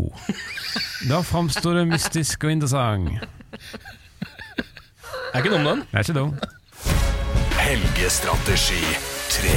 [1.11, 3.25] Da framstår det mystisk og interessant.
[5.33, 5.83] Er ikke dum, den.
[5.91, 6.37] Det er ikke dum.
[7.59, 8.83] Helgestrategi
[9.35, 9.57] 3.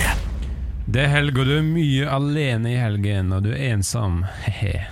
[0.89, 4.23] Det er helg, og du er mye alene i helgen, og du er ensom.
[4.47, 4.87] Hehe.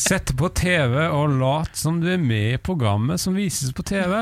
[0.00, 4.16] Sett på TV og lat som du er med i programmet som vises på TV.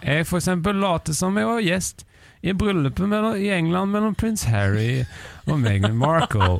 [0.00, 2.06] Jeg eksempel later som jeg var gjest
[2.44, 5.04] i bryllupet mellom, i England mellom prins Harry
[5.48, 6.58] og Meghan Markle.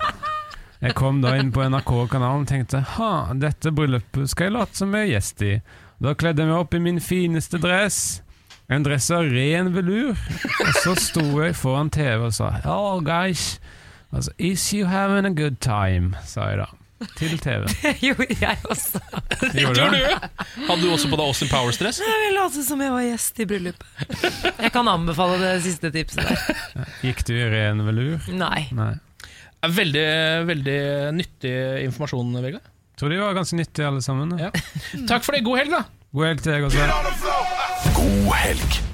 [0.81, 4.97] Jeg kom da inn på NRK-kanalen og tenkte ha, dette bryllupet skal jeg late som
[4.97, 5.53] jeg er gjest i.
[6.05, 7.99] Da kledde jeg meg opp i min fineste dress.
[8.73, 10.17] En dress av ren velur.
[10.65, 13.59] Og så sto jeg foran TV og sa oh guys.
[14.09, 16.17] Altså, Is you having a good time?
[16.25, 16.71] sa jeg da.
[17.19, 17.67] Til TV.
[18.03, 19.01] gjorde jeg også.
[19.55, 19.97] Gjorde du?
[19.97, 20.45] du?
[20.69, 22.01] Hadde du også på deg Austin Powers-dress?
[22.05, 24.05] Jeg lot som jeg var gjest i bryllupet.
[24.61, 26.87] Jeg kan anbefale det siste tipset der.
[27.05, 28.31] Gikk du i ren velur?
[28.35, 28.67] Nei.
[28.77, 28.93] Nei.
[29.65, 30.09] Veldig,
[30.51, 30.79] veldig
[31.17, 31.55] nyttig
[31.87, 32.73] informasjon, Vegard.
[33.01, 34.37] Tror de var ganske nyttige alle sammen.
[34.39, 34.51] Ja.
[35.09, 35.43] Takk for det.
[35.47, 35.85] God helg, da!
[36.15, 37.39] God helg til deg også.
[37.97, 38.94] God helg.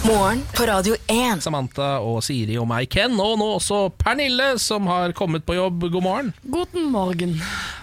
[0.00, 1.42] Morgen på Radio 1.
[1.44, 5.82] Samantha og Siri og meg, Ken, og nå også Pernille, som har kommet på jobb.
[5.92, 6.30] God morgen.
[6.40, 7.34] Guten morgen.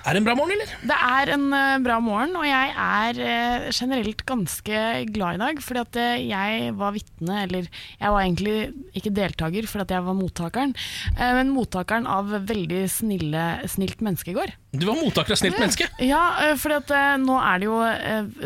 [0.01, 0.71] Er det en bra morgen, eller?
[0.89, 4.79] Det er en eh, bra morgen, og jeg er eh, generelt ganske
[5.13, 5.61] glad i dag.
[5.61, 8.55] Fordi at eh, jeg var vitne, eller jeg var egentlig
[8.97, 10.73] ikke deltaker fordi at jeg var mottakeren,
[11.19, 14.55] men mottakeren av veldig snille, snilt menneske i går.
[14.73, 15.85] Du var mottaker av Snilt menneske.
[16.01, 16.23] Ja,
[16.57, 17.77] fordi at nå er det jo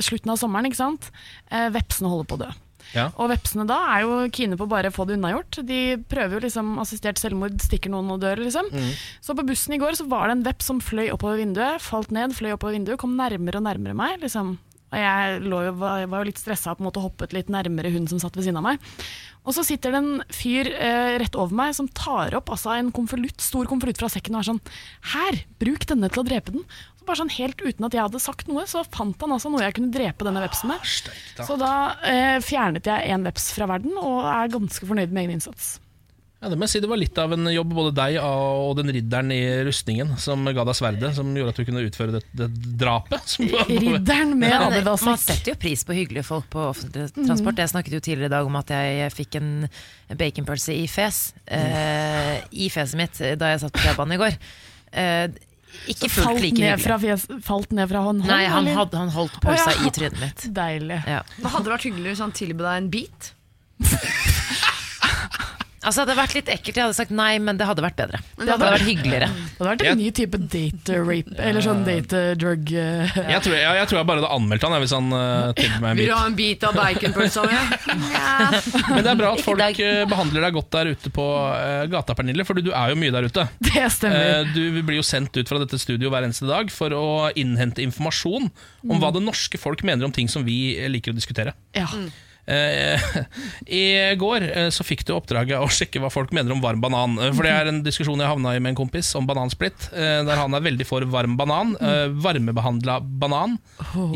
[0.03, 1.07] slutten av sommeren, ikke sant?
[1.48, 2.52] Vepsene holder på å dø.
[2.95, 3.09] Ja.
[3.15, 5.61] Og vepsene da er jo kine på bare å få det unnagjort.
[5.68, 5.81] De
[6.11, 8.68] prøver jo liksom assistert selvmord, stikker noen og dør, liksom.
[9.23, 12.11] Så på bussen i går så var det en veps som fløy oppover vinduet, falt
[12.15, 14.57] ned, fløy oppover vinduet, kom nærmere og nærmere meg, liksom.
[14.91, 18.19] Og jeg lå jo, var, var jo litt stressa og hoppet litt nærmere hun som
[18.19, 18.89] satt ved siden av meg.
[19.47, 22.91] Og så sitter det en fyr eh, rett over meg som tar opp altså, en
[22.93, 24.59] konvolutt, stor konvolutt fra sekken og er sånn
[25.13, 26.68] Her, bruk denne til å drepe den.
[27.01, 29.63] Så bare sånn Helt uten at jeg hadde sagt noe, så fant han altså noe
[29.65, 30.83] jeg kunne drepe denne vepsen med.
[31.41, 31.71] Så da
[32.05, 35.79] eh, fjernet jeg en veps fra verden, og er ganske fornøyd med egen innsats.
[36.41, 38.89] Ja, det må jeg si det var litt av en jobb, både deg og den
[38.93, 42.47] ridderen i rustningen som ga deg sverdet, som gjorde at du kunne utføre det, det
[42.81, 43.27] drapet.
[43.29, 47.61] Som Ridderen med Men man setter jo pris på hyggelige folk på offentlig transport.
[47.61, 49.51] Jeg snakket jo tidligere i dag om at jeg fikk en
[50.17, 51.21] baconpølse i fes.
[51.45, 54.41] eh, I fjeset mitt da jeg satt på T-banen i går.
[54.97, 55.25] Eh,
[55.91, 58.26] ikke Falt like ned, fra fjes, falt ned fra hånd?
[58.27, 59.88] Nei, han, hadde, han holdt pølsa oh, ja.
[59.88, 60.48] i trynet mitt.
[60.61, 61.02] Deilig.
[61.10, 61.22] Ja.
[61.38, 63.31] Det hadde vært hyggelig hvis han tilbød deg en bit.
[65.81, 68.19] Altså, det hadde vært litt ekkelt, jeg hadde sagt nei, men det hadde vært bedre.
[68.37, 69.29] Det hadde vært hyggeligere.
[69.61, 73.53] Det hadde vært en ny type date rape, eller sånn date drug eh, Jeg tror
[73.53, 76.01] jeg, jeg tror jeg bare hadde anmeldt han hvis han uh, tilbød meg en bit.
[76.01, 77.59] Vil du ha en bit av baconpølsa mi?
[78.95, 82.15] Men det er bra at folk eh, behandler deg godt der ute på uh, gata,
[82.17, 83.45] Pernille, for du er jo mye der ute.
[83.71, 84.41] Det stemmer.
[84.41, 87.05] Eh, Du blir jo sendt ut fra dette studio hver eneste dag for å
[87.37, 88.49] innhente informasjon
[88.89, 91.53] om hva det norske folk mener om ting som vi eh, liker å diskutere.
[91.77, 91.87] Ja.
[91.89, 92.09] Eh,
[93.72, 97.18] I går eh, så fikk du oppdraget å sjekke hva folk mener om varm banan.
[97.22, 99.89] Eh, For det er en diskusjon jeg havna i med en kompis om banansplitt.
[99.93, 101.76] eh, Der han er veldig for varm banan.
[101.80, 103.57] eh, Varmebehandla banan.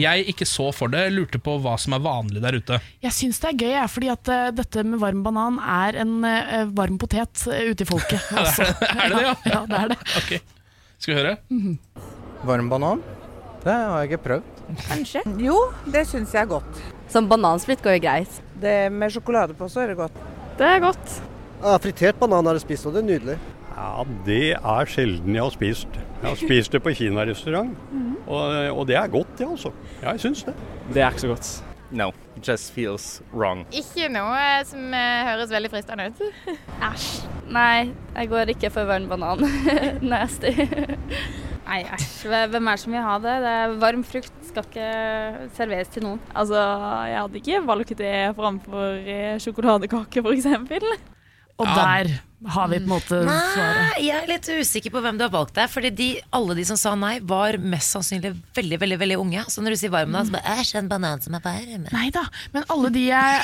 [0.01, 2.81] Jeg ikke så for det, lurte på hva som er vanlig der ute.
[3.05, 6.15] Jeg syns det er gøy, jeg, fordi at eh, dette med varm banan er en
[6.25, 8.21] eh, varm potet eh, ute i folket.
[8.35, 8.65] Altså.
[8.95, 9.35] Er det det, ja?
[9.53, 9.97] Ja, det er det.
[10.19, 10.33] Ok,
[10.99, 11.37] Skal vi høre?
[12.45, 13.01] Varm banan?
[13.65, 14.51] Det har jeg ikke prøvd.
[14.89, 15.21] Kanskje.
[15.41, 15.55] Jo,
[15.93, 16.81] det syns jeg er godt.
[17.11, 18.39] Som banansplitt går jo greit.
[18.61, 20.23] Det med sjokolade på så er det godt.
[20.59, 21.19] Det er godt.
[21.61, 23.37] Ja, fritert banan har jeg spist, og det er nydelig.
[23.75, 26.01] Ja, det er sjelden jeg har spist.
[26.21, 27.75] Jeg har spist det på kinarestaurant,
[28.25, 29.71] og, og det er godt, det altså.
[30.01, 30.53] Jeg syns det.
[30.93, 31.49] Det er ikke så godt.
[31.95, 33.63] No, it just feels wrong.
[33.71, 36.19] Ikke noe som eh, høres veldig fristende ut.
[36.89, 37.07] Æsj.
[37.55, 39.45] Nei, jeg går ikke for varm banan.
[40.11, 40.51] Nasty.
[41.65, 42.27] Nei, æsj.
[42.27, 43.39] Hvem er det som vil ha det?
[43.45, 44.91] det er varm frukt skal ikke
[45.55, 46.21] serveres til noen.
[46.35, 46.59] Altså,
[47.07, 51.14] jeg hadde ikke valgt det framfor eh, sjokoladekake, f.eks.
[51.61, 52.09] Og der
[52.45, 53.77] har vi på en måte svaret.
[53.79, 55.69] Nei, jeg er litt usikker på hvem du har valgt der.
[55.71, 59.45] Fordi de, alle de som sa nei, var mest sannsynlig veldig veldig, veldig unge.
[59.51, 61.87] Så når du sier varm, da, så bare æsj, en banan som er varm.
[61.95, 62.25] Nei da,
[62.55, 63.41] men alle de jeg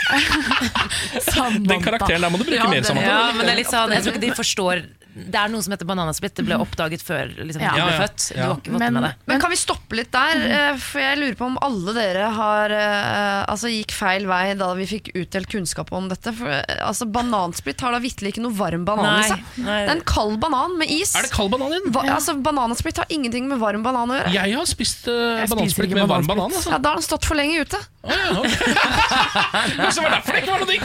[1.72, 3.08] Den karakteren der må du bruke mer, Samantha.
[3.08, 5.74] Ja, men det er litt sånn, jeg tror ikke de forstår Det er noe som
[5.76, 6.34] heter bananasplitt.
[6.40, 7.72] Det ble oppdaget før liksom, Ja.
[7.72, 8.00] du ble Ja, ja.
[8.06, 8.26] født.
[8.32, 9.10] Du har ikke fått Men, med det.
[9.28, 10.44] men kan vi stoppe litt der?
[10.58, 14.70] Eh, For jeg lurer på om alle dere har eh, Altså gikk feil vei da
[14.78, 16.32] vi fikk utdelt kunnskap om dette.
[16.38, 19.44] For eh, altså Banansplitt har da vitterlig ikke noe varm banan i seg.
[19.58, 21.12] Det er en kald banan med is.
[21.20, 21.92] Er det kald banan i den?
[21.92, 24.32] Va altså Bananasplitt har ingenting med varm banan å gjøre.
[24.38, 26.52] Jeg har spist uh, banansplitt med varm banan.
[26.56, 26.72] Altså.
[26.72, 27.78] Ja, Da har den stått for lenge ute.
[28.02, 28.74] Oh, ja, okay.
[29.78, 30.84] Kanskje det var derfor det ikke var noe digg?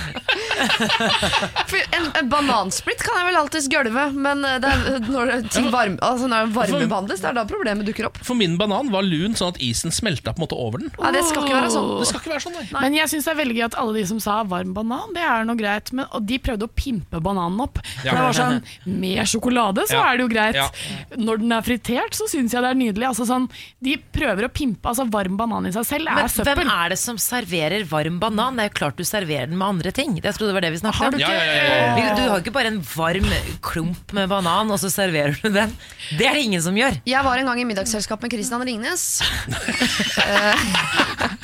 [1.70, 5.50] For en, en banansplitt kan jeg vel alltids gølve, men eh, det er når, det-
[5.56, 8.20] ting varme, altså når den varmebehandles, det er da problemet dukker opp.
[8.26, 10.92] For min banan var lun, sånn at isen smelta på en måte over den.
[11.00, 11.90] Ja, det skal ikke være sånn.
[12.00, 12.82] Det skal ikke være sånn, nei.
[12.86, 15.24] Men jeg syns det er veldig gøy at alle de som sa varm banan, det
[15.26, 15.92] er noe greit.
[15.96, 17.80] Men, og de prøvde å pimpe bananen opp.
[18.00, 18.16] For Ja.
[18.16, 20.04] det var sånn, Med sjokolade så Ja.
[20.12, 20.54] er det jo greit.
[20.54, 20.68] Ja.
[21.16, 23.06] Når den er fritert, så syns jeg det er nydelig.
[23.10, 23.48] Altså sånn,
[23.82, 26.54] De prøver å pimpe altså Varm banan i seg selv er Men søppel.
[26.56, 28.56] hvem er det som serverer varm banan?
[28.56, 30.14] Det er jo klart du serverer den med andre ting.
[30.16, 31.12] Det Jeg trodde det var det vi snakket Har om.
[31.12, 31.32] du ikke?
[31.32, 32.14] Ja, ja, ja.
[32.16, 33.28] Du har ikke bare en varm
[33.64, 35.74] klump med banan, og så serverer du den.
[36.16, 37.01] Det er det ingen som gjør.
[37.06, 39.06] Jeg var en gang i middagsselskap med Christian Ringnes.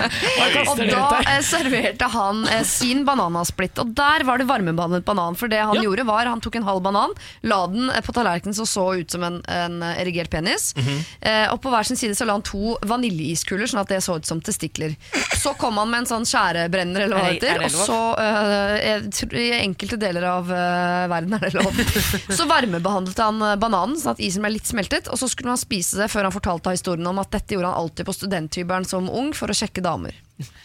[0.03, 3.79] Og da eh, serverte han eh, sin bananasplitt.
[3.83, 5.37] Og der var det varmebehandlet banan.
[5.39, 5.83] For det han Ja.
[5.83, 7.11] gjorde var Han tok en halv banan,
[7.43, 10.75] la den eh, på tallerkenen som så ut som en, en erigert penis.
[10.77, 11.53] mm -hmm.
[11.53, 14.27] og på hver sin side så la han to vaniljeiskuler, sånn at det så ut
[14.27, 14.97] som testikler.
[15.43, 17.65] Så kom han med en sånn skjærebrenner, eller hva det er heter.
[17.65, 21.79] Og så, tror, i enkelte deler av eh, verden er det lov,
[22.39, 25.09] så varmebehandlet han eh, bananen, sånn at isen ble litt smeltet.
[25.13, 27.81] Og så skulle han spise det før han fortalte historien om at dette gjorde han
[27.85, 30.17] alltid på studenthybelen som ung for å sjekke damer.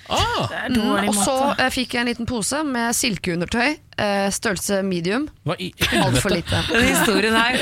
[0.09, 5.27] Ah, Mm, og så eh, fikk jeg en liten pose med silkeundertøy, eh, størrelse medium.
[5.59, 5.71] i
[6.01, 6.61] Altfor lite.
[6.71, 7.57] Den historien her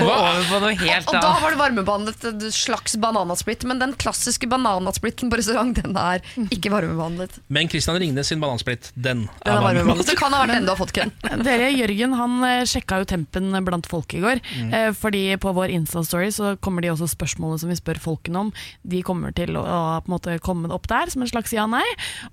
[0.00, 3.94] går over på noe helt Og da var det varmebehandlet en slags bananasplitt, men den
[4.00, 6.22] klassiske bananasplitten på restaurant, den er
[6.52, 7.38] ikke varmebehandlet.
[7.52, 10.12] Men Christian Ringnes sin banansplitt, den Den er varmebehandlet.
[10.12, 11.12] Det kan ha vært enda fått Ken.
[11.46, 14.42] Dere, Jørgen han eh, sjekka jo tempen blant folk i går.
[14.58, 14.72] Mm.
[14.76, 18.52] Eh, fordi på vår Insta-story så kommer de også spørsmålene som vi spør folkene om.
[18.82, 21.86] De kommer til å, å på en måte komme opp der som en slags ja-nei.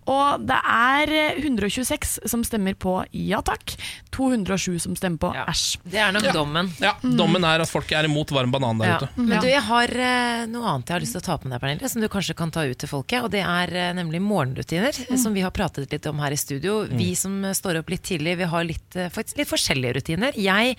[0.10, 3.00] Og det er eh, 126 som stemmer på
[3.30, 3.76] ja takk.
[4.16, 5.80] 207 som stemmer på æsj.
[5.86, 6.72] Det er nok dommen.
[6.84, 8.98] Ja, Dommen er at folk er imot varm banan der Ja.
[9.00, 9.10] ute.
[9.22, 11.56] Men du, jeg har eh, noe annet jeg har lyst til å ta på med
[11.56, 13.24] deg, Pernille, som du kanskje kan ta ut til folket.
[13.24, 16.40] Og det er eh, nemlig morgenrutiner, eh, som vi har pratet litt om her i
[16.40, 16.82] studio.
[16.90, 20.34] Vi som eh, står opp litt tidlig, vi har litt, eh, faktisk litt forskjellige rutiner.
[20.40, 20.76] Jeg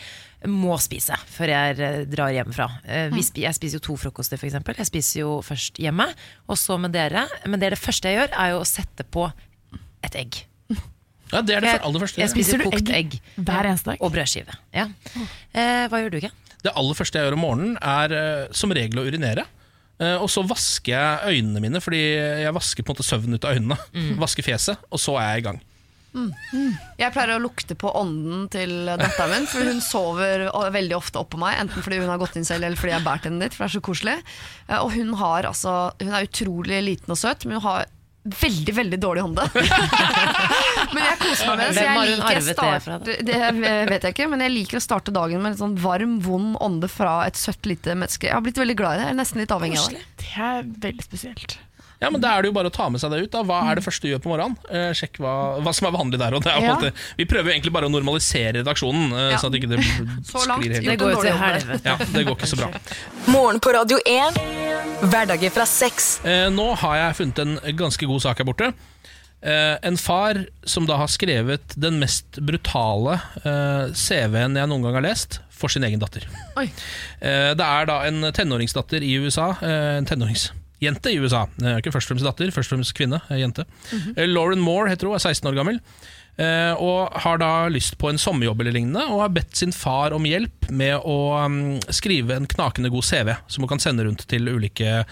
[0.48, 2.68] må spise før jeg eh, drar hjemmefra.
[2.84, 4.56] Eh, vi spi jeg spiser jo to frokoster, f.eks.
[4.80, 6.06] Jeg spiser jo først hjemme,
[6.48, 7.26] og så med dere.
[7.46, 9.28] Men det, er det første jeg gjør, er jo å sette på
[10.04, 10.42] et egg.
[11.32, 12.20] Ja, Det er det Jeg, for aller første.
[12.20, 14.02] jeg spiser kokt egg hver eneste dag?
[14.02, 14.56] Og brødskive.
[14.74, 14.88] Ja.
[15.54, 16.36] Eh, hva gjør du, Ken?
[16.62, 19.46] Det aller første jeg gjør om morgenen, er eh, som regel å urinere.
[20.00, 22.00] Eh, og så vasker jeg øynene mine, fordi
[22.44, 23.76] jeg vasker på en måte søvn ut av øynene.
[24.20, 25.60] Vasker fjeset, og så er jeg i gang.
[26.98, 31.38] Jeg pleier å lukte på ånden til datteren min, for hun sover veldig ofte oppå
[31.38, 31.54] meg.
[31.62, 33.62] Enten fordi hun har gått inn selv, eller fordi jeg har båret henne dit, for
[33.64, 34.16] det er så koselig.
[34.68, 37.86] Eh, Og hun, har, altså, hun er utrolig liten og søt, men hun har
[38.40, 39.46] veldig, veldig dårlig hånde.
[40.94, 41.74] men jeg koser meg med det.
[41.76, 42.98] Så jeg liker da?
[43.30, 43.40] Det
[43.90, 46.90] vet jeg ikke, men jeg liker å starte dagen med en sånn varm, vond ånde
[46.90, 48.28] fra et søtt, lite menneske.
[48.30, 49.08] Jeg har blitt veldig glad i det.
[49.10, 50.06] Jeg er nesten litt avhengig av det.
[50.20, 51.58] Det er veldig spesielt.
[52.00, 53.30] Ja, men Da er det jo bare å ta med seg det ut.
[53.30, 54.56] da Hva er det første du gjør på morgenen?
[54.72, 56.34] Eh, sjekk hva, hva som er vanlig der.
[56.34, 56.76] Og det er Ja.
[57.18, 59.36] vi prøver jo egentlig bare å normalisere redaksjonen, eh, Ja.
[59.36, 59.80] så at ikke det
[60.24, 61.84] Så langt sklir helt Det går jo til helvete.
[61.84, 62.70] Ja, det går ikke så bra.
[63.26, 64.40] Morgen på Radio 1.
[65.10, 66.20] Hverdager fra seks.
[66.24, 68.72] Eh, nå har jeg funnet en ganske god sak her borte.
[69.42, 74.94] Eh, en far som da har skrevet den mest brutale eh, CV-en jeg noen gang
[74.94, 76.24] har lest, for sin egen datter.
[76.56, 76.66] Oi.
[77.20, 79.54] Eh, det er da en tenåringsdatter i USA.
[79.62, 81.48] en en tenåringsjente i USA.
[81.62, 83.20] Eh, ikke først og fremst datter, først og fremst kvinne.
[83.30, 83.64] jente.
[84.16, 85.80] eh, Lauren Moore heter hun, er 16 år gammel.
[86.38, 90.12] Eh, og har da lyst på en sommerjobb eller lignende, og har bedt sin far
[90.12, 94.26] om hjelp med å mm, skrive en knakende god CV, som hun kan sende rundt
[94.26, 95.04] til ulike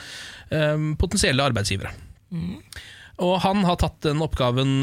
[0.48, 1.90] potensielle arbeidsgivere.
[3.20, 4.80] Og han har tatt den oppgaven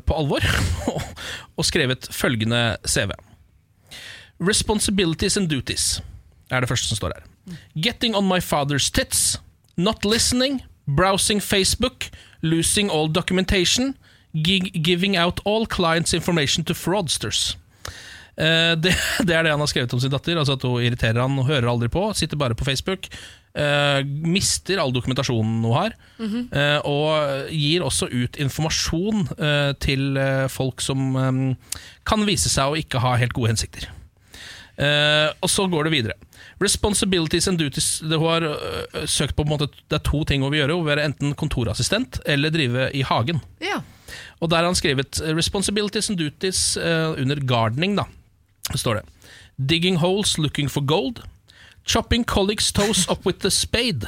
[0.00, 0.40] på alvor
[0.88, 1.02] og,
[1.58, 3.12] og skrevet følgende CV.
[4.40, 5.98] Responsibilities and duties
[6.48, 7.28] er det første som står her.
[7.76, 9.36] Getting on my father's tits.
[9.76, 10.62] Not listening.
[10.86, 12.10] Browsing Facebook.
[12.42, 13.94] Losing all documentation.
[14.32, 17.56] Giving out all clients' information to fraudsters.
[18.36, 18.92] Uh, det,
[19.26, 20.36] det er det han har skrevet om sin datter.
[20.36, 22.08] Altså At hun irriterer han og hører aldri på.
[22.16, 23.08] Sitter bare på Facebook.
[23.56, 25.94] Uh, mister all dokumentasjonen hun har.
[26.52, 29.26] eh, og gir også ut informasjon
[29.80, 30.18] til
[30.52, 31.38] folk som um,
[32.04, 33.88] kan vise seg å ikke ha helt gode hensikter.
[34.76, 36.16] Og så går det videre.
[36.62, 40.24] Responsibilities and duties det Hun har øh, søkt på, på en måte, Det er to
[40.24, 40.72] ting hun vil gjøre.
[40.74, 43.40] Hun vil være enten kontorassistent eller drive i hagen.
[43.60, 43.82] Ja.
[44.40, 47.96] Og der har han skrevet 'responsibilities and duties' eh, under gardening.
[47.96, 48.04] da
[48.74, 49.04] står det.
[49.58, 51.22] Digging holes looking for gold.
[51.86, 54.06] Chopping colleagues' toes up with the spade.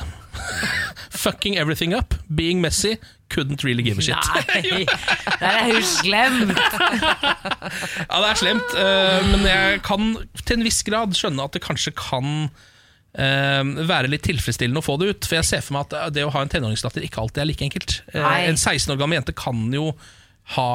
[1.10, 2.14] Fucking everything up.
[2.36, 2.96] Being messy.
[3.28, 4.16] Couldn't really give a shit.
[4.48, 6.56] Nei, det er jo slemt!
[8.08, 10.10] Ja, det er slemt, eh, men jeg kan
[10.44, 12.48] til en viss grad skjønne at det kanskje kan
[13.18, 15.28] eh, være litt tilfredsstillende å få det ut.
[15.28, 17.66] For jeg ser for meg at det å ha en tenåringsdatter ikke alltid er like
[17.68, 17.98] enkelt.
[18.14, 18.38] Eh, Nei.
[18.48, 19.90] en 16 år gammel jente kan jo
[20.56, 20.70] ha,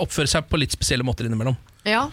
[0.00, 1.58] oppføre seg på litt spesielle måter innimellom.
[1.82, 2.04] Ja,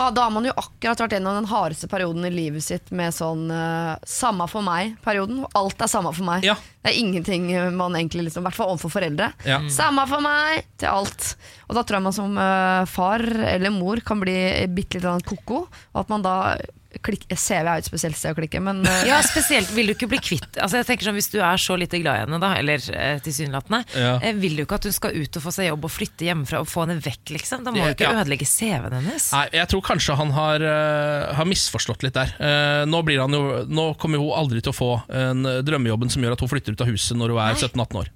[0.00, 3.12] og Da har man jo akkurat vært gjennom den hardeste perioden i livet sitt med
[3.12, 5.42] sånn uh, 'samme for meg'-perioden.
[5.58, 6.46] Alt er samme for meg.
[6.48, 6.56] Ja.
[6.80, 9.32] Det er ingenting man egentlig liksom, I hvert fall overfor foreldre.
[9.44, 9.60] Ja.
[9.68, 11.34] Samme for meg til alt.
[11.68, 14.38] Og da tror jeg man som uh, far eller mor kan bli
[14.72, 15.66] bitte litt ko-ko.
[15.92, 16.56] Og at man da
[17.04, 19.92] klikk, CV er jo et spesielt sted å klikke, men eh, Ja, spesielt vil du
[19.94, 22.38] ikke bli kvitt altså jeg tenker sånn, Hvis du er så lite glad i henne,
[22.42, 24.14] da, eller eh, tilsynelatende, Ja.
[24.24, 26.62] eh, vil du ikke at hun skal ut og få seg jobb og flytte hjemmefra
[26.64, 27.64] og få henne vekk, liksom?
[27.66, 28.14] Da må du ikke Ja.
[28.22, 29.28] ødelegge CV-en hennes.
[29.36, 32.32] Nei, jeg tror kanskje han har, eh, har misforstått litt der.
[32.40, 36.22] Eh, nå, blir han jo, nå kommer hun aldri til å få en drømmejobben som
[36.24, 38.08] gjør at hun flytter ut av huset når hun er 17-18 år.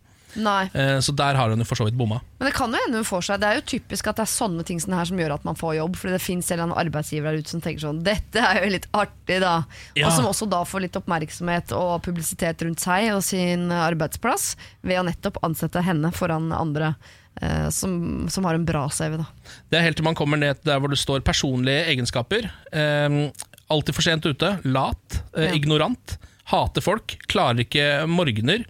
[0.75, 2.21] Eh, så der har hun jo for så vidt bomma.
[2.39, 4.31] Men det kan jo hende hun får seg Det er jo typisk at det er
[4.33, 5.97] sånne ting som her som gjør at man får jobb.
[6.01, 9.41] Fordi det fins en arbeidsgiver der ute som tenker sånn Dette er jo litt artig,
[9.45, 9.55] da.
[9.99, 10.09] Ja.
[10.09, 15.01] Og som også da får litt oppmerksomhet og publisitet rundt seg og sin arbeidsplass ved
[15.01, 16.95] å nettopp ansette henne foran andre
[17.41, 19.29] eh, som, som har en bra CV, da.
[19.71, 22.49] Det er helt til man kommer ned der hvor det står personlige egenskaper.
[22.73, 23.25] Um,
[23.73, 25.55] alltid for sent ute, lat, eh, Ja.
[25.57, 26.19] ignorant,
[26.53, 28.65] hater folk, klarer ikke morgener.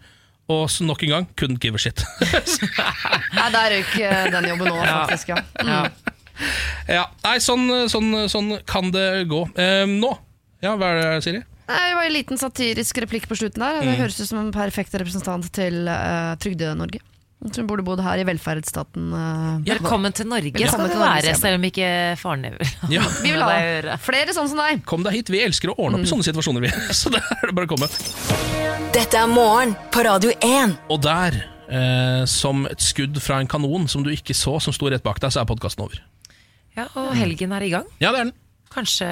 [0.52, 2.02] Og så nok en gang couldn't give a shit.
[3.36, 4.98] Nei, der røyk eh, den jobben nå, Ja.
[5.06, 5.32] faktisk.
[5.32, 5.40] Ja.
[5.62, 6.10] Mm.
[6.88, 9.44] ja, nei, sånn, sånn, sånn kan det gå.
[9.60, 10.12] Eh, nå,
[10.64, 11.42] ja, hva er det, Siri?
[11.68, 13.80] Nei, Det var en liten satirisk replikk på slutten der.
[13.80, 14.00] Det Mm.
[14.02, 17.00] høres ut som en perfekt representant til uh, Trygde-Norge.
[17.50, 19.08] Som burde bodd her i velferdsstaten.
[19.66, 21.88] Ja, Velkommen til Norge Velkommen skal du være, selv om ikke
[22.20, 23.02] faren din vil Ja.
[23.24, 24.84] Vi vil ha flere sånne som deg.
[24.86, 26.70] Kom deg hit, vi elsker å ordne opp i sånne situasjoner, vi.
[27.00, 27.88] Så der er det bare å komme.
[28.94, 30.76] Dette er morgen på Radio 1.
[30.94, 34.92] Og der, eh, som et skudd fra en kanon som du ikke så, som sto
[34.92, 35.98] rett bak deg, så er podkasten over.
[36.78, 37.88] Ja, og helgen er i gang.
[38.00, 38.34] Ja, det er den.
[38.72, 39.08] Kanskje,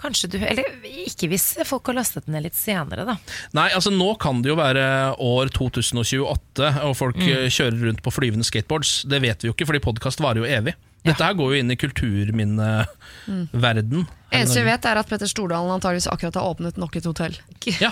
[0.00, 0.64] kanskje du Eller
[1.06, 3.14] ikke hvis folk har lastet den ned litt senere, da.
[3.56, 4.84] Nei, altså nå kan det jo være
[5.20, 7.28] år 2028, og folk Mm.
[7.28, 8.90] eh, kjører rundt på flyvende skateboards.
[9.08, 10.74] Det vet vi jo ikke, fordi podkast varer jo evig.
[11.04, 14.06] Dette her går jo inn i kulturminneverden.
[14.32, 17.34] Eneste vi vet, er at Petter Stordalen antageligvis akkurat har åpnet nok et hotell.
[17.80, 17.90] Ja,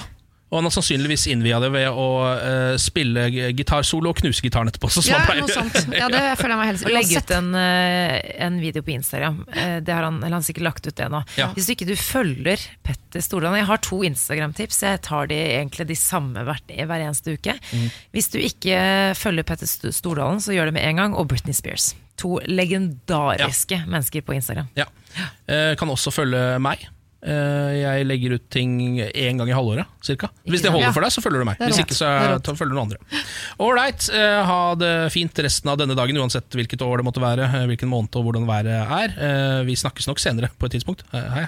[0.48, 4.88] og han har sannsynligvis innvia det ved å uh, spille gitarsolo og knuse gitaren etterpå.
[4.88, 5.76] Så Ja, noe sånt.
[5.92, 6.86] Ja, det føler jeg meg helst.
[6.88, 8.16] Og legge ut en, uh,
[8.46, 9.42] en video på Instagram.
[9.52, 11.20] Uh, Det har han, eller han har sikkert lagt ut det nå.
[11.36, 11.50] Ja.
[11.52, 14.82] Hvis du ikke du følger Petter Stordalen Jeg har to Instagram-tips.
[14.88, 17.58] Jeg tar de egentlig de samme hver, hver eneste uke.
[17.68, 17.88] Mm.
[18.16, 18.80] Hvis du ikke
[19.20, 21.16] følger Petter Stordalen, så gjør det med en gang.
[21.18, 21.92] Og Britney Spears.
[22.18, 24.72] To legendariske mennesker på Instagram.
[24.78, 24.88] Ja.
[25.46, 26.88] Eh, kan også følge meg.
[27.18, 30.28] Eh, jeg legger ut ting én gang i halvåret, cirka.
[30.46, 31.58] Hvis det holder for deg, så følger du meg.
[31.58, 33.22] Hvis ikke, så er er- følger du noen andre.
[33.58, 37.48] Ålreit, eh, ha det fint resten av denne dagen, uansett hvilket år det måtte være,
[37.50, 39.64] eh, hvilken måned og hvordan været er.
[39.64, 41.02] Vi snakkes nok senere på et tidspunkt.
[41.12, 41.46] Hei, hei.